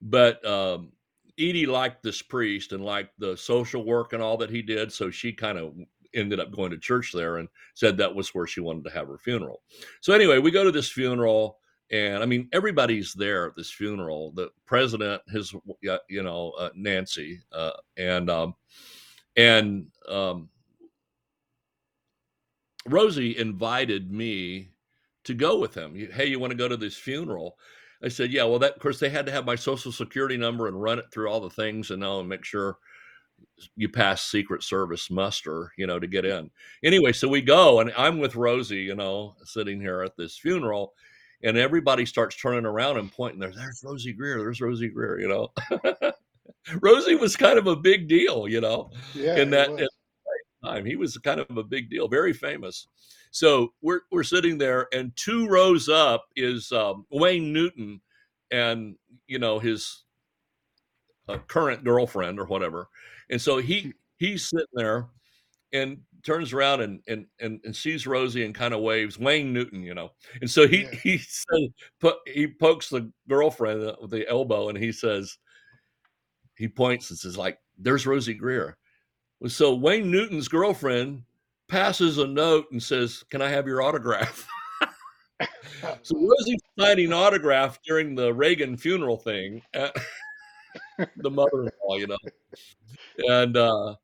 but 0.00 0.44
um, 0.44 0.92
Edie 1.38 1.66
liked 1.66 2.02
this 2.02 2.22
priest 2.22 2.72
and 2.72 2.84
liked 2.84 3.18
the 3.18 3.36
social 3.36 3.84
work 3.84 4.12
and 4.12 4.22
all 4.22 4.36
that 4.36 4.50
he 4.50 4.62
did, 4.62 4.92
so 4.92 5.10
she 5.10 5.32
kind 5.32 5.58
of 5.58 5.74
ended 6.14 6.40
up 6.40 6.52
going 6.52 6.70
to 6.70 6.78
church 6.78 7.12
there 7.12 7.38
and 7.38 7.48
said 7.74 7.96
that 7.96 8.14
was 8.14 8.34
where 8.34 8.46
she 8.46 8.60
wanted 8.60 8.84
to 8.84 8.90
have 8.90 9.08
her 9.08 9.18
funeral. 9.18 9.62
So 10.00 10.12
anyway, 10.12 10.38
we 10.38 10.50
go 10.50 10.64
to 10.64 10.72
this 10.72 10.90
funeral 10.90 11.58
and 11.92 12.22
I 12.22 12.26
mean 12.26 12.48
everybody's 12.52 13.12
there 13.12 13.46
at 13.46 13.56
this 13.56 13.70
funeral. 13.70 14.32
The 14.32 14.50
president, 14.66 15.22
his 15.28 15.54
you 16.08 16.22
know 16.22 16.52
uh, 16.58 16.70
Nancy, 16.74 17.40
uh, 17.52 17.72
and 17.96 18.30
um, 18.30 18.54
and 19.36 19.86
um, 20.08 20.48
Rosey 22.88 23.36
invited 23.36 24.10
me 24.10 24.70
to 25.24 25.34
go 25.34 25.58
with 25.58 25.74
him. 25.74 25.94
Hey, 26.12 26.26
you 26.26 26.40
want 26.40 26.50
to 26.50 26.56
go 26.56 26.68
to 26.68 26.76
this 26.76 26.96
funeral? 26.96 27.56
I 28.02 28.08
said, 28.08 28.32
yeah. 28.32 28.44
Well, 28.44 28.58
that 28.58 28.74
of 28.74 28.80
course 28.80 28.98
they 28.98 29.10
had 29.10 29.26
to 29.26 29.32
have 29.32 29.44
my 29.44 29.54
social 29.54 29.92
security 29.92 30.36
number 30.36 30.66
and 30.66 30.80
run 30.80 30.98
it 30.98 31.04
through 31.12 31.28
all 31.30 31.40
the 31.40 31.50
things 31.50 31.90
and 31.90 32.00
know 32.00 32.20
and 32.20 32.28
make 32.28 32.44
sure 32.44 32.78
you 33.76 33.88
pass 33.88 34.24
Secret 34.24 34.62
Service 34.62 35.10
muster, 35.10 35.72
you 35.76 35.86
know, 35.86 35.98
to 35.98 36.06
get 36.06 36.24
in. 36.24 36.50
Anyway, 36.82 37.12
so 37.12 37.28
we 37.28 37.40
go 37.40 37.80
and 37.80 37.92
I'm 37.96 38.18
with 38.18 38.34
Rosey, 38.34 38.84
you 38.84 38.94
know, 38.94 39.34
sitting 39.44 39.80
here 39.80 40.02
at 40.02 40.16
this 40.16 40.36
funeral, 40.38 40.94
and 41.42 41.56
everybody 41.56 42.06
starts 42.06 42.36
turning 42.36 42.66
around 42.66 42.98
and 42.98 43.12
pointing 43.12 43.40
there. 43.40 43.52
There's 43.54 43.82
Rosey 43.84 44.16
Grier. 44.16 44.38
There's 44.38 44.60
Rosey 44.60 44.92
Grier. 44.92 45.20
You 45.20 45.28
know, 45.28 45.52
Rosey 46.80 47.18
was 47.18 47.36
kind 47.36 47.58
of 47.58 47.66
a 47.66 47.76
big 47.76 48.08
deal, 48.08 48.46
you 48.48 48.60
know, 48.60 48.90
Yeah, 49.14 49.36
in 49.36 49.50
that 49.50 49.70
time. 50.64 50.84
He 50.84 50.96
was 50.96 51.16
kind 51.18 51.40
of 51.40 51.56
a 51.56 51.64
big 51.64 51.90
deal, 51.90 52.08
very 52.08 52.32
famous. 52.32 52.86
So 53.30 53.72
we're 53.80 54.02
we're 54.10 54.22
sitting 54.24 54.58
there, 54.58 54.88
and 54.92 55.12
two 55.16 55.48
rows 55.48 55.88
up 55.88 56.24
is 56.36 56.70
um, 56.72 57.06
Wayne 57.10 57.52
Newton, 57.52 58.00
and 58.50 58.96
you 59.26 59.38
know 59.38 59.58
his 59.58 60.04
uh, 61.28 61.38
current 61.46 61.84
girlfriend 61.84 62.38
or 62.38 62.44
whatever. 62.44 62.88
And 63.32 63.40
so 63.40 63.56
he 63.56 63.92
he's 64.18 64.48
sitting 64.48 64.66
there 64.74 65.08
and 65.72 65.98
turns 66.22 66.52
around 66.52 66.82
and 66.82 67.00
and 67.08 67.26
and, 67.40 67.60
and 67.64 67.74
sees 67.74 68.04
Rosey 68.04 68.44
and 68.44 68.54
kind 68.54 68.74
of 68.74 68.80
waves 68.80 69.18
Wayne 69.18 69.52
Newton, 69.52 69.82
you 69.82 69.94
know. 69.94 70.10
And 70.40 70.48
so 70.48 70.68
he 70.68 70.82
Yeah. 70.82 70.90
he 71.02 71.18
says 71.18 71.68
put 71.98 72.18
he 72.26 72.46
pokes 72.46 72.90
the 72.90 73.10
girlfriend 73.28 73.96
with 74.00 74.10
the 74.10 74.28
elbow 74.28 74.68
and 74.68 74.78
he 74.78 74.92
says 74.92 75.38
he 76.56 76.68
points 76.68 77.10
and 77.10 77.18
says 77.18 77.36
like 77.36 77.58
there's 77.78 78.04
Rosey 78.04 78.34
Grier. 78.34 78.76
So 79.48 79.74
Wayne 79.74 80.10
Newton's 80.10 80.46
girlfriend 80.46 81.24
passes 81.68 82.18
a 82.18 82.26
note 82.26 82.66
and 82.70 82.80
says, 82.80 83.24
"Can 83.30 83.42
I 83.42 83.48
have 83.48 83.66
your 83.66 83.82
autograph?" 83.82 84.46
so 86.02 86.14
Rosey's 86.14 86.60
signing 86.78 87.12
autograph 87.12 87.80
during 87.82 88.14
the 88.14 88.32
Reagan 88.32 88.76
funeral 88.76 89.16
thing. 89.16 89.62
Uh, 89.74 89.88
the 91.16 91.30
mother-in-law, 91.30 91.96
you 91.96 92.06
know. 92.06 92.18
And 93.28 93.56
uh, 93.56 93.96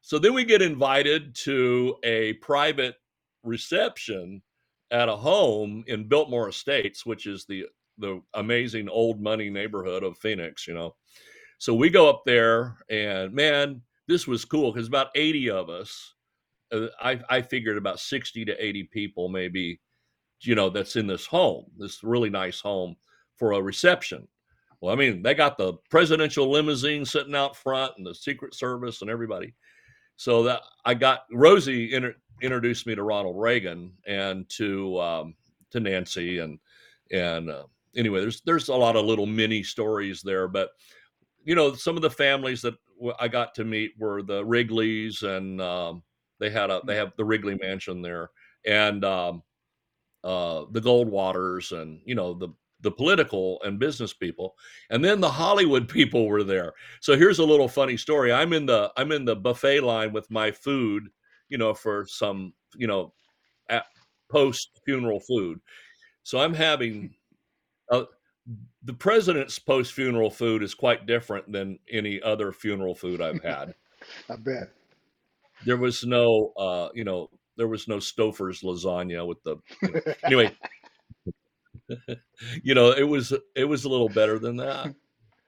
so 0.00 0.18
then 0.18 0.34
we 0.34 0.44
get 0.44 0.62
invited 0.62 1.34
to 1.44 1.96
a 2.02 2.34
private 2.34 2.96
reception 3.42 4.42
at 4.90 5.08
a 5.08 5.16
home 5.16 5.84
in 5.86 6.08
Biltmore 6.08 6.48
Estates, 6.48 7.04
which 7.04 7.26
is 7.26 7.44
the 7.46 7.66
the 7.98 8.20
amazing 8.34 8.88
old 8.88 9.20
money 9.20 9.50
neighborhood 9.50 10.02
of 10.02 10.18
Phoenix, 10.18 10.66
you 10.66 10.74
know. 10.74 10.94
So 11.58 11.74
we 11.74 11.88
go 11.88 12.08
up 12.10 12.22
there, 12.26 12.76
and 12.90 13.32
man, 13.32 13.80
this 14.06 14.26
was 14.26 14.44
cool 14.44 14.72
because 14.72 14.88
about 14.88 15.08
eighty 15.14 15.50
of 15.50 15.70
us. 15.70 16.14
Uh, 16.72 16.88
I 17.00 17.20
I 17.30 17.42
figured 17.42 17.78
about 17.78 18.00
sixty 18.00 18.44
to 18.44 18.64
eighty 18.64 18.82
people, 18.82 19.28
maybe, 19.28 19.80
you 20.40 20.54
know, 20.54 20.68
that's 20.68 20.96
in 20.96 21.06
this 21.06 21.24
home, 21.24 21.66
this 21.78 22.02
really 22.02 22.28
nice 22.28 22.60
home 22.60 22.96
for 23.36 23.52
a 23.52 23.62
reception. 23.62 24.28
Well, 24.86 24.94
I 24.94 24.98
mean, 24.98 25.20
they 25.20 25.34
got 25.34 25.58
the 25.58 25.72
presidential 25.90 26.48
limousine 26.48 27.04
sitting 27.04 27.34
out 27.34 27.56
front, 27.56 27.94
and 27.96 28.06
the 28.06 28.14
Secret 28.14 28.54
Service, 28.54 29.02
and 29.02 29.10
everybody. 29.10 29.52
So 30.14 30.44
that 30.44 30.60
I 30.84 30.94
got 30.94 31.28
Rosey 31.32 31.90
inter- 31.90 32.14
introduced 32.40 32.86
me 32.86 32.94
to 32.94 33.02
Ronald 33.02 33.34
Reagan 33.36 33.90
and 34.06 34.48
to 34.50 35.00
um, 35.00 35.34
to 35.72 35.80
Nancy, 35.80 36.38
and 36.38 36.60
and 37.10 37.50
uh, 37.50 37.64
anyway, 37.96 38.20
there's 38.20 38.42
there's 38.42 38.68
a 38.68 38.76
lot 38.76 38.94
of 38.94 39.04
little 39.04 39.26
mini 39.26 39.64
stories 39.64 40.22
there, 40.22 40.46
but 40.46 40.70
you 41.42 41.56
know, 41.56 41.74
some 41.74 41.96
of 41.96 42.02
the 42.02 42.08
families 42.08 42.62
that 42.62 42.74
I 43.18 43.26
got 43.26 43.56
to 43.56 43.64
meet 43.64 43.90
were 43.98 44.22
the 44.22 44.44
Wrigleys, 44.44 45.24
and 45.24 45.60
um, 45.60 46.04
they 46.38 46.48
had 46.48 46.70
a 46.70 46.80
they 46.86 46.94
have 46.94 47.12
the 47.16 47.24
Wrigley 47.24 47.58
Mansion 47.60 48.02
there, 48.02 48.30
and 48.64 49.04
um, 49.04 49.42
uh, 50.22 50.66
the 50.70 50.80
Goldwaters, 50.80 51.72
and 51.72 52.00
you 52.04 52.14
know 52.14 52.34
the 52.34 52.50
the 52.86 52.92
political 52.92 53.60
and 53.64 53.78
business 53.78 54.14
people, 54.14 54.54
and 54.88 55.04
then 55.04 55.20
the 55.20 55.30
Hollywood 55.30 55.88
people 55.98 56.26
were 56.26 56.44
there. 56.44 56.72
So 57.00 57.16
here's 57.16 57.40
a 57.40 57.44
little 57.44 57.68
funny 57.68 57.96
story. 57.96 58.32
I'm 58.32 58.52
in 58.52 58.64
the 58.66 58.90
I'm 58.96 59.12
in 59.12 59.24
the 59.24 59.36
buffet 59.36 59.80
line 59.80 60.12
with 60.12 60.30
my 60.30 60.50
food, 60.50 61.08
you 61.48 61.58
know, 61.58 61.74
for 61.74 62.06
some 62.08 62.54
you 62.78 62.86
know, 62.86 63.12
post 64.30 64.80
funeral 64.84 65.20
food. 65.20 65.60
So 66.22 66.38
I'm 66.38 66.54
having 66.54 67.14
uh, 67.90 68.04
the 68.82 68.94
president's 68.94 69.58
post 69.58 69.92
funeral 69.92 70.30
food 70.30 70.62
is 70.62 70.74
quite 70.74 71.06
different 71.06 71.50
than 71.50 71.78
any 71.90 72.20
other 72.22 72.52
funeral 72.52 72.94
food 72.94 73.20
I've 73.20 73.42
had. 73.44 73.74
I 74.30 74.36
bet. 74.36 74.70
there 75.64 75.76
was 75.76 76.04
no, 76.04 76.52
uh, 76.56 76.88
you 76.94 77.04
know, 77.04 77.30
there 77.56 77.68
was 77.68 77.88
no 77.88 77.96
Stouffer's 77.96 78.60
lasagna 78.62 79.26
with 79.26 79.42
the. 79.42 79.56
You 79.82 79.88
know, 79.88 80.00
anyway, 80.24 80.56
you 82.62 82.74
know, 82.74 82.90
it 82.92 83.04
was 83.04 83.32
it 83.54 83.64
was 83.64 83.84
a 83.84 83.88
little 83.88 84.08
better 84.08 84.38
than 84.38 84.56
that. 84.56 84.94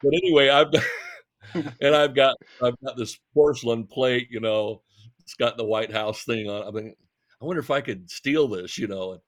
But 0.03 0.15
anyway, 0.15 0.49
I've 0.49 0.69
and 1.55 1.95
I've 1.95 2.15
got 2.15 2.37
I've 2.63 2.79
got 2.85 2.97
this 2.97 3.19
porcelain 3.35 3.87
plate, 3.87 4.29
you 4.31 4.41
know, 4.41 4.83
it's 5.21 5.35
got 5.35 5.57
the 5.57 5.65
White 5.65 5.93
House 5.93 6.25
thing 6.25 6.49
on. 6.49 6.67
I 6.67 6.71
mean, 6.71 6.95
I 7.41 7.45
wonder 7.45 7.61
if 7.61 7.71
I 7.71 7.81
could 7.81 8.11
steal 8.11 8.49
this, 8.49 8.79
you 8.79 8.87
know. 8.89 9.21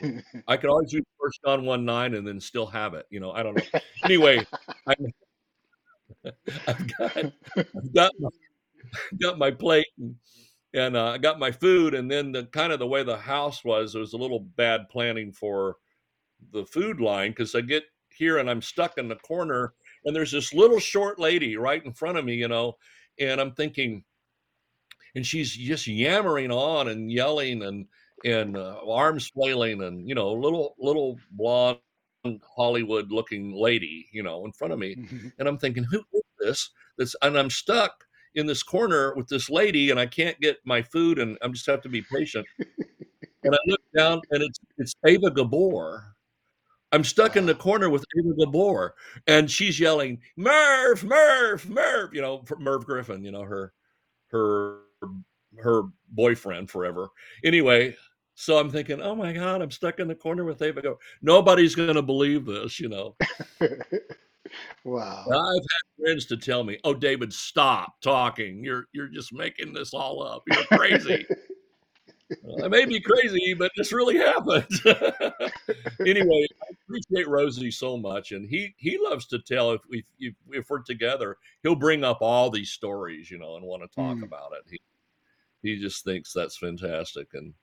And 0.00 0.22
I 0.48 0.56
could 0.56 0.70
always 0.70 0.92
use 0.92 1.04
First 1.20 1.40
John 1.44 1.64
one 1.64 1.84
nine 1.84 2.14
and 2.14 2.26
then 2.26 2.40
still 2.40 2.66
have 2.66 2.94
it, 2.94 3.06
you 3.10 3.20
know. 3.20 3.32
I 3.32 3.42
don't 3.42 3.56
know. 3.56 3.80
Anyway, 4.04 4.44
I, 4.86 4.94
have 6.66 6.92
got 6.98 7.16
I've 7.16 7.94
got 7.94 8.12
my, 8.18 8.28
got 9.20 9.38
my 9.38 9.50
plate 9.50 9.86
and, 9.98 10.16
and 10.74 10.96
uh, 10.96 11.06
I 11.10 11.18
got 11.18 11.38
my 11.38 11.50
food, 11.50 11.94
and 11.94 12.10
then 12.10 12.32
the 12.32 12.44
kind 12.46 12.72
of 12.72 12.78
the 12.78 12.86
way 12.86 13.02
the 13.02 13.16
house 13.16 13.64
was, 13.64 13.94
it 13.94 13.98
was 13.98 14.12
a 14.12 14.18
little 14.18 14.40
bad 14.40 14.88
planning 14.90 15.32
for 15.32 15.76
the 16.52 16.64
food 16.66 17.00
line 17.00 17.30
because 17.30 17.54
I 17.54 17.60
get 17.60 17.84
here 18.10 18.38
and 18.38 18.48
I'm 18.48 18.62
stuck 18.62 18.98
in 18.98 19.08
the 19.08 19.16
corner, 19.16 19.74
and 20.04 20.14
there's 20.14 20.32
this 20.32 20.54
little 20.54 20.78
short 20.78 21.18
lady 21.18 21.56
right 21.56 21.84
in 21.84 21.92
front 21.92 22.18
of 22.18 22.24
me, 22.24 22.34
you 22.34 22.48
know, 22.48 22.76
and 23.18 23.40
I'm 23.40 23.52
thinking, 23.52 24.04
and 25.14 25.26
she's 25.26 25.52
just 25.52 25.86
yammering 25.86 26.50
on 26.50 26.88
and 26.88 27.10
yelling 27.10 27.62
and 27.62 27.86
and 28.24 28.56
uh, 28.56 28.80
arms 28.88 29.28
flailing 29.28 29.82
and 29.82 30.08
you 30.08 30.14
know 30.14 30.32
little 30.32 30.74
little 30.78 31.18
blonde 31.32 31.78
Hollywood 32.56 33.12
looking 33.12 33.52
lady, 33.54 34.08
you 34.12 34.22
know, 34.22 34.44
in 34.44 34.52
front 34.52 34.72
of 34.72 34.78
me, 34.78 34.96
mm-hmm. 34.96 35.28
and 35.38 35.48
I'm 35.48 35.58
thinking, 35.58 35.84
who 35.84 35.98
is 36.12 36.22
this? 36.38 36.70
This 36.98 37.16
and 37.22 37.38
I'm 37.38 37.50
stuck 37.50 38.04
in 38.34 38.46
this 38.46 38.62
corner 38.62 39.14
with 39.14 39.28
this 39.28 39.50
lady, 39.50 39.90
and 39.90 39.98
I 39.98 40.06
can't 40.06 40.38
get 40.40 40.58
my 40.64 40.82
food, 40.82 41.18
and 41.18 41.38
I'm 41.42 41.52
just 41.52 41.66
have 41.66 41.82
to 41.82 41.88
be 41.88 42.02
patient. 42.02 42.46
and 43.42 43.54
I 43.54 43.58
look 43.66 43.80
down, 43.96 44.20
and 44.30 44.42
it's 44.42 44.58
it's 44.78 44.94
Eva 45.06 45.30
Gabor. 45.30 46.15
I'm 46.92 47.04
stuck 47.04 47.34
wow. 47.34 47.40
in 47.40 47.46
the 47.46 47.54
corner 47.54 47.90
with 47.90 48.04
Eva 48.16 48.34
Gabor, 48.38 48.94
and 49.26 49.50
she's 49.50 49.78
yelling, 49.78 50.20
"Merv, 50.36 51.04
Merv, 51.04 51.68
Merv!" 51.68 52.14
You 52.14 52.22
know, 52.22 52.44
Merv 52.58 52.86
Griffin. 52.86 53.24
You 53.24 53.32
know 53.32 53.42
her, 53.42 53.72
her, 54.28 54.78
her 55.58 55.82
boyfriend 56.10 56.70
forever. 56.70 57.08
Anyway, 57.44 57.96
so 58.34 58.58
I'm 58.58 58.70
thinking, 58.70 59.00
oh 59.00 59.14
my 59.14 59.32
God, 59.32 59.62
I'm 59.62 59.70
stuck 59.70 59.98
in 59.98 60.08
the 60.08 60.14
corner 60.14 60.44
with 60.44 60.62
Eva 60.62 60.82
Gabor. 60.82 60.98
Nobody's 61.22 61.74
going 61.74 61.94
to 61.94 62.02
believe 62.02 62.44
this, 62.44 62.78
you 62.78 62.88
know. 62.88 63.16
wow. 64.84 65.24
I've 65.26 65.54
had 65.54 66.04
friends 66.04 66.26
to 66.26 66.36
tell 66.36 66.62
me, 66.62 66.78
"Oh, 66.84 66.94
David, 66.94 67.32
stop 67.32 68.00
talking. 68.00 68.62
You're 68.62 68.86
you're 68.92 69.08
just 69.08 69.32
making 69.32 69.72
this 69.72 69.92
all 69.92 70.22
up. 70.22 70.42
You're 70.46 70.64
crazy." 70.78 71.26
I 72.62 72.68
may 72.68 72.84
be 72.84 73.00
crazy, 73.00 73.54
but 73.54 73.70
this 73.76 73.92
really 73.92 74.16
happened. 74.16 74.66
anyway, 76.06 76.46
I 76.62 76.74
appreciate 76.82 77.28
Rosey 77.28 77.72
so 77.72 77.96
much, 77.96 78.32
and 78.32 78.48
he 78.48 78.74
he 78.78 78.98
loves 79.00 79.26
to 79.26 79.38
tell 79.38 79.72
if 79.72 79.80
we 79.88 80.04
if, 80.18 80.34
if, 80.50 80.68
we're 80.68 80.80
together, 80.80 81.36
he'll 81.62 81.76
bring 81.76 82.02
up 82.02 82.18
all 82.20 82.50
these 82.50 82.70
stories, 82.70 83.30
you 83.30 83.38
know, 83.38 83.56
and 83.56 83.64
want 83.64 83.82
to 83.82 83.88
talk 83.88 84.16
mm. 84.16 84.24
about 84.24 84.52
it. 84.52 84.64
He 84.68 84.80
he 85.62 85.80
just 85.80 86.04
thinks 86.04 86.32
that's 86.32 86.58
fantastic, 86.58 87.28
and 87.34 87.54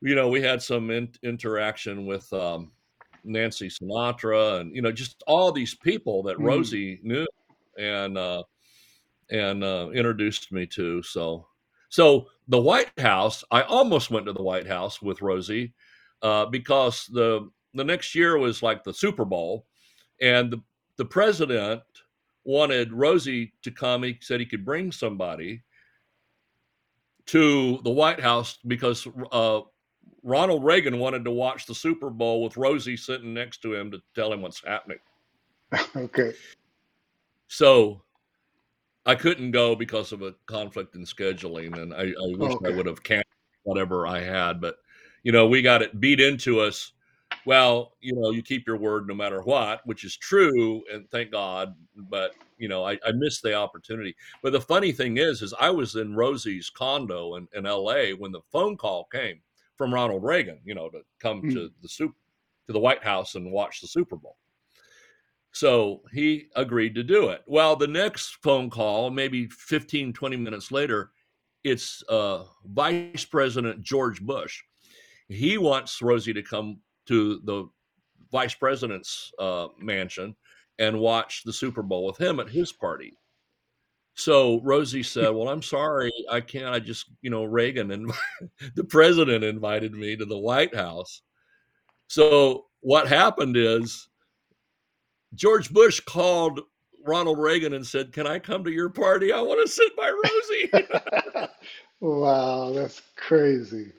you 0.00 0.14
know, 0.14 0.28
we 0.28 0.40
had 0.40 0.62
some 0.62 0.90
in, 0.90 1.10
interaction 1.22 2.06
with 2.06 2.30
um, 2.32 2.72
Nancy 3.22 3.68
Sinatra, 3.68 4.60
and 4.60 4.74
you 4.74 4.80
know, 4.80 4.92
just 4.92 5.22
all 5.26 5.52
these 5.52 5.74
people 5.74 6.22
that 6.22 6.38
mm. 6.38 6.44
Rosey 6.44 7.00
knew, 7.02 7.26
and 7.78 8.16
uh, 8.16 8.42
and 9.30 9.62
uh, 9.62 9.90
introduced 9.92 10.52
me 10.52 10.66
to. 10.68 11.02
So 11.02 11.46
so 11.96 12.26
the 12.48 12.60
White 12.60 12.92
House, 13.00 13.42
I 13.50 13.62
almost 13.62 14.10
went 14.10 14.26
to 14.26 14.34
the 14.34 14.42
White 14.42 14.66
House 14.66 15.00
with 15.00 15.20
Rosey 15.20 15.72
uh, 16.20 16.44
because 16.44 17.06
the 17.10 17.48
the 17.72 17.84
next 17.84 18.14
year 18.14 18.36
was 18.36 18.62
like 18.62 18.84
the 18.84 18.92
Super 18.92 19.24
Bowl, 19.24 19.64
and 20.20 20.52
the 20.52 20.60
the 20.98 21.06
president 21.06 21.80
wanted 22.44 22.90
Rosey 22.90 23.52
to 23.62 23.70
come. 23.70 24.02
He 24.02 24.18
said 24.20 24.40
he 24.40 24.44
could 24.44 24.62
bring 24.62 24.92
somebody 24.92 25.62
to 27.28 27.80
the 27.82 27.90
White 27.90 28.20
House 28.20 28.58
because 28.66 29.08
uh, 29.32 29.60
Ronald 30.22 30.64
Reagan 30.64 30.98
wanted 30.98 31.24
to 31.24 31.30
watch 31.30 31.64
the 31.64 31.74
Super 31.74 32.10
Bowl 32.10 32.42
with 32.42 32.56
Rosey 32.56 32.98
sitting 32.98 33.32
next 33.32 33.62
to 33.62 33.72
him 33.72 33.90
to 33.92 34.02
tell 34.14 34.30
him 34.30 34.42
what's 34.42 34.62
happening. 34.62 34.98
okay. 35.96 36.34
So 37.48 38.02
I 39.06 39.14
couldn't 39.14 39.52
go 39.52 39.76
because 39.76 40.12
of 40.12 40.22
a 40.22 40.34
conflict 40.46 40.96
in 40.96 41.04
scheduling, 41.04 41.80
and 41.80 41.94
I, 41.94 42.02
I 42.02 42.36
wish 42.36 42.52
okay. 42.54 42.72
I 42.72 42.76
would 42.76 42.86
have 42.86 43.02
canceled 43.02 43.24
whatever 43.62 44.06
I 44.06 44.20
had. 44.20 44.60
But 44.60 44.76
you 45.22 45.32
know, 45.32 45.46
we 45.46 45.62
got 45.62 45.82
it 45.82 46.00
beat 46.00 46.20
into 46.20 46.60
us. 46.60 46.92
Well, 47.44 47.92
you 48.00 48.14
know, 48.14 48.30
you 48.30 48.42
keep 48.42 48.66
your 48.66 48.76
word 48.76 49.06
no 49.06 49.14
matter 49.14 49.42
what, 49.42 49.86
which 49.86 50.04
is 50.04 50.16
true, 50.16 50.82
and 50.92 51.08
thank 51.10 51.30
God. 51.30 51.74
But 52.10 52.32
you 52.58 52.68
know, 52.68 52.84
I, 52.84 52.98
I 53.06 53.12
missed 53.12 53.42
the 53.42 53.54
opportunity. 53.54 54.14
But 54.42 54.52
the 54.52 54.60
funny 54.60 54.90
thing 54.90 55.18
is, 55.18 55.42
is 55.42 55.54
I 55.58 55.70
was 55.70 55.94
in 55.94 56.16
Rosey's 56.16 56.70
condo 56.70 57.36
in, 57.36 57.46
in 57.54 57.66
L.A. 57.66 58.12
when 58.12 58.32
the 58.32 58.42
phone 58.50 58.76
call 58.76 59.04
came 59.12 59.40
from 59.76 59.94
Ronald 59.94 60.24
Reagan, 60.24 60.58
you 60.64 60.74
know, 60.74 60.88
to 60.88 61.02
come 61.20 61.42
mm. 61.42 61.52
to 61.52 61.70
the 61.82 61.88
soup 61.88 62.12
to 62.66 62.72
the 62.72 62.80
White 62.80 63.04
House 63.04 63.36
and 63.36 63.52
watch 63.52 63.80
the 63.80 63.86
Super 63.86 64.16
Bowl. 64.16 64.36
So 65.56 66.02
he 66.12 66.48
agreed 66.54 66.94
to 66.96 67.02
do 67.02 67.30
it. 67.30 67.42
Well, 67.46 67.76
the 67.76 67.86
next 67.86 68.36
phone 68.42 68.68
call, 68.68 69.08
maybe 69.08 69.46
15, 69.46 70.12
20 70.12 70.36
minutes 70.36 70.70
later, 70.70 71.12
it's 71.64 72.02
uh, 72.10 72.44
Vice 72.66 73.24
President 73.24 73.82
George 73.82 74.20
Bush. 74.20 74.62
He 75.28 75.56
wants 75.56 76.02
Rosey 76.02 76.34
to 76.34 76.42
come 76.42 76.80
to 77.06 77.40
the 77.44 77.70
vice 78.30 78.54
president's 78.54 79.32
uh, 79.38 79.68
mansion 79.78 80.36
and 80.78 81.00
watch 81.00 81.42
the 81.42 81.54
Super 81.54 81.82
Bowl 81.82 82.04
with 82.04 82.20
him 82.20 82.38
at 82.38 82.50
his 82.50 82.70
party. 82.70 83.14
So 84.12 84.60
Rosey 84.60 85.02
said, 85.02 85.30
"Well, 85.30 85.48
I'm 85.48 85.62
sorry, 85.62 86.12
I 86.30 86.42
can't. 86.42 86.66
I 86.74 86.80
just, 86.80 87.06
you 87.22 87.30
know, 87.30 87.44
Reagan 87.44 87.92
and 87.92 88.12
the 88.74 88.84
president 88.84 89.42
invited 89.42 89.94
me 89.94 90.16
to 90.16 90.26
the 90.26 90.36
White 90.36 90.74
House." 90.74 91.22
So 92.08 92.66
what 92.80 93.08
happened 93.08 93.56
is 93.56 94.06
George 95.36 95.72
Bush 95.72 96.00
called 96.00 96.60
Ronald 97.06 97.38
Reagan 97.38 97.74
and 97.74 97.86
said, 97.86 98.12
"Can 98.12 98.26
I 98.26 98.38
come 98.38 98.64
to 98.64 98.72
your 98.72 98.88
party? 98.88 99.32
I 99.32 99.40
want 99.40 99.64
to 99.66 99.72
sit 99.72 99.94
by 99.96 100.10
Rosey." 100.10 101.48
wow, 102.00 102.72
that's 102.72 103.02
crazy. 103.16 103.92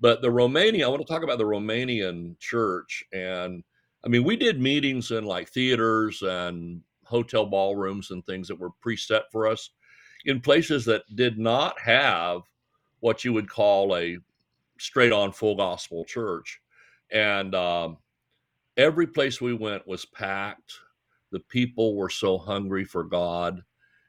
But 0.00 0.20
the 0.20 0.30
romania 0.30 0.84
i 0.84 0.90
want 0.90 1.00
to 1.00 1.10
talk 1.10 1.22
about 1.22 1.38
the 1.38 1.44
romanian 1.44 2.38
church 2.38 3.02
and 3.14 3.64
i 4.04 4.08
mean 4.08 4.24
we 4.24 4.36
did 4.36 4.60
meetings 4.60 5.10
in 5.10 5.24
like 5.24 5.48
theaters 5.48 6.22
and 6.22 6.80
hotel 7.04 7.46
ballrooms 7.46 8.10
and 8.10 8.24
things 8.24 8.48
that 8.48 8.58
were 8.58 8.70
preset 8.84 9.22
for 9.30 9.46
us 9.46 9.70
in 10.24 10.40
places 10.40 10.84
that 10.84 11.02
did 11.14 11.38
not 11.38 11.78
have 11.80 12.42
what 13.00 13.24
you 13.24 13.32
would 13.32 13.48
call 13.48 13.96
a 13.96 14.18
straight 14.78 15.12
on 15.12 15.32
full 15.32 15.54
gospel 15.54 16.04
church. 16.04 16.60
And 17.12 17.54
um, 17.54 17.98
every 18.76 19.06
place 19.06 19.40
we 19.40 19.54
went 19.54 19.86
was 19.86 20.04
packed. 20.04 20.72
The 21.32 21.40
people 21.40 21.96
were 21.96 22.10
so 22.10 22.38
hungry 22.38 22.84
for 22.84 23.04
God. 23.04 23.62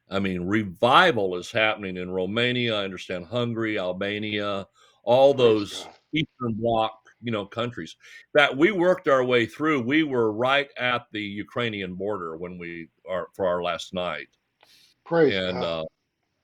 I 0.10 0.20
mean, 0.20 0.42
revival 0.42 1.36
is 1.36 1.52
happening 1.52 1.98
in 1.98 2.10
Romania. 2.10 2.80
I 2.80 2.84
understand 2.84 3.26
Hungary, 3.26 3.78
Albania, 3.78 4.66
all 5.04 5.34
those 5.34 5.88
Eastern 6.14 6.54
Bloc, 6.54 7.07
you 7.22 7.32
know, 7.32 7.46
countries 7.46 7.96
that 8.34 8.56
we 8.56 8.72
worked 8.72 9.08
our 9.08 9.24
way 9.24 9.46
through. 9.46 9.82
We 9.82 10.04
were 10.04 10.32
right 10.32 10.70
at 10.78 11.06
the 11.12 11.22
Ukrainian 11.22 11.96
border 11.96 12.38
when 12.38 12.58
we 12.58 12.90
are 13.10 13.28
for 13.34 13.46
our 13.48 13.64
last 13.64 13.94
night, 13.94 14.28
Praise 15.06 15.34
and 15.34 15.64
uh, 15.64 15.86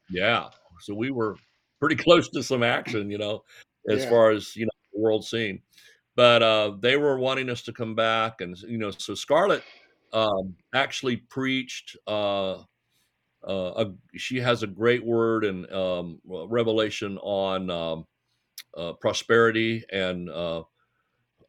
yeah, 0.09 0.49
so 0.79 0.93
we 0.93 1.11
were 1.11 1.35
pretty 1.79 1.95
close 2.03 2.29
to 2.29 2.43
some 2.43 2.63
action, 2.63 3.09
you 3.09 3.17
know, 3.17 3.43
as 3.89 4.03
Yeah. 4.03 4.09
far 4.09 4.31
as 4.31 4.55
you 4.55 4.65
know, 4.65 4.71
the 4.93 4.99
world 5.01 5.25
scene. 5.25 5.61
But 6.15 6.43
uh, 6.43 6.73
they 6.79 6.95
were 6.97 7.17
wanting 7.17 7.49
us 7.49 7.63
to 7.63 7.73
come 7.73 7.95
back, 7.95 8.41
and 8.41 8.57
you 8.61 8.77
know, 8.77 8.91
so 8.91 9.15
Scarlett 9.15 9.63
um, 10.13 10.55
actually 10.73 11.17
preached. 11.17 11.97
Uh, 12.07 12.59
uh, 13.45 13.85
a, 13.85 13.93
she 14.15 14.39
has 14.39 14.63
a 14.63 14.67
great 14.67 15.05
word 15.05 15.43
and 15.43 15.69
um, 15.73 16.19
revelation 16.25 17.17
on 17.17 17.69
um, 17.69 18.05
uh, 18.75 18.93
prosperity 18.93 19.83
and 19.91 20.29
uh, 20.29 20.63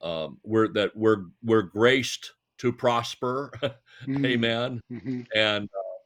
um, 0.02 0.38
we're 0.44 0.68
that 0.68 0.94
we're 0.96 1.24
we're 1.42 1.62
graced 1.62 2.34
to 2.58 2.72
prosper. 2.72 3.52
Mm, 4.08 4.26
Amen. 4.26 4.80
mhm. 4.90 5.24
And 5.36 5.66
uh, 5.66 5.98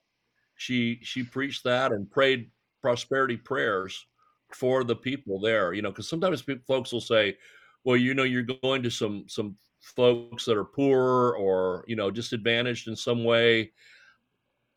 she 0.57 1.01
she 1.03 1.23
preached 1.23 1.65
that 1.65 1.91
and 1.91 2.09
prayed 2.09 2.51
prosperity 2.83 3.39
prayers 3.39 4.07
for 4.53 4.85
the 4.85 4.95
people 4.95 5.41
there. 5.41 5.73
You 5.73 5.81
know, 5.81 5.89
because 5.89 6.07
sometimes 6.07 6.43
people, 6.43 6.63
folks 6.67 6.93
will 6.93 7.01
say, 7.01 7.39
"Well, 7.85 7.97
you 7.97 8.13
know, 8.13 8.25
you're 8.25 8.43
going 8.43 8.83
to 8.83 8.91
some 8.91 9.25
some 9.27 9.57
folks 9.81 10.45
that 10.45 10.59
are 10.59 10.67
poor 10.67 11.33
or 11.33 11.83
you 11.89 11.97
know 11.97 12.11
disadvantaged 12.11 12.89
in 12.89 12.95
some 12.95 13.25
way. 13.25 13.73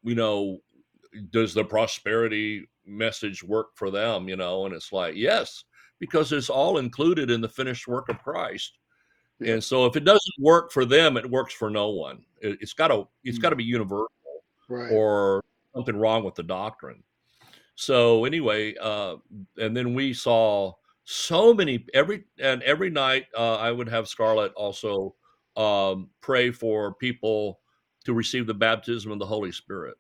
You 0.04 0.16
know, 0.16 0.62
does 1.32 1.54
the 1.54 1.66
prosperity 1.66 2.70
message 2.86 3.44
work 3.44 3.68
for 3.76 3.92
them 3.92 4.28
you 4.28 4.36
know 4.36 4.66
and 4.66 4.74
it's 4.74 4.92
like 4.92 5.16
yes 5.16 5.64
because 6.02 6.34
it's 6.34 6.50
all 6.50 6.80
included 6.80 7.32
in 7.32 7.40
the 7.40 7.48
finished 7.48 7.88
work 7.88 8.10
of 8.10 8.22
christ. 8.22 8.80
Yeah. 9.40 9.54
and 9.54 9.64
so 9.64 9.86
if 9.86 9.96
it 9.96 10.04
doesn't 10.04 10.36
work 10.40 10.74
for 10.74 10.84
them 10.84 11.16
it 11.16 11.30
works 11.30 11.54
for 11.54 11.70
no 11.70 11.88
one. 11.90 12.26
It, 12.42 12.58
it's 12.60 12.74
got 12.74 12.90
to 12.90 13.08
it's 13.24 13.38
got 13.38 13.52
to 13.52 13.56
be 13.56 13.64
universal 13.64 14.10
Right. 14.68 14.92
or 14.92 15.42
something 15.76 15.96
wrong 15.96 16.24
with 16.24 16.36
the 16.36 16.44
doctrine. 16.44 17.04
So 17.76 18.26
anyway 18.26 18.76
uh 18.82 19.16
and 19.58 19.78
then 19.78 19.94
we 19.94 20.14
saw 20.14 20.74
so 21.06 21.54
many 21.54 21.86
every 21.94 22.24
and 22.40 22.62
every 22.64 22.90
night 22.90 23.26
uh, 23.38 23.56
i 23.56 23.72
would 23.72 23.90
have 23.90 24.08
scarlett 24.08 24.54
also 24.54 25.16
um 25.58 26.10
pray 26.22 26.52
for 26.52 26.94
people 26.96 27.60
to 28.06 28.14
receive 28.14 28.46
the 28.46 28.54
baptism 28.54 29.12
of 29.12 29.18
the 29.20 29.26
holy 29.26 29.52
spirit 29.52 29.96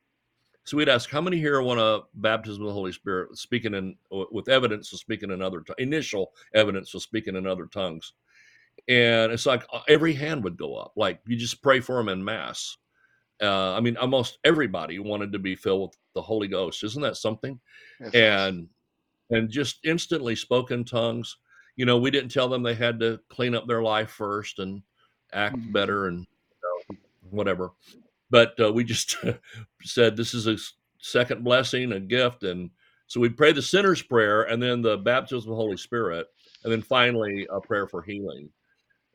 so 0.64 0.78
we'd 0.78 0.89
ask, 0.89 1.09
how 1.09 1.22
many 1.22 1.38
here 1.38 1.62
want 1.62 1.80
a 1.80 2.01
baptism 2.16 2.62
of 2.64 2.68
the 2.68 2.74
Holy 2.74 2.91
Spirit, 2.91 3.36
speaking 3.38 3.74
in 3.74 3.95
with 4.09 4.47
evidence 4.47 4.93
of 4.93 4.99
speaking 4.99 5.32
in 5.32 5.41
other 5.41 5.64
initial 5.80 6.34
evidence 6.53 6.93
of 6.93 7.01
speaking 7.01 7.36
in 7.36 7.47
other 7.47 7.66
tongues? 7.66 8.14
And 8.88 9.32
it's 9.32 9.45
like 9.45 9.64
uh, 9.74 9.82
every 9.88 10.14
hand 10.14 10.43
would 10.43 10.57
go 10.57 10.76
up, 10.76 10.93
like 10.95 11.20
you 11.26 11.36
just 11.36 11.62
pray 11.62 11.80
for 11.80 11.95
them 11.95 12.09
in 12.09 12.24
mass. 12.24 12.78
Uh, 13.41 13.74
I 13.74 13.80
mean, 13.80 13.97
almost 13.97 14.38
everybody 14.43 14.99
wanted 14.99 15.32
to 15.34 15.39
be 15.39 15.55
filled 15.55 15.82
with 15.82 15.97
the 16.14 16.22
Holy 16.22 16.47
Ghost. 16.47 16.84
Isn't 16.84 17.01
that 17.01 17.18
something? 17.18 17.59
Awesome. 17.99 18.16
And 18.16 18.70
and 19.32 19.49
just 19.49 19.80
instantly 19.84 20.36
spoke 20.36 20.72
in 20.72 20.84
tongues. 20.84 21.38
You 21.76 21.86
know, 21.86 21.97
we 21.97 22.12
didn't 22.12 22.32
tell 22.32 22.49
them 22.49 22.62
they 22.62 22.76
had 22.76 22.99
to 22.99 23.20
clean 23.30 23.55
up 23.55 23.66
their 23.66 23.82
life 23.82 24.12
first 24.12 24.59
and 24.59 24.84
act 25.34 25.55
Mhm. 25.55 25.72
better 25.72 26.07
and 26.07 26.20
you 26.20 26.26
know, 26.91 26.97
whatever 27.30 27.72
but 28.32 28.59
uh, 28.59 28.71
we 28.73 28.84
just 28.84 29.17
said 29.84 30.17
this 30.17 30.34
is 30.34 30.47
a 30.47 30.57
second 30.99 31.43
blessing, 31.43 31.91
a 31.91 31.99
gift, 31.99 32.43
and 32.43 32.71
so 33.05 33.19
we 33.19 33.29
pray 33.29 33.51
the 33.51 33.61
sinner's 33.61 34.01
prayer, 34.01 34.43
and 34.43 34.63
then 34.63 34.82
the 34.82 34.97
baptism 34.97 35.51
of 35.51 35.57
the 35.57 35.61
Holy 35.61 35.77
Spirit, 35.77 36.27
and 36.63 36.71
then 36.71 36.82
finally 36.82 37.45
a 37.51 37.59
prayer 37.59 37.86
for 37.86 38.01
healing. 38.01 38.49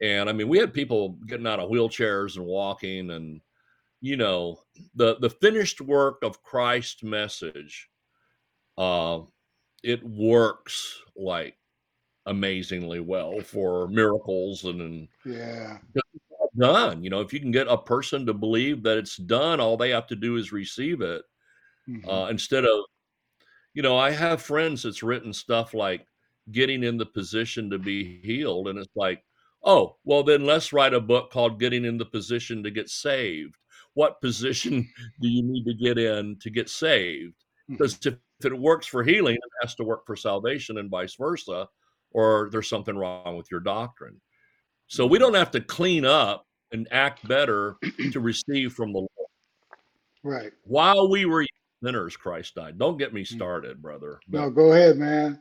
And 0.02 0.28
I 0.28 0.32
mean, 0.32 0.48
we 0.48 0.58
had 0.58 0.74
people 0.74 1.16
getting 1.26 1.46
out 1.46 1.58
of 1.58 1.70
wheelchairs 1.70 2.36
and 2.36 2.44
walking, 2.44 3.10
and 3.10 3.40
you 4.02 4.16
know, 4.16 4.60
the 4.94 5.16
the 5.20 5.30
finished 5.30 5.80
work 5.80 6.18
of 6.22 6.42
Christ's 6.42 7.02
message, 7.02 7.88
uh, 8.76 9.20
it 9.82 10.04
works 10.04 11.02
like 11.16 11.56
amazingly 12.26 13.00
well 13.00 13.40
for 13.40 13.88
miracles 13.88 14.64
and, 14.64 14.80
and 14.82 15.08
Yeah. 15.24 15.78
Done. 16.58 17.02
You 17.02 17.10
know, 17.10 17.20
if 17.20 17.32
you 17.32 17.40
can 17.40 17.50
get 17.50 17.68
a 17.68 17.76
person 17.78 18.26
to 18.26 18.34
believe 18.34 18.82
that 18.82 18.98
it's 18.98 19.16
done, 19.16 19.60
all 19.60 19.76
they 19.76 19.90
have 19.90 20.06
to 20.08 20.16
do 20.16 20.36
is 20.36 20.52
receive 20.52 21.00
it. 21.00 21.22
Mhm. 21.88 22.06
Uh, 22.08 22.28
instead 22.30 22.64
of, 22.64 22.84
you 23.74 23.82
know, 23.82 23.96
I 23.96 24.10
have 24.10 24.42
friends 24.42 24.82
that's 24.82 25.02
written 25.02 25.32
stuff 25.32 25.74
like 25.74 26.06
getting 26.52 26.82
in 26.82 26.96
the 26.96 27.06
position 27.06 27.70
to 27.70 27.78
be 27.78 28.20
healed. 28.22 28.68
And 28.68 28.78
it's 28.78 28.94
like, 28.96 29.22
oh, 29.62 29.96
well, 30.04 30.22
then 30.22 30.44
let's 30.44 30.72
write 30.72 30.94
a 30.94 31.00
book 31.00 31.30
called 31.30 31.60
Getting 31.60 31.84
in 31.84 31.98
the 31.98 32.06
Position 32.06 32.62
to 32.62 32.70
Get 32.70 32.88
Saved. 32.88 33.56
What 33.94 34.20
position 34.20 34.88
do 35.20 35.28
you 35.28 35.42
need 35.42 35.64
to 35.64 35.74
get 35.74 35.98
in 35.98 36.38
to 36.40 36.50
get 36.50 36.68
saved? 36.68 37.34
Because 37.68 37.98
if, 38.06 38.14
if 38.38 38.46
it 38.46 38.58
works 38.58 38.86
for 38.86 39.02
healing, 39.02 39.34
it 39.34 39.40
has 39.60 39.74
to 39.76 39.84
work 39.84 40.06
for 40.06 40.14
salvation 40.14 40.78
and 40.78 40.90
vice 40.90 41.16
versa, 41.16 41.68
or 42.12 42.48
there's 42.52 42.68
something 42.68 42.96
wrong 42.96 43.36
with 43.36 43.50
your 43.50 43.60
doctrine. 43.60 44.20
So 44.86 45.06
we 45.06 45.18
don't 45.18 45.34
have 45.34 45.50
to 45.52 45.60
clean 45.60 46.04
up 46.04 46.45
and 46.72 46.88
act 46.90 47.26
better 47.26 47.76
to 48.12 48.20
receive 48.20 48.72
from 48.72 48.92
the 48.92 48.98
Lord. 48.98 49.10
Right. 50.22 50.52
While 50.64 51.08
we 51.08 51.24
were 51.26 51.46
sinners, 51.82 52.16
Christ 52.16 52.54
died. 52.56 52.78
Don't 52.78 52.98
get 52.98 53.14
me 53.14 53.24
started, 53.24 53.80
brother. 53.80 54.18
But 54.28 54.40
No, 54.40 54.50
go 54.50 54.72
ahead, 54.72 54.96
man. 54.96 55.38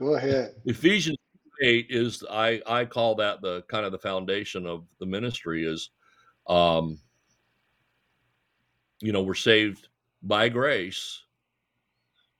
Go 0.00 0.14
ahead. 0.14 0.54
Ephesians 0.64 1.18
8 1.62 1.86
is 1.90 2.24
I 2.28 2.60
I 2.66 2.84
call 2.84 3.14
that 3.16 3.40
the 3.40 3.62
kind 3.68 3.86
of 3.86 3.92
the 3.92 3.98
foundation 3.98 4.66
of 4.66 4.84
the 4.98 5.06
ministry 5.06 5.64
is 5.64 5.90
um 6.48 6.98
you 9.00 9.12
know, 9.12 9.22
we're 9.22 9.34
saved 9.34 9.88
by 10.22 10.48
grace 10.48 11.22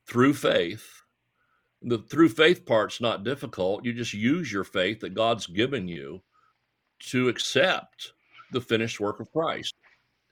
through 0.07 0.35
faith. 0.35 1.03
The 1.83 1.99
through 1.99 2.29
faith 2.29 2.65
part's 2.65 3.01
not 3.01 3.25
difficult. 3.25 3.85
You 3.85 3.93
just 3.93 4.15
use 4.15 4.53
your 4.53 4.65
faith 4.65 5.01
that 5.01 5.15
God's 5.15 5.47
given 5.47 5.89
you 5.89 6.23
to 7.11 7.29
accept 7.29 8.13
the 8.53 8.61
finished 8.61 9.01
work 9.01 9.21
of 9.21 9.33
Christ. 9.33 9.75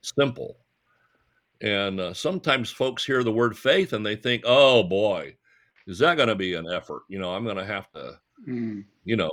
Simple. 0.02 0.56
And 1.60 2.00
uh, 2.00 2.14
sometimes 2.14 2.70
folks 2.70 3.04
hear 3.04 3.22
the 3.22 3.32
word 3.32 3.56
faith 3.56 3.92
and 3.92 4.04
they 4.04 4.16
think, 4.16 4.42
"Oh 4.46 4.82
boy, 4.82 5.36
is 5.86 5.98
that 5.98 6.16
going 6.16 6.28
to 6.28 6.34
be 6.34 6.54
an 6.54 6.70
effort? 6.70 7.02
You 7.08 7.18
know, 7.18 7.34
I'm 7.34 7.44
going 7.44 7.56
to 7.56 7.64
have 7.66 7.90
to, 7.92 8.18
Mm. 8.48 8.84
you 9.04 9.16
know, 9.16 9.30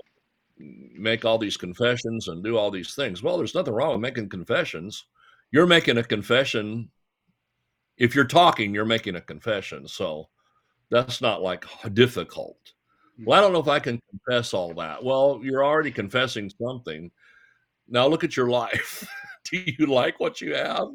make 0.57 1.23
all 1.23 1.37
these 1.37 1.55
confessions 1.55 2.27
and 2.27 2.43
do 2.43 2.57
all 2.57 2.71
these 2.71 2.95
things." 2.95 3.23
Well, 3.23 3.37
there's 3.37 3.55
nothing 3.55 3.73
wrong 3.73 3.91
with 3.91 4.01
making 4.01 4.29
confessions. 4.29 5.05
You're 5.51 5.67
making 5.67 5.97
a 5.97 6.03
confession. 6.03 6.91
If 7.97 8.13
you're 8.13 8.25
talking, 8.25 8.73
you're 8.73 8.85
making 8.85 9.15
a 9.15 9.21
confession. 9.21 9.87
So 9.87 10.27
that's 10.89 11.21
not 11.21 11.41
like 11.41 11.65
difficult. 11.93 12.57
Well, 13.25 13.39
I 13.39 13.41
don't 13.41 13.53
know 13.53 13.59
if 13.61 13.67
I 13.67 13.79
can 13.79 13.99
confess 14.09 14.53
all 14.53 14.73
that. 14.75 15.03
Well, 15.03 15.39
you're 15.41 15.65
already 15.65 15.91
confessing 15.91 16.51
something. 16.61 17.09
Now 17.87 18.07
look 18.07 18.23
at 18.23 18.35
your 18.35 18.49
life. 18.49 19.07
Do 19.51 19.63
you 19.65 19.85
like 19.85 20.19
what 20.19 20.41
you 20.41 20.55
have? 20.55 20.87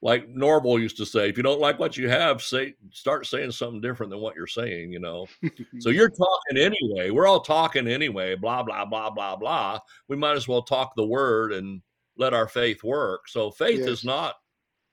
Like 0.00 0.28
Norvel 0.28 0.80
used 0.80 0.96
to 0.98 1.06
say, 1.06 1.28
if 1.28 1.36
you 1.36 1.42
don't 1.42 1.60
like 1.60 1.78
what 1.78 1.96
you 1.96 2.08
have, 2.08 2.40
say 2.40 2.74
start 2.90 3.26
saying 3.26 3.50
something 3.50 3.80
different 3.80 4.10
than 4.10 4.20
what 4.20 4.36
you're 4.36 4.46
saying, 4.46 4.92
you 4.92 5.00
know. 5.00 5.26
So 5.80 5.90
you're 5.90 6.10
talking 6.10 6.56
anyway. 6.56 7.10
We're 7.10 7.26
all 7.28 7.40
talking 7.40 7.86
anyway, 7.86 8.34
blah, 8.34 8.62
blah, 8.64 8.84
blah, 8.84 9.10
blah, 9.10 9.36
blah. 9.36 9.78
We 10.08 10.16
might 10.16 10.36
as 10.36 10.48
well 10.48 10.62
talk 10.62 10.94
the 10.96 11.06
word 11.06 11.52
and 11.52 11.82
let 12.16 12.34
our 12.34 12.48
faith 12.48 12.82
work. 12.82 13.28
So 13.28 13.50
faith 13.50 13.80
Yes. 13.80 13.88
is 13.88 14.04
not 14.04 14.36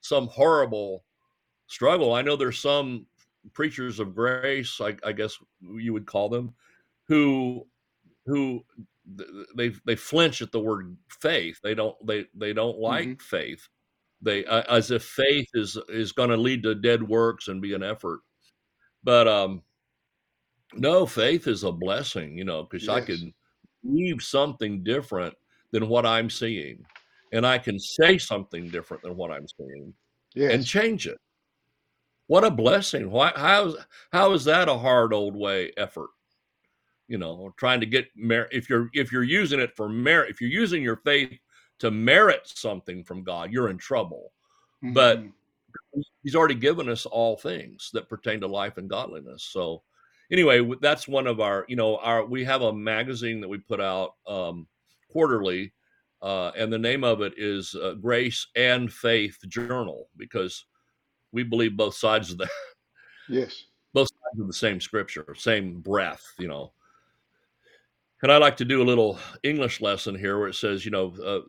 some 0.00 0.28
horrible 0.28 1.04
struggle. 1.66 2.14
I 2.14 2.22
know 2.22 2.36
there's 2.36 2.60
some 2.60 3.06
preachers 3.52 3.98
of 3.98 4.14
grace, 4.14 4.80
I, 4.80 4.96
I 5.04 5.12
guess 5.12 5.36
you 5.60 5.92
would 5.92 6.06
call 6.06 6.28
them, 6.28 6.54
who 7.08 7.66
who 8.26 8.64
they 9.56 9.72
they 9.84 9.96
flinch 9.96 10.42
at 10.42 10.52
the 10.52 10.60
word 10.60 10.96
faith. 11.08 11.58
They 11.62 11.74
don't 11.74 11.94
they 12.06 12.26
they 12.34 12.52
don't 12.52 12.78
like 12.78 13.20
faith. 13.20 13.68
They 14.22 14.44
uh, 14.44 14.62
as 14.68 14.90
if 14.90 15.04
faith 15.04 15.48
is 15.54 15.78
is 15.88 16.12
going 16.12 16.30
to 16.30 16.36
lead 16.36 16.62
to 16.64 16.74
dead 16.74 17.02
works 17.02 17.48
and 17.48 17.62
be 17.62 17.74
an 17.74 17.82
effort. 17.82 18.20
But 19.04 19.28
um 19.28 19.62
no, 20.74 21.06
faith 21.06 21.46
is 21.46 21.62
a 21.62 21.70
blessing, 21.70 22.36
you 22.36 22.44
know, 22.44 22.64
because 22.64 22.88
I 22.88 23.00
can 23.00 23.32
leave 23.84 24.20
something 24.20 24.82
different 24.82 25.34
than 25.70 25.88
what 25.88 26.04
I'm 26.04 26.28
seeing, 26.28 26.84
and 27.32 27.46
I 27.46 27.58
can 27.58 27.78
say 27.78 28.18
something 28.18 28.68
different 28.68 29.02
than 29.04 29.16
what 29.16 29.30
I'm 29.30 29.46
seeing 29.46 29.94
yes. 30.34 30.52
and 30.52 30.66
change 30.66 31.06
it. 31.06 31.18
What 32.26 32.44
a 32.44 32.50
blessing! 32.50 33.10
Why? 33.10 33.32
How 33.36 33.66
is 33.66 33.76
how 34.12 34.32
is 34.32 34.44
that 34.46 34.68
a 34.68 34.76
hard 34.76 35.12
old 35.12 35.36
way 35.36 35.72
effort? 35.76 36.10
You 37.08 37.18
know, 37.18 37.52
trying 37.56 37.80
to 37.80 37.86
get 37.86 38.08
merit. 38.16 38.48
If 38.52 38.68
you're 38.68 38.90
if 38.92 39.12
you're 39.12 39.22
using 39.22 39.60
it 39.60 39.74
for 39.76 39.88
merit, 39.88 40.30
if 40.30 40.40
you're 40.40 40.50
using 40.50 40.82
your 40.82 40.96
faith 40.96 41.38
to 41.78 41.90
merit 41.90 42.40
something 42.44 43.04
from 43.04 43.22
God, 43.22 43.52
you're 43.52 43.68
in 43.70 43.78
trouble. 43.78 44.32
but- 44.94 45.18
Mhm. 45.20 45.32
he's 46.22 46.36
already 46.36 46.54
given 46.54 46.88
us 46.88 47.06
all 47.06 47.36
things 47.36 47.90
that 47.92 48.08
pertain 48.08 48.40
to 48.40 48.46
life 48.46 48.76
and 48.78 48.88
godliness. 48.90 49.44
So 49.44 49.82
anyway, 50.30 50.60
that's 50.80 51.08
one 51.08 51.26
of 51.26 51.40
our, 51.40 51.64
you 51.68 51.76
know, 51.76 51.96
our 51.98 52.24
we 52.24 52.44
have 52.44 52.62
a 52.62 52.72
magazine 52.72 53.40
that 53.40 53.48
we 53.48 53.58
put 53.58 53.80
out 53.80 54.14
um, 54.26 54.68
quarterly, 55.08 55.72
uh, 56.22 56.52
and 56.56 56.72
the 56.72 56.78
name 56.78 57.04
of 57.04 57.20
it 57.22 57.34
is 57.36 57.74
uh, 57.74 57.94
Grace 57.94 58.46
and 58.54 58.92
Faith 58.92 59.38
Journal 59.48 60.08
because 60.16 60.66
we 61.32 61.42
believe 61.42 61.76
both 61.76 61.94
sides 61.96 62.30
of 62.30 62.38
that. 62.38 62.50
Yes. 63.28 63.64
Both 63.92 64.08
sides 64.08 64.40
of 64.40 64.46
the 64.46 64.52
same 64.52 64.80
scripture, 64.80 65.34
same 65.34 65.80
breath, 65.80 66.24
you 66.38 66.46
know. 66.48 66.72
And 68.22 68.32
I 68.32 68.38
like 68.38 68.56
to 68.58 68.64
do 68.64 68.82
a 68.82 68.84
little 68.84 69.18
English 69.42 69.80
lesson 69.80 70.14
here 70.16 70.38
where 70.38 70.48
it 70.48 70.54
says, 70.56 70.84
you 70.84 70.90
know, 70.90 71.14
uh, 71.24 71.40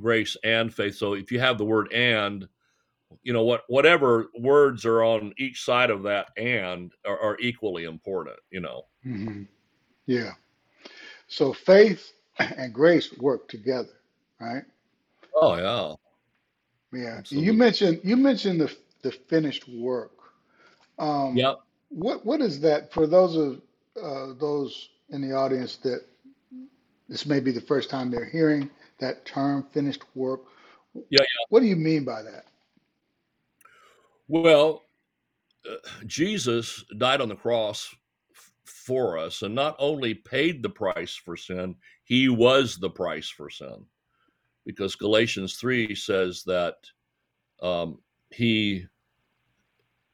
grace 0.00 0.36
and 0.44 0.72
faith. 0.74 0.96
So 0.96 1.14
if 1.14 1.30
you 1.32 1.40
have 1.40 1.58
the 1.58 1.64
word 1.66 1.92
and, 1.92 2.46
you 3.22 3.32
know 3.32 3.44
what 3.44 3.64
whatever 3.68 4.28
words 4.38 4.84
are 4.86 5.02
on 5.04 5.32
each 5.38 5.64
side 5.64 5.90
of 5.90 6.02
that 6.04 6.28
and 6.36 6.92
are, 7.06 7.18
are 7.20 7.38
equally 7.40 7.84
important 7.84 8.36
you 8.50 8.60
know 8.60 8.82
hmm 9.04 9.42
Yeah. 10.06 10.32
So 11.28 11.52
faith 11.52 12.12
and 12.38 12.72
grace 12.74 13.16
work 13.18 13.48
together, 13.48 14.00
right? 14.40 14.64
oh 15.34 15.56
yeah 15.56 15.94
Yeah. 16.92 17.22
You 17.30 17.52
mentioned 17.52 18.00
you 18.04 18.16
mentioned 18.16 18.60
the 18.60 18.74
the 19.02 19.12
finished 19.12 19.68
work. 19.68 20.12
Um, 20.98 21.44
yep 21.44 21.56
what 21.90 22.26
what 22.26 22.40
is 22.40 22.60
that 22.60 22.92
for 22.92 23.06
those 23.06 23.36
of 23.36 23.62
uh, 24.02 24.34
those 24.38 24.90
in 25.10 25.22
the 25.22 25.34
audience 25.34 25.76
that 25.78 26.02
this 27.08 27.26
may 27.26 27.40
be 27.40 27.52
the 27.52 27.60
first 27.62 27.90
time 27.90 28.10
they're 28.10 28.24
hearing 28.30 28.70
that 29.00 29.24
term, 29.26 29.66
finished 29.72 30.04
work? 30.14 30.42
yeah 31.10 31.24
What 31.50 31.60
do 31.60 31.66
you 31.66 31.76
mean 31.76 32.04
by 32.04 32.22
that? 32.22 32.46
well 34.28 34.84
uh, 35.70 35.76
jesus 36.06 36.84
died 36.98 37.20
on 37.20 37.28
the 37.28 37.36
cross 37.36 37.94
f- 38.34 38.52
for 38.66 39.18
us 39.18 39.42
and 39.42 39.54
not 39.54 39.76
only 39.78 40.14
paid 40.14 40.62
the 40.62 40.70
price 40.70 41.14
for 41.16 41.36
sin 41.36 41.74
he 42.04 42.28
was 42.28 42.76
the 42.76 42.90
price 42.90 43.28
for 43.30 43.50
sin 43.50 43.84
because 44.66 44.96
galatians 44.96 45.56
3 45.56 45.94
says 45.94 46.44
that 46.46 46.76
um, 47.62 48.00
he 48.30 48.86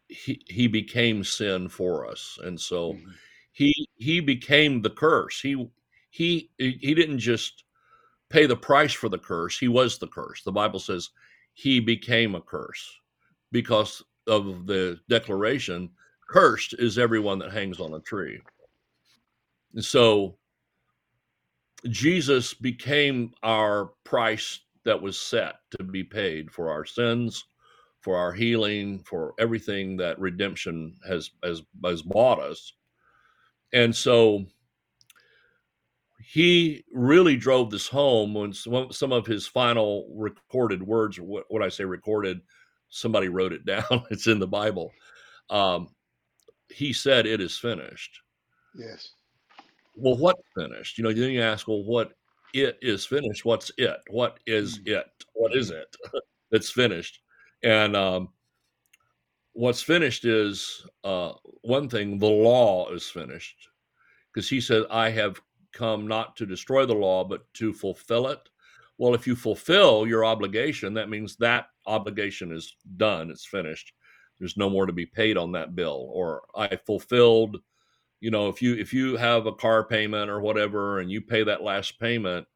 he 0.08 0.42
he 0.48 0.68
became 0.68 1.24
sin 1.24 1.68
for 1.68 2.06
us 2.08 2.38
and 2.44 2.60
so 2.60 2.96
hmm 2.96 3.10
he 3.54 3.88
he 3.94 4.20
became 4.20 4.82
the 4.82 4.90
curse. 4.90 5.40
He 5.40 5.70
he 6.10 6.50
he 6.58 6.94
didn't 6.94 7.20
just 7.20 7.64
pay 8.28 8.46
the 8.46 8.56
price 8.56 8.92
for 8.92 9.08
the 9.08 9.18
curse 9.18 9.58
he 9.58 9.68
was 9.68 9.96
the 9.96 10.08
curse. 10.08 10.42
The 10.42 10.52
bible 10.52 10.80
says 10.80 11.10
he 11.54 11.80
became 11.80 12.34
a 12.34 12.40
curse 12.40 13.00
because 13.52 14.02
of 14.26 14.66
the 14.66 14.98
declaration 15.08 15.90
cursed 16.28 16.74
is 16.78 16.98
everyone 16.98 17.38
that 17.38 17.52
hangs 17.52 17.78
on 17.78 17.94
a 17.94 18.00
tree. 18.00 18.40
And 19.72 19.84
so 19.84 20.36
jesus 21.90 22.54
became 22.54 23.30
our 23.42 23.90
price 24.04 24.60
that 24.84 25.00
was 25.00 25.20
set 25.20 25.56
to 25.70 25.84
be 25.84 26.02
paid 26.02 26.50
for 26.50 26.70
our 26.70 26.86
sins 26.86 27.44
for 28.00 28.16
our 28.16 28.32
healing 28.32 28.98
for 29.00 29.34
everything 29.38 29.94
that 29.94 30.18
redemption 30.18 30.94
has 31.06 31.32
has 31.42 31.60
has 31.84 32.00
bought 32.00 32.40
us 32.40 32.72
and 33.74 33.94
so 33.94 34.46
he 36.26 36.82
really 36.92 37.36
drove 37.36 37.70
this 37.70 37.86
home 37.86 38.32
when 38.34 38.52
some, 38.52 38.90
some 38.90 39.12
of 39.12 39.26
his 39.26 39.46
final 39.46 40.08
recorded 40.16 40.82
words, 40.82 41.20
what, 41.20 41.44
what 41.48 41.62
I 41.62 41.68
say 41.68 41.84
recorded, 41.84 42.40
somebody 42.88 43.28
wrote 43.28 43.52
it 43.52 43.66
down. 43.66 43.84
it's 44.10 44.26
in 44.26 44.38
the 44.38 44.46
Bible. 44.46 44.90
Um, 45.50 45.88
he 46.70 46.92
said, 46.94 47.26
"It 47.26 47.40
is 47.40 47.58
finished." 47.58 48.20
Yes. 48.74 49.10
Well, 49.96 50.16
what 50.16 50.36
finished? 50.56 50.98
You 50.98 51.04
know, 51.04 51.12
then 51.12 51.30
you 51.30 51.42
ask, 51.42 51.68
well, 51.68 51.84
what 51.84 52.12
it 52.52 52.78
is 52.82 53.04
finished? 53.06 53.44
What's 53.44 53.70
it? 53.78 53.96
What 54.08 54.38
is 54.46 54.78
Mm-hmm. 54.78 54.94
it? 54.94 55.06
What 55.34 55.54
is 55.54 55.70
it 55.70 55.94
that's 56.50 56.70
finished? 56.70 57.20
And 57.62 57.94
um, 57.94 58.30
what's 59.54 59.82
finished 59.82 60.24
is 60.24 60.84
uh, 61.04 61.32
one 61.62 61.88
thing. 61.88 62.18
The 62.18 62.26
law 62.26 62.90
is 62.90 63.08
finished 63.08 63.68
because 64.32 64.48
he 64.48 64.60
said, 64.60 64.84
I 64.90 65.10
have 65.10 65.40
come 65.72 66.06
not 66.06 66.36
to 66.36 66.46
destroy 66.46 66.84
the 66.86 66.94
law, 66.94 67.24
but 67.24 67.42
to 67.54 67.72
fulfill 67.72 68.28
it. 68.28 68.40
Well, 68.98 69.14
if 69.14 69.26
you 69.26 69.34
fulfill 69.34 70.06
your 70.06 70.24
obligation, 70.24 70.94
that 70.94 71.08
means 71.08 71.36
that 71.36 71.66
obligation 71.86 72.52
is 72.52 72.76
done, 72.96 73.30
it's 73.30 73.46
finished. 73.46 73.92
There's 74.38 74.56
no 74.56 74.68
more 74.68 74.86
to 74.86 74.92
be 74.92 75.06
paid 75.06 75.36
on 75.36 75.52
that 75.52 75.74
bill. 75.74 76.10
Or 76.12 76.42
I 76.54 76.76
fulfilled, 76.76 77.58
you 78.20 78.30
know, 78.30 78.48
if 78.48 78.60
you 78.60 78.74
if 78.74 78.92
you 78.92 79.16
have 79.16 79.46
a 79.46 79.52
car 79.52 79.84
payment 79.84 80.30
or 80.30 80.40
whatever 80.40 81.00
and 81.00 81.10
you 81.10 81.20
pay 81.20 81.44
that 81.44 81.62
last 81.62 81.98
payment, 82.00 82.46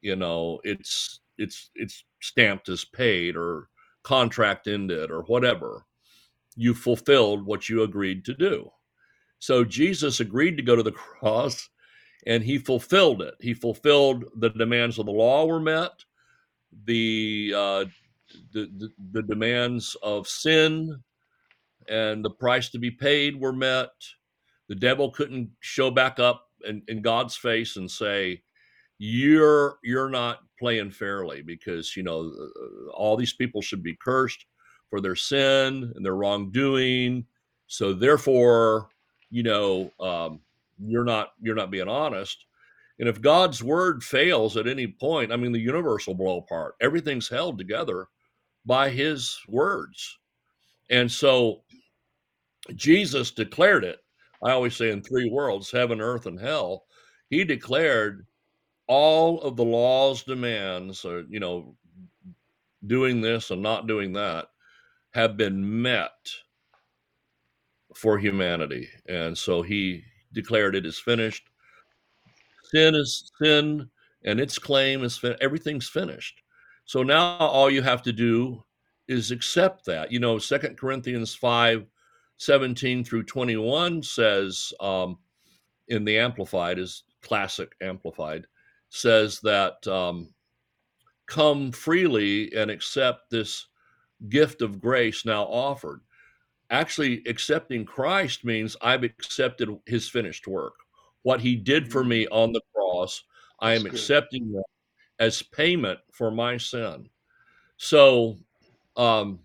you 0.00 0.16
know, 0.16 0.60
it's 0.64 1.20
it's 1.36 1.70
it's 1.74 2.04
stamped 2.20 2.68
as 2.68 2.84
paid 2.84 3.36
or 3.36 3.68
contract 4.02 4.66
ended 4.66 5.10
or 5.10 5.22
whatever. 5.22 5.84
You 6.58 6.74
fulfilled 6.74 7.46
what 7.46 7.68
you 7.68 7.84
agreed 7.84 8.24
to 8.24 8.34
do. 8.34 8.68
So 9.38 9.62
Jesus 9.62 10.18
agreed 10.18 10.56
to 10.56 10.62
go 10.64 10.74
to 10.74 10.82
the 10.82 10.90
cross 11.20 11.70
and 12.26 12.42
he 12.42 12.58
fulfilled 12.58 13.22
it. 13.22 13.34
He 13.40 13.54
fulfilled 13.54 14.24
the 14.34 14.50
demands 14.50 14.98
of 14.98 15.06
the 15.06 15.12
law 15.12 15.46
were 15.46 15.60
met, 15.60 15.92
the 16.84 17.54
uh, 17.56 17.84
the, 18.52 18.68
the, 18.76 18.92
the 19.12 19.22
demands 19.22 19.96
of 20.02 20.26
sin 20.26 21.00
and 21.88 22.24
the 22.24 22.30
price 22.30 22.70
to 22.70 22.78
be 22.80 22.90
paid 22.90 23.40
were 23.40 23.52
met. 23.52 23.90
The 24.68 24.74
devil 24.74 25.12
couldn't 25.12 25.50
show 25.60 25.92
back 25.92 26.18
up 26.18 26.44
in, 26.66 26.82
in 26.88 27.02
God's 27.02 27.36
face 27.36 27.76
and 27.76 27.88
say, 27.88 28.42
"You're 28.98 29.78
you're 29.84 30.10
not 30.10 30.40
playing 30.58 30.90
fairly," 30.90 31.40
because 31.40 31.96
you 31.96 32.02
know 32.02 32.32
uh, 32.36 32.90
all 32.90 33.16
these 33.16 33.34
people 33.34 33.62
should 33.62 33.84
be 33.84 33.96
cursed 34.02 34.44
for 34.90 35.00
their 35.00 35.16
sin 35.16 35.92
and 35.94 36.04
their 36.04 36.14
wrongdoing. 36.16 37.26
So 37.66 37.92
therefore, 37.92 38.88
you 39.30 39.42
know, 39.42 39.90
um, 40.00 40.40
you're 40.84 41.04
not 41.04 41.32
you're 41.40 41.54
not 41.54 41.70
being 41.70 41.88
honest. 41.88 42.44
And 42.98 43.08
if 43.08 43.20
God's 43.20 43.62
word 43.62 44.02
fails 44.02 44.56
at 44.56 44.66
any 44.66 44.86
point, 44.86 45.32
I 45.32 45.36
mean, 45.36 45.52
the 45.52 45.60
universe 45.60 46.06
will 46.06 46.14
blow 46.14 46.38
apart. 46.38 46.74
Everything's 46.80 47.28
held 47.28 47.58
together 47.58 48.08
by 48.66 48.90
His 48.90 49.38
words, 49.48 50.18
and 50.90 51.10
so 51.10 51.62
Jesus 52.74 53.30
declared 53.30 53.84
it. 53.84 54.00
I 54.42 54.50
always 54.52 54.76
say 54.76 54.90
in 54.90 55.02
three 55.02 55.30
worlds 55.30 55.70
heaven, 55.70 56.00
earth, 56.00 56.26
and 56.26 56.40
hell. 56.40 56.84
He 57.30 57.44
declared 57.44 58.26
all 58.86 59.40
of 59.42 59.56
the 59.56 59.64
law's 59.64 60.22
demands, 60.22 61.04
or, 61.04 61.24
you 61.28 61.40
know, 61.40 61.76
doing 62.86 63.20
this 63.20 63.50
and 63.50 63.62
not 63.62 63.86
doing 63.86 64.12
that, 64.14 64.46
have 65.18 65.36
been 65.36 65.82
met 65.82 66.30
for 67.96 68.18
humanity. 68.18 68.88
And 69.08 69.36
so 69.36 69.62
he 69.62 70.04
declared 70.32 70.76
it 70.76 70.86
is 70.86 71.00
finished. 71.00 71.50
Sin 72.62 72.94
is 72.94 73.32
sin, 73.42 73.90
and 74.24 74.38
its 74.38 74.60
claim 74.60 75.02
is 75.02 75.18
fin- 75.18 75.34
everything's 75.40 75.88
finished. 75.88 76.40
So 76.84 77.02
now 77.02 77.36
all 77.38 77.68
you 77.68 77.82
have 77.82 78.00
to 78.02 78.12
do 78.12 78.62
is 79.08 79.32
accept 79.32 79.84
that. 79.86 80.12
You 80.12 80.20
know, 80.20 80.38
Second 80.38 80.78
Corinthians 80.78 81.34
5 81.34 81.84
17 82.36 83.02
through 83.02 83.24
21 83.24 84.00
says, 84.04 84.72
um, 84.78 85.18
in 85.88 86.04
the 86.04 86.16
Amplified, 86.16 86.78
is 86.78 87.02
classic 87.22 87.72
Amplified, 87.82 88.46
says 88.90 89.40
that 89.40 89.84
um, 89.88 90.32
come 91.26 91.72
freely 91.72 92.54
and 92.54 92.70
accept 92.70 93.30
this 93.30 93.66
gift 94.28 94.62
of 94.62 94.80
grace 94.80 95.24
now 95.24 95.44
offered. 95.44 96.00
Actually, 96.70 97.22
accepting 97.26 97.84
Christ 97.84 98.44
means 98.44 98.76
I've 98.82 99.04
accepted 99.04 99.78
his 99.86 100.08
finished 100.08 100.46
work. 100.46 100.74
What 101.22 101.40
he 101.40 101.56
did 101.56 101.90
for 101.90 102.04
Mm, 102.04 102.08
me 102.08 102.26
on 102.28 102.52
the 102.52 102.60
cross, 102.74 103.22
I 103.60 103.72
am 103.72 103.86
accepting 103.86 104.52
that 104.52 104.64
as 105.18 105.42
payment 105.42 106.00
for 106.12 106.30
my 106.30 106.56
sin. 106.56 107.08
So 107.76 108.38
um, 108.96 109.40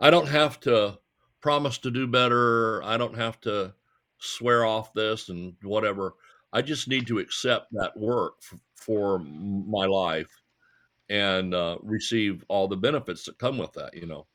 I 0.00 0.10
don't 0.10 0.28
have 0.28 0.60
to 0.60 0.98
promise 1.40 1.78
to 1.78 1.90
do 1.90 2.06
better. 2.06 2.82
I 2.82 2.96
don't 2.96 3.16
have 3.16 3.40
to 3.42 3.74
swear 4.18 4.64
off 4.64 4.92
this 4.94 5.28
and 5.28 5.56
whatever. 5.62 6.14
I 6.52 6.62
just 6.62 6.88
need 6.88 7.06
to 7.08 7.18
accept 7.18 7.68
that 7.72 7.96
work 7.96 8.34
f- 8.42 8.58
for 8.74 9.18
my 9.18 9.86
life 9.86 10.39
and 11.10 11.54
uh, 11.54 11.76
receive 11.82 12.44
all 12.48 12.68
the 12.68 12.76
benefits 12.76 13.24
that 13.24 13.38
come 13.38 13.58
with 13.58 13.72
that, 13.74 13.94
you 13.94 14.06
know. 14.06 14.26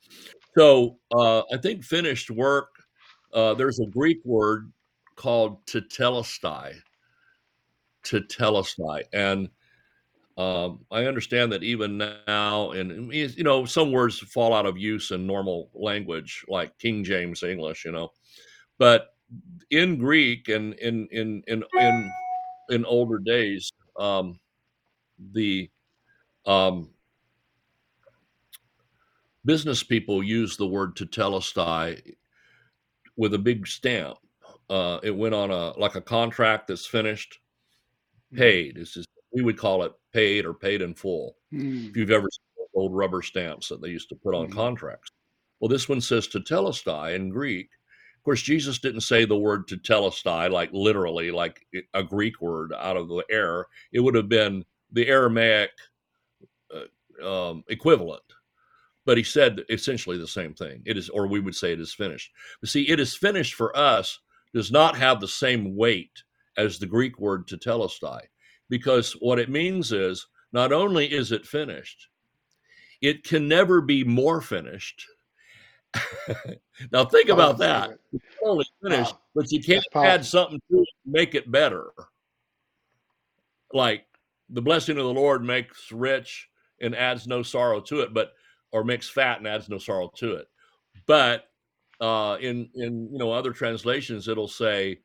So 0.58 0.98
uh, 1.14 1.42
I 1.54 1.58
think 1.62 1.84
finished 1.84 2.32
work, 2.32 2.70
uh, 3.34 3.56
there's 3.56 3.80
a 3.80 3.88
Greek 3.88 4.20
word 4.26 4.72
called 5.16 5.66
tetelestai, 5.66 6.76
tetelestai. 8.04 9.04
And 9.14 9.50
Um, 10.38 10.86
I 10.92 11.06
understand 11.06 11.52
that 11.54 11.64
even 11.64 11.98
now, 11.98 12.72
and 12.72 13.14
you 13.14 13.44
know, 13.44 13.66
some 13.66 13.92
words 13.94 14.20
fall 14.20 14.54
out 14.54 14.66
of 14.66 14.78
use 14.78 15.12
in 15.12 15.26
normal 15.26 15.70
language, 15.74 16.44
like 16.50 16.78
King 16.78 17.06
James 17.06 17.44
English, 17.44 17.86
you 17.86 17.94
know, 17.94 18.12
but 18.80 19.16
in 19.72 19.98
Greek 19.98 20.50
and 20.50 20.74
in 20.76 21.08
in 21.12 21.44
in 21.48 21.64
in 21.80 22.12
in 22.70 22.86
older 22.86 23.20
days, 23.20 23.72
um, 24.00 24.40
the 25.34 25.70
um, 26.46 26.90
business 29.46 29.84
people 29.84 30.24
use 30.24 30.58
the 30.58 30.68
word 30.68 30.96
tetelestai 30.96 32.16
with 33.18 33.34
a 33.34 33.40
big 33.40 33.68
stamp. 33.68 34.18
Uh, 34.70 35.00
it 35.04 35.16
went 35.16 35.36
on 35.36 35.52
a 35.52 35.78
like 35.80 35.96
a 35.96 36.02
contract 36.02 36.68
that's 36.68 36.86
finished, 36.88 37.40
Mm. 38.34 38.38
paid. 38.38 38.78
It's 38.78 38.94
just 38.94 39.08
we 39.32 39.44
would 39.44 39.58
call 39.58 39.84
it 39.84 39.94
paid 40.12 40.46
or 40.46 40.54
paid 40.54 40.82
in 40.82 40.96
full. 40.96 41.38
Mm. 41.54 41.90
If 41.90 41.98
you've 41.98 42.12
ever 42.12 42.28
seen 42.32 42.42
old 42.76 42.94
rubber 42.94 43.22
stamps 43.22 43.70
that 43.70 43.82
they 43.82 43.88
used 43.90 44.10
to 44.10 44.16
put 44.16 44.36
on 44.36 44.48
Mhm. 44.48 44.54
contracts. 44.54 45.10
Well, 45.60 45.70
this 45.70 45.88
one 45.88 46.02
says 46.02 46.28
tetelestai 46.28 47.16
in 47.16 47.30
Greek. 47.30 47.70
Of 48.18 48.24
course, 48.24 48.42
Jesus 48.42 48.80
didn't 48.80 49.02
say 49.02 49.24
the 49.24 49.38
word 49.38 49.68
tetelestai 49.68 50.52
like 50.52 50.72
literally, 50.74 51.32
like 51.32 51.66
a 51.94 52.04
Greek 52.04 52.42
word 52.42 52.74
out 52.74 52.98
of 52.98 53.08
the 53.08 53.24
air. 53.30 53.68
It 53.94 54.02
would 54.02 54.16
have 54.16 54.28
been 54.28 54.66
the 54.92 55.08
Aramaic 55.08 55.72
um, 57.24 57.64
equivalent. 57.68 58.24
But 59.06 59.18
he 59.18 59.24
said 59.24 59.62
essentially 59.70 60.18
the 60.18 60.28
same 60.28 60.54
thing. 60.54 60.82
It 60.86 60.98
is, 60.98 61.10
or 61.10 61.28
we 61.28 61.40
would 61.40 61.56
say 61.56 61.72
it 61.74 61.80
is 61.80 61.94
finished. 61.94 62.32
But 62.60 62.70
see, 62.70 62.90
it 62.90 63.00
is 63.00 63.16
finished 63.16 63.54
for 63.54 63.76
us 63.78 64.20
does 64.54 64.72
not 64.72 64.98
have 64.98 65.20
the 65.20 65.28
same 65.28 65.76
weight 65.76 66.24
as 66.58 66.80
the 66.80 66.86
Greek 66.86 67.20
word 67.20 67.46
tetelestai, 67.48 68.22
because 68.70 69.14
what 69.20 69.38
it 69.38 69.50
means 69.50 69.92
is 69.92 70.26
not 70.54 70.72
only 70.72 71.06
is 71.12 71.32
it 71.32 71.46
finished, 71.46 72.08
it 73.02 73.24
can 73.24 73.48
never 73.48 73.82
be 73.82 74.04
more 74.04 74.42
finished. 74.42 75.06
now 76.92 77.06
think 77.06 77.30
about 77.30 77.58
that. 77.58 77.92
It's 78.14 78.24
only 78.44 78.66
finished, 78.82 79.14
Wow. 79.14 79.22
but 79.36 79.52
you 79.52 79.62
can't 79.62 79.86
add 79.94 80.26
something 80.26 80.60
to 80.72 80.80
it 80.80 80.88
make 81.06 81.36
it 81.36 81.52
better. 81.52 81.92
Like 83.74 84.06
the 84.50 84.62
blessing 84.62 84.98
of 84.98 85.04
the 85.06 85.14
Lord 85.14 85.44
makes 85.44 85.92
rich 85.92 86.48
and 86.82 86.96
adds 86.96 87.28
no 87.28 87.44
sorrow 87.44 87.82
to 87.82 88.02
it, 88.02 88.14
but 88.14 88.34
or 88.72 88.84
makes 88.84 89.10
fat 89.10 89.38
and 89.38 89.48
adds 89.48 89.70
no 89.70 89.78
sorrow 89.78 90.12
to 90.18 90.36
it. 90.36 90.48
But 91.08 91.46
uh, 92.02 92.38
in 92.42 92.70
in 92.76 93.10
you 93.12 93.18
know 93.18 93.32
other 93.32 93.52
translations, 93.52 94.28
it'll 94.28 94.48
say, 94.48 95.00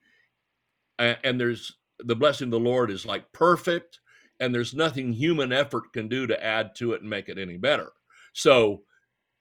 and 0.99 1.41
there's 1.41 1.77
the 2.01 2.17
blessing 2.17 2.47
of 2.47 2.53
the 2.53 2.61
Lord 2.61 2.91
is 2.91 3.07
like 3.07 3.31
perfect, 3.33 4.01
and 4.41 4.55
there's 4.55 4.75
nothing 4.75 5.13
human 5.13 5.53
effort 5.53 5.93
can 5.93 6.09
do 6.09 6.27
to 6.27 6.45
add 6.45 6.75
to 6.77 6.93
it 6.93 7.03
and 7.03 7.11
make 7.11 7.29
it 7.29 7.39
any 7.39 7.57
better. 7.57 7.93
So 8.33 8.83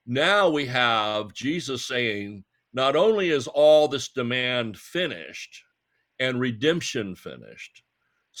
now 0.06 0.48
we 0.48 0.66
have 0.66 1.32
Jesus 1.32 1.86
saying, 1.86 2.44
not 2.72 2.96
only 2.96 3.30
is 3.30 3.46
all 3.46 3.88
this 3.88 4.08
demand 4.08 4.78
finished 4.78 5.62
and 6.18 6.38
redemption 6.38 7.14
finished, 7.14 7.82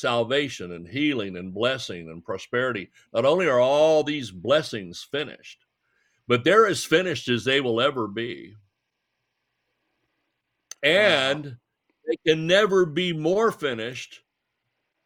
salvation 0.00 0.72
and 0.72 0.88
healing 0.88 1.36
and 1.36 1.54
blessing 1.54 2.08
and 2.08 2.24
prosperity, 2.24 2.90
not 3.12 3.24
only 3.24 3.46
are 3.46 3.60
all 3.60 4.02
these 4.02 4.30
blessings 4.30 5.02
finished, 5.02 5.66
but 6.26 6.44
they're 6.44 6.66
as 6.66 6.84
finished 6.84 7.28
as 7.28 7.44
they 7.44 7.60
will 7.60 7.80
ever 7.80 8.08
be. 8.08 8.56
And 10.82 11.58
they 12.06 12.16
can 12.26 12.46
never 12.46 12.86
be 12.86 13.12
more 13.12 13.52
finished 13.52 14.20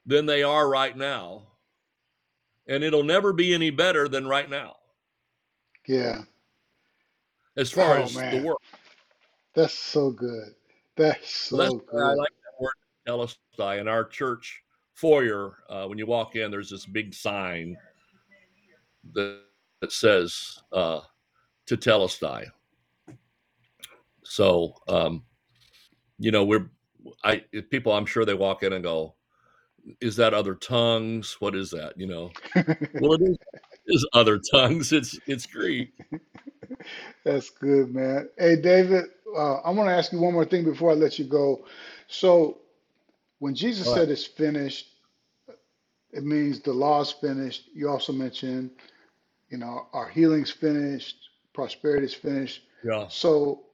than 0.06 0.26
they 0.26 0.42
are 0.42 0.68
right 0.68 0.96
now. 0.96 1.48
And 2.66 2.82
it'll 2.82 3.04
never 3.04 3.32
be 3.32 3.52
any 3.52 3.70
better 3.70 4.08
than 4.08 4.26
right 4.26 4.48
now, 4.48 4.76
Yeah, 5.86 6.22
as 7.56 7.70
far 7.70 7.98
Oh, 7.98 8.02
as 8.04 8.14
the 8.14 8.20
man. 8.20 8.44
world. 8.44 8.60
that's 9.54 9.74
so 9.74 10.10
good. 10.10 10.54
That's 10.96 11.28
so 11.30 11.56
So 11.56 11.62
that's 11.62 11.74
why 11.90 12.00
I 12.02 12.14
like 12.14 12.30
that 12.30 12.62
word 12.62 12.74
telestai. 13.06 13.80
In 13.80 13.88
our 13.88 14.04
church 14.04 14.63
foyer, 14.94 15.58
uh, 15.68 15.86
when 15.86 15.98
you 15.98 16.06
walk 16.06 16.36
in, 16.36 16.50
there's 16.50 16.70
this 16.70 16.86
big 16.86 17.14
sign 17.14 17.76
that, 19.12 19.40
that 19.80 19.92
says 19.92 20.58
uh, 20.72 21.00
tetelestai. 21.66 22.46
So, 24.22 24.74
um, 24.88 25.24
you 26.18 26.30
know, 26.30 26.44
we're 26.44 26.70
I 27.22 27.38
people. 27.70 27.92
I'm 27.92 28.06
sure 28.06 28.24
they 28.24 28.34
walk 28.34 28.62
in 28.62 28.72
and 28.72 28.82
go, 28.82 29.14
"Is 30.00 30.16
that 30.16 30.32
other 30.32 30.54
tongues? 30.54 31.36
What 31.40 31.54
is 31.54 31.70
that?" 31.70 31.92
You 31.96 32.06
know. 32.06 32.30
Well, 33.00 33.14
it 33.14 33.22
is, 33.22 33.36
is 33.86 34.08
other 34.14 34.40
tongues. 34.50 34.92
It's 34.92 35.18
it's 35.26 35.46
Greek. 35.46 35.92
That's 37.24 37.50
good, 37.50 37.94
man. 37.94 38.28
Hey, 38.38 38.56
David, 38.56 39.06
uh, 39.36 39.56
I 39.56 39.70
want 39.70 39.88
to 39.88 39.94
ask 39.94 40.12
you 40.12 40.20
one 40.20 40.32
more 40.32 40.44
thing 40.44 40.64
before 40.64 40.90
I 40.90 40.94
let 40.94 41.18
you 41.18 41.24
go. 41.24 41.66
So, 42.06 42.58
when 43.38 43.54
Jesus 43.54 43.92
said 43.92 44.10
it's 44.10 44.24
finished, 44.24 44.86
it 46.12 46.24
means 46.24 46.60
the 46.60 46.72
law 46.72 47.00
is 47.00 47.10
finished. 47.10 47.68
You 47.74 47.88
also 47.88 48.12
mentioned, 48.12 48.70
you 49.50 49.58
know, 49.58 49.88
our 49.92 50.08
healing's 50.08 50.50
finished, 50.50 51.16
prosperity's 51.52 52.14
finished. 52.14 52.62
Yeah. 52.84 53.08
So, 53.08 53.64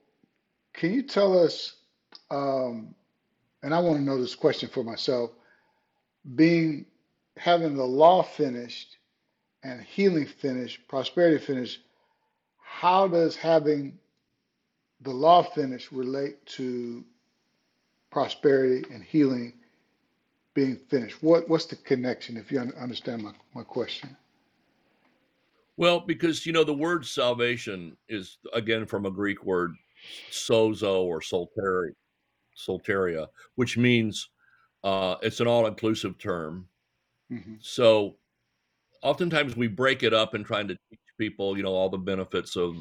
can 0.72 0.92
you 0.92 1.02
tell 1.02 1.38
us, 1.38 1.76
um, 2.30 2.94
and 3.62 3.74
I 3.74 3.78
want 3.80 3.98
to 3.98 4.02
know 4.02 4.20
this 4.20 4.34
question 4.34 4.68
for 4.68 4.82
myself, 4.82 5.30
being 6.34 6.86
having 7.36 7.74
the 7.74 7.84
law 7.84 8.22
finished 8.22 8.96
and 9.62 9.82
healing 9.82 10.26
finished, 10.26 10.86
prosperity 10.88 11.44
finished, 11.44 11.80
how 12.58 13.08
does 13.08 13.36
having 13.36 13.98
the 15.02 15.10
law 15.10 15.42
finished 15.42 15.92
relate 15.92 16.44
to 16.46 17.04
prosperity 18.10 18.84
and 18.92 19.02
healing 19.02 19.54
being 20.54 20.76
finished? 20.88 21.22
What 21.22 21.48
what's 21.48 21.66
the 21.66 21.76
connection, 21.76 22.36
if 22.36 22.50
you 22.50 22.60
understand 22.60 23.22
my, 23.22 23.32
my 23.54 23.62
question? 23.62 24.16
Well, 25.76 26.00
because 26.00 26.44
you 26.44 26.52
know 26.52 26.64
the 26.64 26.74
word 26.74 27.06
salvation 27.06 27.96
is 28.08 28.38
again 28.52 28.84
from 28.86 29.06
a 29.06 29.10
Greek 29.10 29.44
word 29.44 29.74
sozo 30.30 31.02
or 31.02 31.20
solteri, 31.20 31.92
solteria, 32.56 33.26
which 33.54 33.78
means 33.78 34.28
uh, 34.84 35.16
it's 35.22 35.40
an 35.40 35.46
all-inclusive 35.46 36.18
term. 36.18 36.66
hmm 37.30 37.54
So 37.60 38.16
oftentimes 39.02 39.56
we 39.56 39.68
break 39.68 40.02
it 40.02 40.12
up 40.12 40.34
in 40.34 40.44
trying 40.44 40.68
to 40.68 40.76
teach 40.90 41.00
people, 41.18 41.56
you 41.56 41.62
know, 41.62 41.72
all 41.72 41.88
the 41.88 41.98
benefits 41.98 42.56
of 42.56 42.76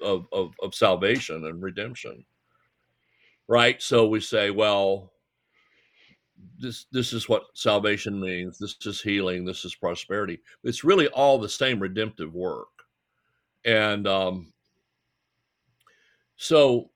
of 0.00 0.26
of, 0.32 0.54
of 0.62 0.74
salvation 0.74 1.46
and 1.46 1.62
redemption, 1.62 2.24
right? 3.48 3.80
So 3.80 4.06
we 4.06 4.20
say, 4.20 4.50
well, 4.50 5.12
this 6.58 6.86
this 6.92 7.12
is 7.12 7.28
what 7.28 7.44
salvation 7.54 8.20
means. 8.20 8.58
This 8.58 8.76
is 8.84 9.00
healing. 9.00 9.44
This 9.44 9.64
is 9.64 9.74
prosperity. 9.74 10.40
It's 10.64 10.84
really 10.84 11.08
all 11.08 11.38
the 11.38 11.48
same 11.48 11.80
redemptive 11.80 12.34
work, 12.34 12.68
and 13.64 14.06
um, 14.06 14.52
so 16.36 16.90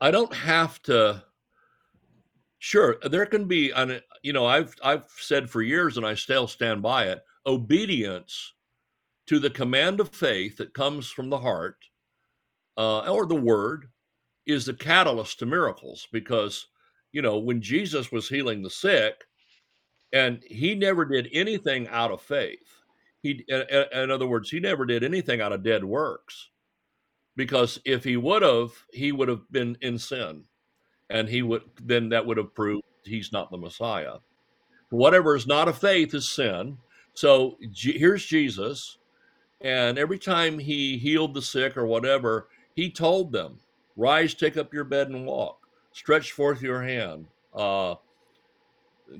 I 0.00 0.10
don't 0.10 0.34
have 0.34 0.80
to. 0.82 1.24
Sure, 2.60 2.96
there 3.08 3.24
can 3.24 3.44
be, 3.46 3.70
an, 3.70 4.00
you 4.22 4.32
know, 4.32 4.44
I've 4.44 4.74
I've 4.82 5.04
said 5.16 5.48
for 5.48 5.62
years, 5.62 5.96
and 5.96 6.06
I 6.06 6.14
still 6.14 6.46
stand 6.46 6.82
by 6.82 7.04
it. 7.04 7.20
Obedience 7.46 8.54
to 9.26 9.38
the 9.38 9.50
command 9.50 10.00
of 10.00 10.08
faith 10.08 10.56
that 10.56 10.74
comes 10.74 11.08
from 11.08 11.30
the 11.30 11.38
heart 11.38 11.76
uh, 12.76 13.00
or 13.00 13.26
the 13.26 13.34
word 13.34 13.86
is 14.48 14.66
the 14.66 14.74
catalyst 14.74 15.38
to 15.38 15.46
miracles. 15.46 16.08
Because 16.10 16.66
you 17.12 17.22
know, 17.22 17.38
when 17.38 17.62
Jesus 17.62 18.10
was 18.10 18.28
healing 18.28 18.62
the 18.62 18.70
sick, 18.70 19.24
and 20.12 20.42
he 20.46 20.74
never 20.74 21.04
did 21.04 21.28
anything 21.32 21.86
out 21.88 22.10
of 22.10 22.20
faith. 22.20 22.82
He, 23.22 23.44
in, 23.48 24.10
other 24.10 24.26
words, 24.26 24.48
he 24.50 24.58
never 24.60 24.86
did 24.86 25.04
anything 25.04 25.40
out 25.40 25.52
of 25.52 25.62
dead 25.62 25.84
works. 25.84 26.48
Because 27.36 27.78
if 27.84 28.04
he 28.04 28.16
would 28.16 28.42
have, 28.42 28.72
he 28.92 29.12
would 29.12 29.28
have 29.28 29.50
been 29.50 29.76
in 29.80 29.98
sin 29.98 30.44
and 31.10 31.28
he 31.28 31.42
would 31.42 31.62
then 31.82 32.08
that 32.10 32.24
would 32.24 32.36
have 32.36 32.54
proved 32.54 32.82
he's 33.04 33.32
not 33.32 33.50
the 33.50 33.56
Messiah. 33.56 34.16
Whatever 34.90 35.36
is 35.36 35.46
not 35.46 35.68
of 35.68 35.78
faith 35.78 36.14
is 36.14 36.28
sin. 36.28 36.78
So 37.14 37.56
here's 37.74 38.24
Jesus, 38.24 38.98
and 39.60 39.98
every 39.98 40.18
time 40.18 40.58
he 40.58 40.98
healed 40.98 41.34
the 41.34 41.42
sick 41.42 41.76
or 41.76 41.86
whatever, 41.86 42.48
he 42.74 42.90
told 42.90 43.32
them, 43.32 43.58
"Rise, 43.98 44.32
take 44.32 44.56
up 44.56 44.72
your 44.72 44.84
bed 44.84 45.08
and 45.08 45.26
walk. 45.26 45.68
Stretch 45.92 46.32
forth 46.32 46.62
your 46.62 46.82
hand. 46.82 47.26
Uh, 47.54 47.96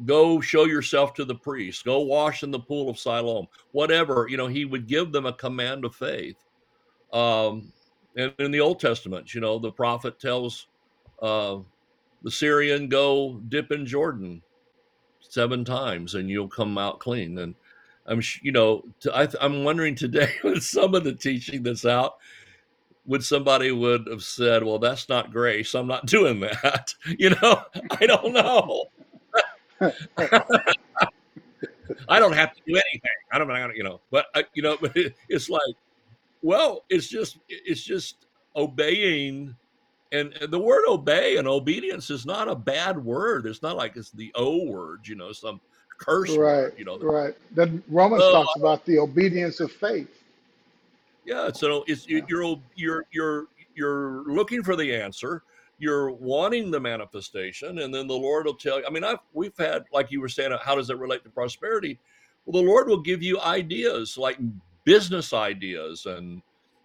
go 0.07 0.41
show 0.41 0.65
yourself 0.65 1.13
to 1.15 1.25
the 1.25 1.35
priest. 1.35 1.85
Go 1.85 2.01
wash 2.01 2.43
in 2.43 2.51
the 2.51 2.59
pool 2.59 2.89
of 2.89 2.99
Siloam. 2.99 3.47
Whatever 3.73 4.27
you 4.31 4.37
know, 4.37 4.47
he 4.47 4.65
would 4.65 4.87
give 4.87 5.13
them 5.13 5.27
a 5.27 5.33
command 5.33 5.85
of 5.85 5.95
faith. 5.95 6.37
Um, 7.13 7.73
and 8.17 8.33
in 8.39 8.51
the 8.51 8.61
Old 8.61 8.81
Testament, 8.81 9.35
you 9.35 9.41
know, 9.41 9.59
the 9.59 9.73
prophet 9.73 10.19
tells 10.19 10.69
uh, 11.21 11.59
the 12.23 12.31
Syrian, 12.31 12.89
"Go 12.89 13.41
dip 13.49 13.73
in 13.73 13.87
Jordan 13.87 14.43
seven 15.21 15.65
times, 15.65 16.15
and 16.15 16.29
you'll 16.31 16.49
come 16.49 16.79
out 16.79 17.01
clean." 17.01 17.39
And 17.39 17.55
I'm 18.07 18.23
you 18.43 18.53
know 18.53 18.85
I, 19.13 19.29
I'm 19.41 19.65
wondering 19.65 19.95
today 19.95 20.33
with 20.45 20.63
some 20.63 20.95
of 20.95 21.05
the 21.05 21.15
teaching 21.15 21.63
that's 21.63 21.85
out, 21.85 22.17
would 23.09 23.25
somebody 23.25 23.73
would 23.73 24.07
have 24.07 24.23
said, 24.23 24.63
"Well, 24.63 24.79
that's 24.79 25.09
not 25.09 25.33
grace. 25.33 25.75
I'm 25.75 25.89
not 25.89 26.07
doing 26.07 26.41
that." 26.41 26.95
You 27.19 27.31
know, 27.31 27.63
I 27.91 28.07
don't 28.07 28.33
know. 28.33 28.85
I 32.09 32.21
don't 32.21 32.35
have 32.35 32.55
to 32.55 32.61
do 32.67 32.75
anything. 32.75 33.11
I 33.33 33.39
don't, 33.39 33.77
you 33.77 33.83
know, 33.83 34.01
but 34.11 34.27
I, 34.35 34.45
you 34.55 34.63
know, 34.63 34.77
it's 35.29 35.49
like, 35.49 35.61
well, 36.43 36.85
it's 36.91 37.09
just, 37.09 37.39
it's 37.49 37.83
just 37.83 38.27
obeying, 38.57 39.55
and, 40.13 40.33
and 40.35 40.53
the 40.53 40.59
word 40.59 40.85
obey 40.87 41.39
and 41.39 41.49
obedience 41.49 42.11
is 42.11 42.27
not 42.27 42.49
a 42.49 42.55
bad 42.55 43.03
word. 43.03 43.47
It's 43.47 43.63
not 43.63 43.77
like 43.77 43.97
it's 43.97 44.11
the 44.11 44.31
O 44.35 44.65
word, 44.67 45.01
you 45.07 45.15
know, 45.15 45.33
some 45.33 45.61
curse 45.99 46.31
Right, 46.31 46.39
word, 46.39 46.75
you 46.77 46.85
know. 46.85 46.99
right. 46.99 47.35
Then 47.53 47.83
Romans 47.89 48.23
talks 48.23 48.57
about 48.57 48.85
the 48.85 48.99
obedience 48.99 49.61
of 49.61 49.73
faith. 49.73 50.18
Yeah. 51.29 51.53
So 51.53 51.85
it's 51.87 52.09
Yeah. 52.09 52.23
you're 52.29 52.61
you're 52.75 53.07
you're 53.13 53.47
you're 53.75 54.25
looking 54.27 54.63
for 54.63 54.75
the 54.77 54.95
answer. 54.95 55.43
You're 55.79 56.11
wanting 56.11 56.71
the 56.73 56.81
manifestation, 56.81 57.81
and 57.81 57.95
then 57.95 58.09
the 58.09 58.15
Lord 58.15 58.47
will 58.47 58.55
tell 58.55 58.81
you. 58.81 58.87
I 58.87 58.91
mean, 58.91 59.05
I've 59.05 59.21
we've 59.35 59.57
had 59.57 59.85
like 59.93 60.11
you 60.11 60.21
were 60.21 60.29
saying, 60.29 60.57
how 60.63 60.75
does 60.75 60.91
it 60.91 60.99
relate 60.99 61.23
to 61.25 61.31
prosperity? 61.31 62.01
Well, 62.47 62.63
the 62.63 62.69
Lord 62.69 62.89
will 62.89 63.03
give 63.03 63.23
you 63.23 63.39
ideas, 63.41 64.17
like 64.17 64.39
business 64.85 65.33
ideas, 65.35 66.07
and 66.07 66.43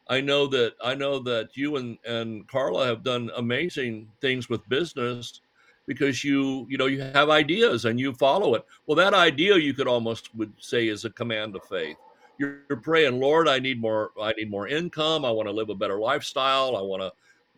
I 0.10 0.20
know 0.20 0.46
that 0.48 0.74
I 0.84 0.94
know 0.94 1.20
that 1.20 1.56
you 1.56 1.78
and 1.78 1.98
and 2.06 2.46
Carla 2.50 2.86
have 2.86 3.02
done 3.04 3.32
amazing 3.38 4.10
things 4.20 4.50
with 4.50 4.68
business 4.68 5.41
because 5.88 6.24
you 6.24 6.68
you 6.70 6.78
know 6.78 6.88
you 6.88 7.02
have 7.02 7.30
ideas 7.30 7.86
and 7.86 7.98
you 8.00 8.14
follow 8.14 8.56
it. 8.56 8.66
Well, 8.86 8.98
that 8.98 9.14
idea 9.14 9.56
you 9.58 9.74
could 9.74 9.88
almost 9.88 10.36
would 10.36 10.54
say 10.60 10.89
is 10.89 11.06
a 11.06 11.10
command 11.10 11.56
of 11.56 11.64
faith. 11.64 11.98
You're, 12.38 12.62
you're 12.70 12.80
praying, 12.80 13.20
Lord, 13.20 13.48
I 13.48 13.60
need 13.60 13.80
more. 13.80 14.12
I 14.20 14.34
need 14.34 14.50
more 14.50 14.68
income. 14.68 15.26
I 15.26 15.32
want 15.32 15.48
to 15.48 15.54
live 15.54 15.70
a 15.70 15.76
better 15.76 16.00
lifestyle. 16.00 16.76
I 16.76 16.82
want 16.82 17.02
to, 17.02 17.12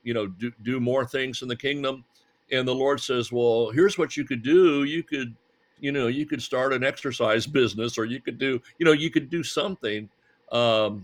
you 0.04 0.14
know, 0.14 0.28
do 0.28 0.52
do 0.64 0.80
more 0.80 1.06
things 1.06 1.42
in 1.42 1.48
the 1.48 1.56
kingdom. 1.56 2.04
And 2.52 2.68
the 2.68 2.76
Lord 2.76 3.00
says, 3.00 3.32
well, 3.32 3.72
here's 3.72 3.98
what 3.98 4.16
you 4.16 4.24
could 4.24 4.44
do. 4.44 4.84
You 4.84 5.02
could, 5.02 5.36
you 5.80 5.92
know, 5.92 6.08
you 6.08 6.26
could 6.26 6.42
start 6.42 6.74
an 6.74 6.84
exercise 6.84 7.48
business, 7.48 7.98
or 7.98 8.06
you 8.06 8.20
could 8.20 8.38
do, 8.38 8.62
you 8.78 8.86
know, 8.86 8.92
you 8.92 9.10
could 9.10 9.30
do 9.30 9.44
something 9.44 10.10
um, 10.52 11.04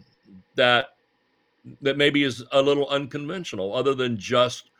that 0.56 0.96
that 1.82 1.98
maybe 1.98 2.24
is 2.24 2.44
a 2.52 2.62
little 2.62 2.90
unconventional, 2.90 3.74
other 3.76 3.94
than 3.94 4.18
just 4.18 4.71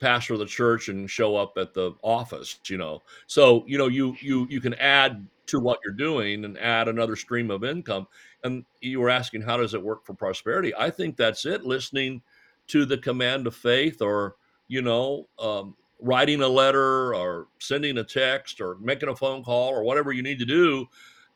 pastor 0.00 0.34
of 0.34 0.38
the 0.38 0.46
church 0.46 0.88
and 0.88 1.10
show 1.10 1.36
up 1.36 1.54
at 1.56 1.74
the 1.74 1.92
office 2.02 2.58
you 2.66 2.78
know. 2.78 3.02
So 3.26 3.64
you 3.66 3.78
know 3.78 3.88
you 3.88 4.16
you 4.20 4.46
you 4.50 4.60
can 4.60 4.74
add 4.74 5.26
to 5.46 5.60
what 5.60 5.80
you're 5.84 5.94
doing 5.94 6.44
and 6.44 6.58
add 6.58 6.88
another 6.88 7.16
stream 7.16 7.50
of 7.50 7.64
income. 7.64 8.06
And 8.44 8.64
you 8.80 9.00
were 9.00 9.10
asking 9.10 9.42
how 9.42 9.56
does 9.56 9.74
it 9.74 9.82
work 9.82 10.04
for 10.04 10.14
prosperity? 10.14 10.72
I 10.76 10.90
think 10.90 11.16
that's 11.16 11.46
it 11.46 11.64
listening 11.64 12.22
to 12.68 12.84
the 12.84 12.98
command 12.98 13.46
of 13.46 13.56
faith 13.56 14.00
or 14.00 14.36
you 14.68 14.82
know 14.82 15.26
um, 15.38 15.74
writing 16.00 16.42
a 16.42 16.48
letter 16.48 17.14
or 17.14 17.48
sending 17.58 17.98
a 17.98 18.04
text 18.04 18.60
or 18.60 18.76
making 18.80 19.08
a 19.08 19.16
phone 19.16 19.42
call 19.42 19.68
or 19.68 19.82
whatever 19.82 20.12
you 20.12 20.22
need 20.22 20.38
to 20.38 20.44
do 20.44 20.86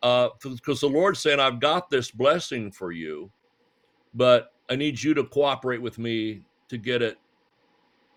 because 0.01 0.81
the 0.81 0.89
lord's 0.89 1.21
saying 1.21 1.41
i've 1.41 1.61
got 1.61 1.89
this 1.91 2.11
blessing 2.11 2.71
for 2.71 2.93
you 2.93 3.31
but 4.15 4.53
i 4.69 4.77
need 4.77 5.01
you 5.03 5.15
to 5.15 5.25
cooperate 5.25 5.81
with 5.81 5.99
me 5.99 6.43
to 6.69 6.77
get 6.77 7.03
it 7.03 7.19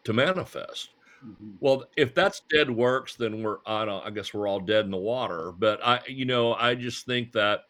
to 0.06 0.14
manifest. 0.14 0.96
Mhm. 1.22 1.60
Well, 1.60 1.86
if 1.98 2.14
that's 2.16 2.42
dead 2.52 2.70
works, 2.72 3.16
then 3.18 3.44
we're 3.44 3.60
I 3.66 3.86
don't 3.86 4.06
I 4.06 4.12
guess 4.12 4.34
we're 4.34 4.48
all 4.48 4.60
dead 4.62 4.86
in 4.86 4.92
the 4.92 4.98
water. 4.98 5.52
But 5.54 5.80
I 5.86 6.02
you 6.08 6.26
know 6.26 6.56
I 6.56 6.76
just 6.76 7.06
think 7.06 7.34
that 7.34 7.62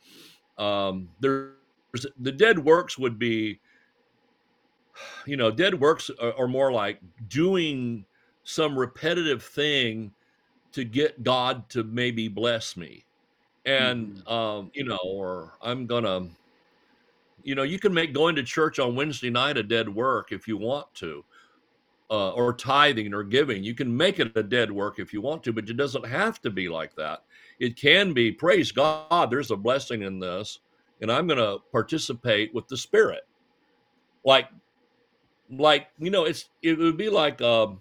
um, 0.57 1.11
there's 1.19 1.55
the 2.17 2.31
dead 2.33 2.59
works 2.59 2.97
would 2.97 3.19
be 3.19 3.61
you 5.25 5.38
know 5.38 5.51
dead 5.51 5.79
works 5.79 6.09
are, 6.21 6.33
are 6.38 6.47
more 6.47 6.71
like 6.71 7.01
doing 7.27 8.05
some 8.43 8.77
repetitive 8.77 9.43
thing 9.43 10.13
to 10.73 10.86
get 10.86 11.23
God 11.23 11.69
to 11.71 11.83
maybe 11.83 12.29
bless 12.29 12.77
me, 12.77 13.07
and 13.65 14.13
Mhm. 14.15 14.27
um, 14.27 14.71
you 14.73 14.86
know 14.86 14.99
or 15.05 15.55
I'm 15.61 15.88
gonna 15.88 16.29
you 17.43 17.55
know 17.55 17.63
you 17.63 17.79
can 17.79 17.93
make 17.93 18.13
going 18.13 18.36
to 18.36 18.43
church 18.43 18.79
on 18.79 18.95
Wednesday 18.95 19.29
night 19.29 19.57
a 19.57 19.63
dead 19.63 19.89
work 19.89 20.31
if 20.31 20.47
you 20.47 20.57
want 20.57 20.93
to 20.95 21.25
uh, 22.09 22.31
or 22.31 22.53
tithing 22.53 23.13
or 23.13 23.23
giving. 23.23 23.63
You 23.63 23.73
can 23.73 23.95
make 23.95 24.19
it 24.19 24.35
a 24.35 24.43
dead 24.43 24.71
work 24.71 24.99
if 24.99 25.13
you 25.13 25.21
want 25.21 25.43
to, 25.43 25.53
but 25.53 25.69
it 25.69 25.77
doesn't 25.77 26.05
have 26.05 26.41
to 26.41 26.49
be 26.49 26.69
like 26.69 26.95
that. 26.95 27.23
It 27.59 27.77
can 27.77 28.13
be, 28.13 28.31
praise 28.31 28.71
God, 28.71 29.29
there's 29.29 29.51
a 29.51 29.57
blessing 29.57 30.03
in 30.03 30.19
this, 30.19 30.59
and 31.01 31.11
I'm 31.11 31.27
going 31.27 31.39
to 31.39 31.59
participate 31.71 32.53
with 32.53 32.67
the 32.67 32.77
Spirit. 32.77 33.27
Like, 34.23 34.49
like 35.49 35.87
you 35.99 36.09
know, 36.09 36.25
it's 36.25 36.49
it 36.63 36.77
would 36.77 36.97
be 36.97 37.09
like 37.09 37.41
a, 37.41 37.75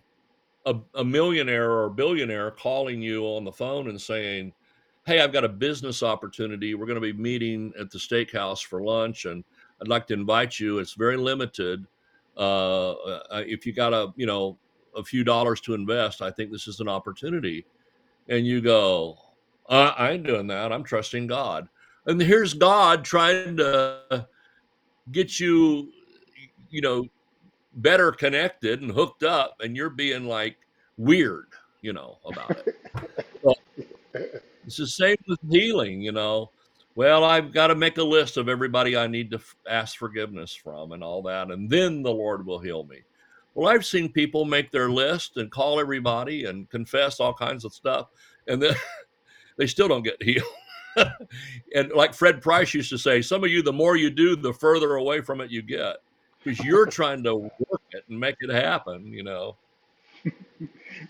a, 0.66 0.76
a 0.94 1.04
millionaire 1.04 1.70
or 1.70 1.84
a 1.86 1.90
billionaire 1.90 2.50
calling 2.50 3.00
you 3.00 3.24
on 3.24 3.44
the 3.44 3.52
phone 3.52 3.88
and 3.88 4.00
saying, 4.00 4.52
"Hey, 5.06 5.20
I've 5.20 5.32
got 5.32 5.44
a 5.44 5.48
business 5.48 6.02
opportunity. 6.02 6.74
We're 6.74 6.86
going 6.86 7.00
to 7.00 7.12
be 7.12 7.14
meeting 7.14 7.72
at 7.78 7.90
the 7.90 7.98
steakhouse 7.98 8.62
for 8.62 8.82
lunch, 8.82 9.24
and 9.24 9.42
I'd 9.80 9.88
like 9.88 10.06
to 10.08 10.14
invite 10.14 10.60
you. 10.60 10.78
It's 10.78 10.92
very 10.92 11.16
limited. 11.16 11.86
Uh, 12.36 12.92
uh, 12.92 13.44
if 13.46 13.66
you 13.66 13.72
got 13.72 13.92
a 13.92 14.12
you 14.16 14.26
know 14.26 14.58
a 14.96 15.02
few 15.02 15.24
dollars 15.24 15.60
to 15.62 15.74
invest, 15.74 16.22
I 16.22 16.30
think 16.30 16.50
this 16.50 16.68
is 16.68 16.80
an 16.80 16.88
opportunity." 16.88 17.64
And 18.28 18.46
you 18.46 18.60
go, 18.60 19.18
uh, 19.68 19.92
"I 19.96 20.12
ain't 20.12 20.26
doing 20.26 20.46
that. 20.48 20.72
I'm 20.72 20.84
trusting 20.84 21.26
God." 21.26 21.68
And 22.06 22.20
here's 22.20 22.54
God 22.54 23.04
trying 23.04 23.56
to 23.56 24.26
get 25.12 25.40
you, 25.40 25.90
you 26.70 26.80
know, 26.80 27.06
better 27.76 28.12
connected 28.12 28.82
and 28.82 28.90
hooked 28.90 29.22
up, 29.22 29.56
and 29.60 29.76
you're 29.76 29.90
being 29.90 30.26
like 30.26 30.56
weird, 30.96 31.46
you 31.82 31.92
know, 31.92 32.18
about 32.24 32.50
it. 32.50 33.26
Well, 33.42 33.56
it's 34.66 34.76
the 34.76 34.86
same 34.86 35.16
with 35.26 35.40
healing, 35.50 36.02
you 36.02 36.12
know. 36.12 36.50
Well, 36.96 37.24
I've 37.24 37.52
got 37.52 37.68
to 37.68 37.74
make 37.74 37.98
a 37.98 38.04
list 38.04 38.36
of 38.36 38.48
everybody 38.48 38.96
I 38.96 39.08
need 39.08 39.30
to 39.32 39.38
f- 39.38 39.56
ask 39.68 39.96
forgiveness 39.96 40.54
from 40.54 40.92
and 40.92 41.02
all 41.02 41.22
that, 41.22 41.50
and 41.50 41.68
then 41.68 42.02
the 42.02 42.12
Lord 42.12 42.46
will 42.46 42.60
heal 42.60 42.84
me. 42.84 42.98
Well, 43.54 43.68
I've 43.68 43.84
seen 43.84 44.12
people 44.12 44.44
make 44.44 44.70
their 44.70 44.90
list 44.90 45.36
and 45.36 45.50
call 45.50 45.80
everybody 45.80 46.44
and 46.44 46.70
confess 46.70 47.18
all 47.18 47.34
kinds 47.34 47.64
of 47.64 47.74
stuff, 47.74 48.08
and 48.46 48.62
then 48.62 48.74
they 49.56 49.66
still 49.66 49.88
don't 49.88 50.04
get 50.04 50.22
healed. 50.22 50.46
and 51.74 51.90
like 51.92 52.14
Fred 52.14 52.40
Price 52.40 52.72
used 52.74 52.90
to 52.90 52.98
say, 52.98 53.20
some 53.22 53.42
of 53.42 53.50
you, 53.50 53.62
the 53.62 53.72
more 53.72 53.96
you 53.96 54.10
do, 54.10 54.36
the 54.36 54.52
further 54.52 54.94
away 54.94 55.20
from 55.20 55.40
it 55.40 55.50
you 55.50 55.62
get 55.62 55.96
because 56.44 56.64
you're 56.64 56.86
trying 56.86 57.22
to 57.24 57.34
work 57.34 57.82
it 57.92 58.04
and 58.08 58.18
make 58.18 58.36
it 58.40 58.50
happen, 58.50 59.12
you 59.12 59.22
know. 59.22 59.56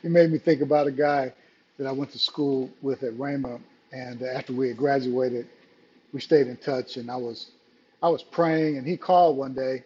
You 0.02 0.08
made 0.08 0.32
me 0.32 0.38
think 0.38 0.62
about 0.62 0.86
a 0.86 0.90
guy 0.90 1.30
that 1.78 1.86
I 1.86 1.92
went 1.92 2.10
to 2.12 2.18
school 2.18 2.70
with 2.80 3.02
at 3.02 3.12
Rhema, 3.18 3.60
and 3.92 4.22
after 4.22 4.54
we 4.54 4.68
had 4.68 4.78
graduated, 4.78 5.46
we 6.14 6.20
stayed 6.20 6.46
in 6.46 6.56
touch. 6.56 6.96
And 6.96 7.10
I 7.10 7.16
was, 7.16 7.50
I 8.02 8.08
was 8.08 8.22
praying, 8.22 8.78
and 8.78 8.86
he 8.86 8.96
called 8.96 9.36
one 9.36 9.52
day. 9.52 9.84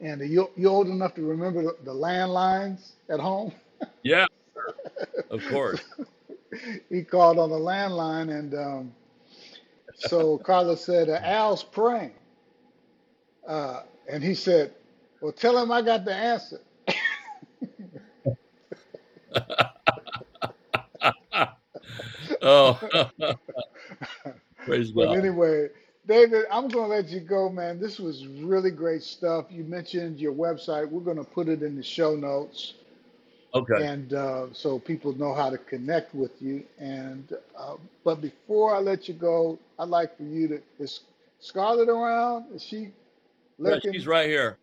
And 0.00 0.20
you 0.20 0.50
you 0.56 0.68
old 0.68 0.88
enough 0.88 1.14
to 1.16 1.22
remember 1.22 1.62
the, 1.62 1.76
the 1.84 1.92
landlines 1.94 2.92
at 3.08 3.20
home? 3.20 3.52
Yeah, 4.02 4.26
of 5.30 5.46
course. 5.48 5.80
he 6.90 7.02
called 7.02 7.38
on 7.38 7.50
the 7.50 7.56
landline, 7.58 8.30
and 8.38 8.54
um, 8.54 8.92
so 9.94 10.38
Carla 10.38 10.76
said, 10.76 11.08
uh, 11.08 11.18
"Al's 11.22 11.62
praying," 11.64 12.12
uh, 13.48 13.82
and 14.10 14.22
he 14.22 14.34
said, 14.34 14.72
"Well, 15.20 15.32
tell 15.32 15.56
him 15.56 15.72
I 15.72 15.82
got 15.82 16.04
the 16.04 16.14
answer." 16.14 16.60
oh, 22.42 23.10
praise 24.70 24.92
But 24.94 25.12
God. 25.12 25.12
anyway, 25.12 25.68
David, 26.06 26.46
I'm 26.50 26.70
going 26.70 26.90
to 26.90 26.96
let 26.96 27.08
you 27.08 27.20
go, 27.20 27.50
man. 27.50 27.80
This 27.80 27.98
was 28.00 28.26
really 28.26 28.70
great 28.70 29.02
stuff. 29.02 29.46
You 29.50 29.64
mentioned 29.64 30.20
your 30.20 30.32
website. 30.34 30.88
We're 30.90 31.00
going 31.02 31.18
to 31.18 31.24
put 31.24 31.48
it 31.48 31.62
in 31.62 31.76
the 31.76 31.82
show 31.82 32.16
notes, 32.16 32.74
Okay. 33.54 33.80
and 33.80 34.14
uh, 34.14 34.46
so 34.52 34.78
people 34.78 35.14
know 35.18 35.34
how 35.34 35.50
to 35.50 35.58
connect 35.58 36.14
with 36.14 36.40
you. 36.42 36.64
And 36.78 37.32
uh, 37.58 37.76
but 38.04 38.20
before 38.22 38.74
I 38.74 38.80
let 38.80 39.08
you 39.08 39.14
go, 39.14 39.58
I'd 39.78 39.88
like 39.88 40.16
for 40.16 40.24
you 40.24 40.48
to 40.48 40.62
is 40.78 41.00
Scarlett 41.40 41.88
around? 41.88 42.46
Is 42.54 42.62
she 42.62 42.90
Yeah, 43.64 43.78
lurking? 43.82 43.92
she's 43.92 44.06
right 44.06 44.28
here. 44.28 44.58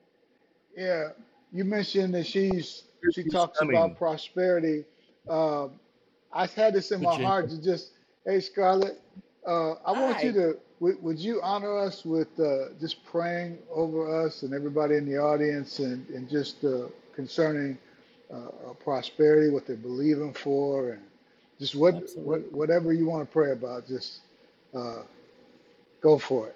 Yeah, 0.77 1.09
you 1.51 1.65
mentioned 1.65 2.13
that 2.15 2.27
she's 2.27 2.83
Here 3.01 3.11
she 3.11 3.23
she's 3.23 3.33
talks 3.33 3.59
coming. 3.59 3.75
about 3.79 3.97
prosperity. 3.97 4.85
Um, 5.29 5.73
I 6.33 6.47
had 6.47 6.73
this 6.75 6.91
in 6.91 7.01
my 7.03 7.17
Virginia. 7.17 7.17
heart 7.17 7.49
to 7.49 7.61
just, 7.61 7.91
hey 8.25 8.39
Scarlett, 8.41 9.01
uh, 9.47 9.75
I 9.85 9.91
want 9.93 10.23
you 10.23 10.33
to, 10.33 10.57
would, 10.79 11.01
would 11.01 11.17
you 11.17 11.39
honor 11.41 11.77
us 11.77 12.03
with 12.03 12.27
uh, 12.39 12.73
just 12.79 13.03
praying 13.05 13.57
over 13.71 14.25
us 14.25 14.43
and 14.43 14.53
everybody 14.53 14.95
in 14.95 15.05
the 15.05 15.17
audience 15.17 15.79
and, 15.79 16.07
and 16.09 16.29
just 16.29 16.63
uh, 16.65 16.87
concerning 17.15 17.77
uh, 18.31 18.35
uh, 18.69 18.73
prosperity, 18.73 19.49
what 19.49 19.65
they're 19.65 19.77
believing 19.77 20.33
for, 20.33 20.91
and 20.91 21.01
just 21.59 21.75
what, 21.75 21.95
Absolutely. 21.95 22.23
what 22.23 22.51
whatever 22.51 22.91
you 22.91 23.07
want 23.07 23.27
to 23.27 23.31
pray 23.31 23.53
about, 23.53 23.87
just 23.87 24.19
uh, 24.75 25.03
go 26.01 26.17
for 26.17 26.47
it. 26.47 26.55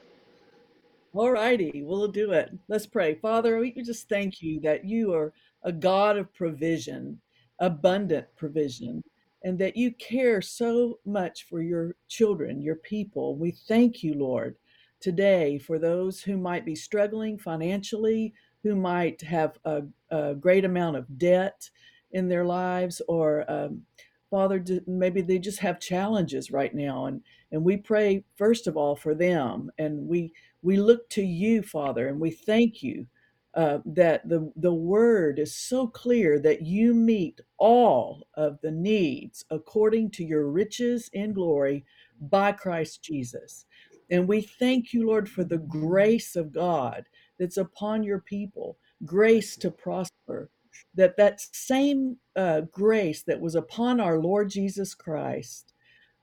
All 1.14 1.32
righty, 1.32 1.82
we'll 1.84 2.10
do 2.10 2.32
it. 2.32 2.52
Let's 2.68 2.86
pray. 2.86 3.16
Father, 3.16 3.58
we 3.58 3.72
just 3.72 4.10
thank 4.10 4.42
you 4.42 4.60
that 4.62 4.86
you 4.86 5.14
are 5.14 5.34
a 5.64 5.72
God 5.72 6.18
of 6.18 6.34
provision, 6.34 7.22
abundant 7.60 8.28
provision, 8.36 9.04
and 9.44 9.58
that 9.60 9.76
you 9.76 9.92
care 9.94 10.42
so 10.42 11.00
much 11.06 11.48
for 11.48 11.62
your 11.62 11.96
children, 12.08 12.62
your 12.62 12.76
people. 12.76 13.36
We 13.36 13.52
thank 13.52 14.04
you, 14.04 14.14
Lord, 14.14 14.56
today 15.00 15.58
for 15.58 15.80
those 15.80 16.22
who 16.22 16.38
might 16.38 16.66
be 16.66 16.76
struggling 16.76 17.38
financially, 17.38 18.34
who 18.64 18.76
might 18.76 19.22
have 19.22 19.58
a, 19.66 19.84
a 20.12 20.36
great 20.36 20.66
amount 20.66 20.98
of 20.98 21.18
debt 21.18 21.70
in 22.12 22.28
their 22.28 22.46
lives, 22.46 23.02
or 23.08 23.50
um, 23.52 23.82
Father, 24.30 24.64
maybe 24.88 25.22
they 25.22 25.40
just 25.40 25.60
have 25.60 25.80
challenges 25.80 26.52
right 26.52 26.74
now, 26.74 27.06
and 27.08 27.22
and 27.52 27.64
we 27.64 27.78
pray 27.78 28.24
first 28.38 28.68
of 28.68 28.78
all 28.78 28.96
for 28.96 29.16
them, 29.16 29.72
and 29.78 30.08
we 30.08 30.32
we 30.62 30.78
look 30.78 31.10
to 31.10 31.24
you, 31.24 31.64
Father, 31.64 32.08
and 32.08 32.20
we 32.20 32.32
thank 32.32 32.84
you 32.84 33.06
uh, 33.54 33.80
that 33.86 34.28
the 34.30 34.52
the 34.56 34.74
word 34.74 35.38
is 35.38 35.54
so 35.56 35.86
clear 35.86 36.40
that 36.40 36.62
you 36.62 36.94
meet 36.94 37.42
all 37.58 38.26
of 38.36 38.58
the 38.62 38.72
needs 38.72 39.44
according 39.50 40.10
to 40.10 40.24
your 40.24 40.48
riches 40.48 41.10
in 41.14 41.34
glory 41.34 41.86
by 42.22 42.52
Christ 42.52 43.04
Jesus. 43.04 43.66
And 44.10 44.28
we 44.28 44.42
thank 44.42 44.94
you, 44.94 45.08
Lord, 45.08 45.30
for 45.30 45.44
the 45.44 45.58
grace 45.58 46.36
of 46.36 46.54
God 46.54 47.06
that's 47.40 47.58
upon 47.58 48.04
your 48.04 48.20
people, 48.20 48.78
grace 49.06 49.58
to 49.58 49.72
prosper, 49.72 50.50
that 50.96 51.18
that 51.18 51.42
same 51.42 52.18
uh, 52.36 52.62
grace 52.72 53.24
that 53.24 53.40
was 53.40 53.56
upon 53.56 54.00
our 54.00 54.20
Lord 54.20 54.50
Jesus 54.50 54.94
Christ 54.94 55.74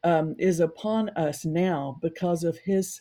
um, 0.05 0.35
is 0.39 0.61
upon 0.61 1.11
us 1.11 1.45
now 1.45 1.99
because 2.01 2.45
of 2.45 2.59
his 2.59 3.01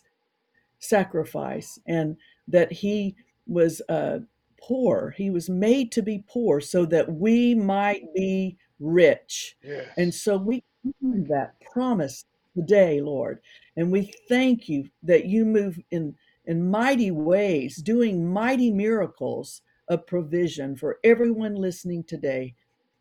sacrifice 0.80 1.78
and 1.86 2.16
that 2.46 2.72
he 2.72 3.14
was 3.48 3.82
uh, 3.88 4.18
poor. 4.60 5.14
He 5.16 5.30
was 5.30 5.48
made 5.48 5.90
to 5.92 6.02
be 6.02 6.24
poor 6.28 6.60
so 6.60 6.84
that 6.86 7.10
we 7.12 7.54
might 7.54 8.02
be 8.14 8.56
rich. 8.78 9.56
Yes. 9.62 9.88
And 9.96 10.14
so 10.14 10.36
we 10.36 10.62
that 11.02 11.54
promise 11.72 12.24
today, 12.54 13.00
Lord. 13.00 13.40
And 13.76 13.90
we 13.90 14.12
thank 14.28 14.68
you 14.68 14.88
that 15.02 15.26
you 15.26 15.44
move 15.44 15.78
in 15.90 16.14
in 16.46 16.70
mighty 16.70 17.10
ways, 17.10 17.76
doing 17.76 18.26
mighty 18.26 18.70
miracles 18.70 19.60
of 19.88 20.06
provision 20.06 20.76
for 20.76 20.98
everyone 21.04 21.54
listening 21.54 22.02
today. 22.04 22.54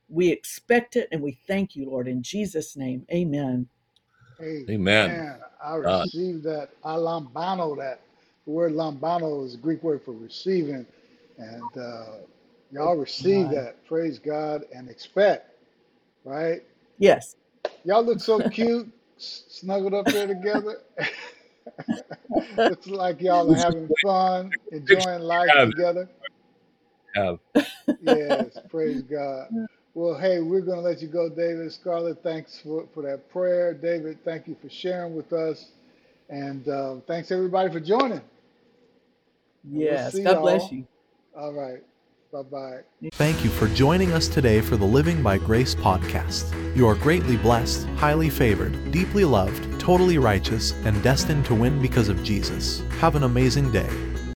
We 0.09 0.29
expect 0.29 0.97
it 0.97 1.07
and 1.11 1.21
we 1.21 1.39
thank 1.47 1.75
you, 1.75 1.89
Lord, 1.89 2.07
in 2.09 2.21
Jesus' 2.21 2.75
name. 2.75 3.05
Amen. 3.11 3.67
Amen. 4.41 4.65
Amen. 4.69 5.39
I 5.63 5.75
Uh, 5.75 6.03
received 6.03 6.43
that. 6.43 6.69
I 6.83 6.95
lambano 6.95 7.77
that. 7.77 8.01
The 8.47 8.53
word 8.53 8.71
lambano 8.71 9.45
is 9.45 9.55
a 9.55 9.57
Greek 9.57 9.83
word 9.83 10.01
for 10.03 10.13
receiving. 10.13 10.85
And 11.37 11.77
uh, 11.77 12.05
y'all 12.71 12.95
receive 12.95 13.49
that. 13.49 13.85
Praise 13.85 14.19
God 14.19 14.63
and 14.73 14.89
expect, 14.89 15.51
right? 16.23 16.63
Yes. 16.97 17.35
Y'all 17.83 18.03
look 18.03 18.21
so 18.21 18.41
cute, 18.49 18.89
snuggled 19.17 19.93
up 19.93 20.07
there 20.07 20.27
together. 20.27 20.77
Looks 22.57 22.87
like 22.87 23.21
y'all 23.21 23.51
are 23.51 23.57
having 23.57 23.91
fun, 24.01 24.53
enjoying 24.71 25.21
life 25.23 25.49
have, 25.49 25.71
together. 25.71 26.09
have. 27.15 27.39
Yes, 28.01 28.61
praise 28.69 29.01
God. 29.01 29.49
Well, 29.93 30.17
hey, 30.17 30.39
we're 30.39 30.61
going 30.61 30.77
to 30.77 30.83
let 30.83 31.01
you 31.01 31.09
go, 31.09 31.27
David. 31.27 31.71
Scarlett, 31.73 32.23
thanks 32.23 32.61
for, 32.61 32.85
for 32.93 33.03
that 33.03 33.29
prayer. 33.29 33.73
David, 33.73 34.23
thank 34.23 34.47
you 34.47 34.55
for 34.61 34.69
sharing 34.69 35.15
with 35.15 35.33
us. 35.33 35.71
And 36.29 36.67
uh, 36.69 36.95
thanks, 37.07 37.31
everybody, 37.31 37.71
for 37.71 37.79
joining. 37.81 38.21
And 39.69 39.77
we'll 39.77 39.85
Yes. 39.85 40.17
God 40.19 40.41
bless 40.41 40.63
y'all. 40.63 40.73
you. 40.73 40.87
All 41.35 41.53
right. 41.53 41.83
Bye 42.31 42.41
bye. 42.43 42.79
Thank 43.13 43.43
you 43.43 43.49
for 43.49 43.67
joining 43.69 44.11
us 44.11 44.27
today 44.27 44.59
for 44.59 44.75
the 44.75 44.85
Living 44.85 45.23
by 45.23 45.37
Grace 45.37 45.73
podcast. 45.73 46.53
You 46.75 46.85
are 46.87 46.95
greatly 46.95 47.37
blessed, 47.37 47.87
highly 47.95 48.29
favored, 48.29 48.91
deeply 48.91 49.23
loved, 49.23 49.79
totally 49.79 50.17
righteous, 50.17 50.73
and 50.83 51.01
destined 51.01 51.45
to 51.45 51.55
win 51.55 51.81
because 51.81 52.09
of 52.09 52.21
Jesus. 52.23 52.81
Have 52.99 53.15
an 53.15 53.23
amazing 53.23 53.71
day. 53.71 53.89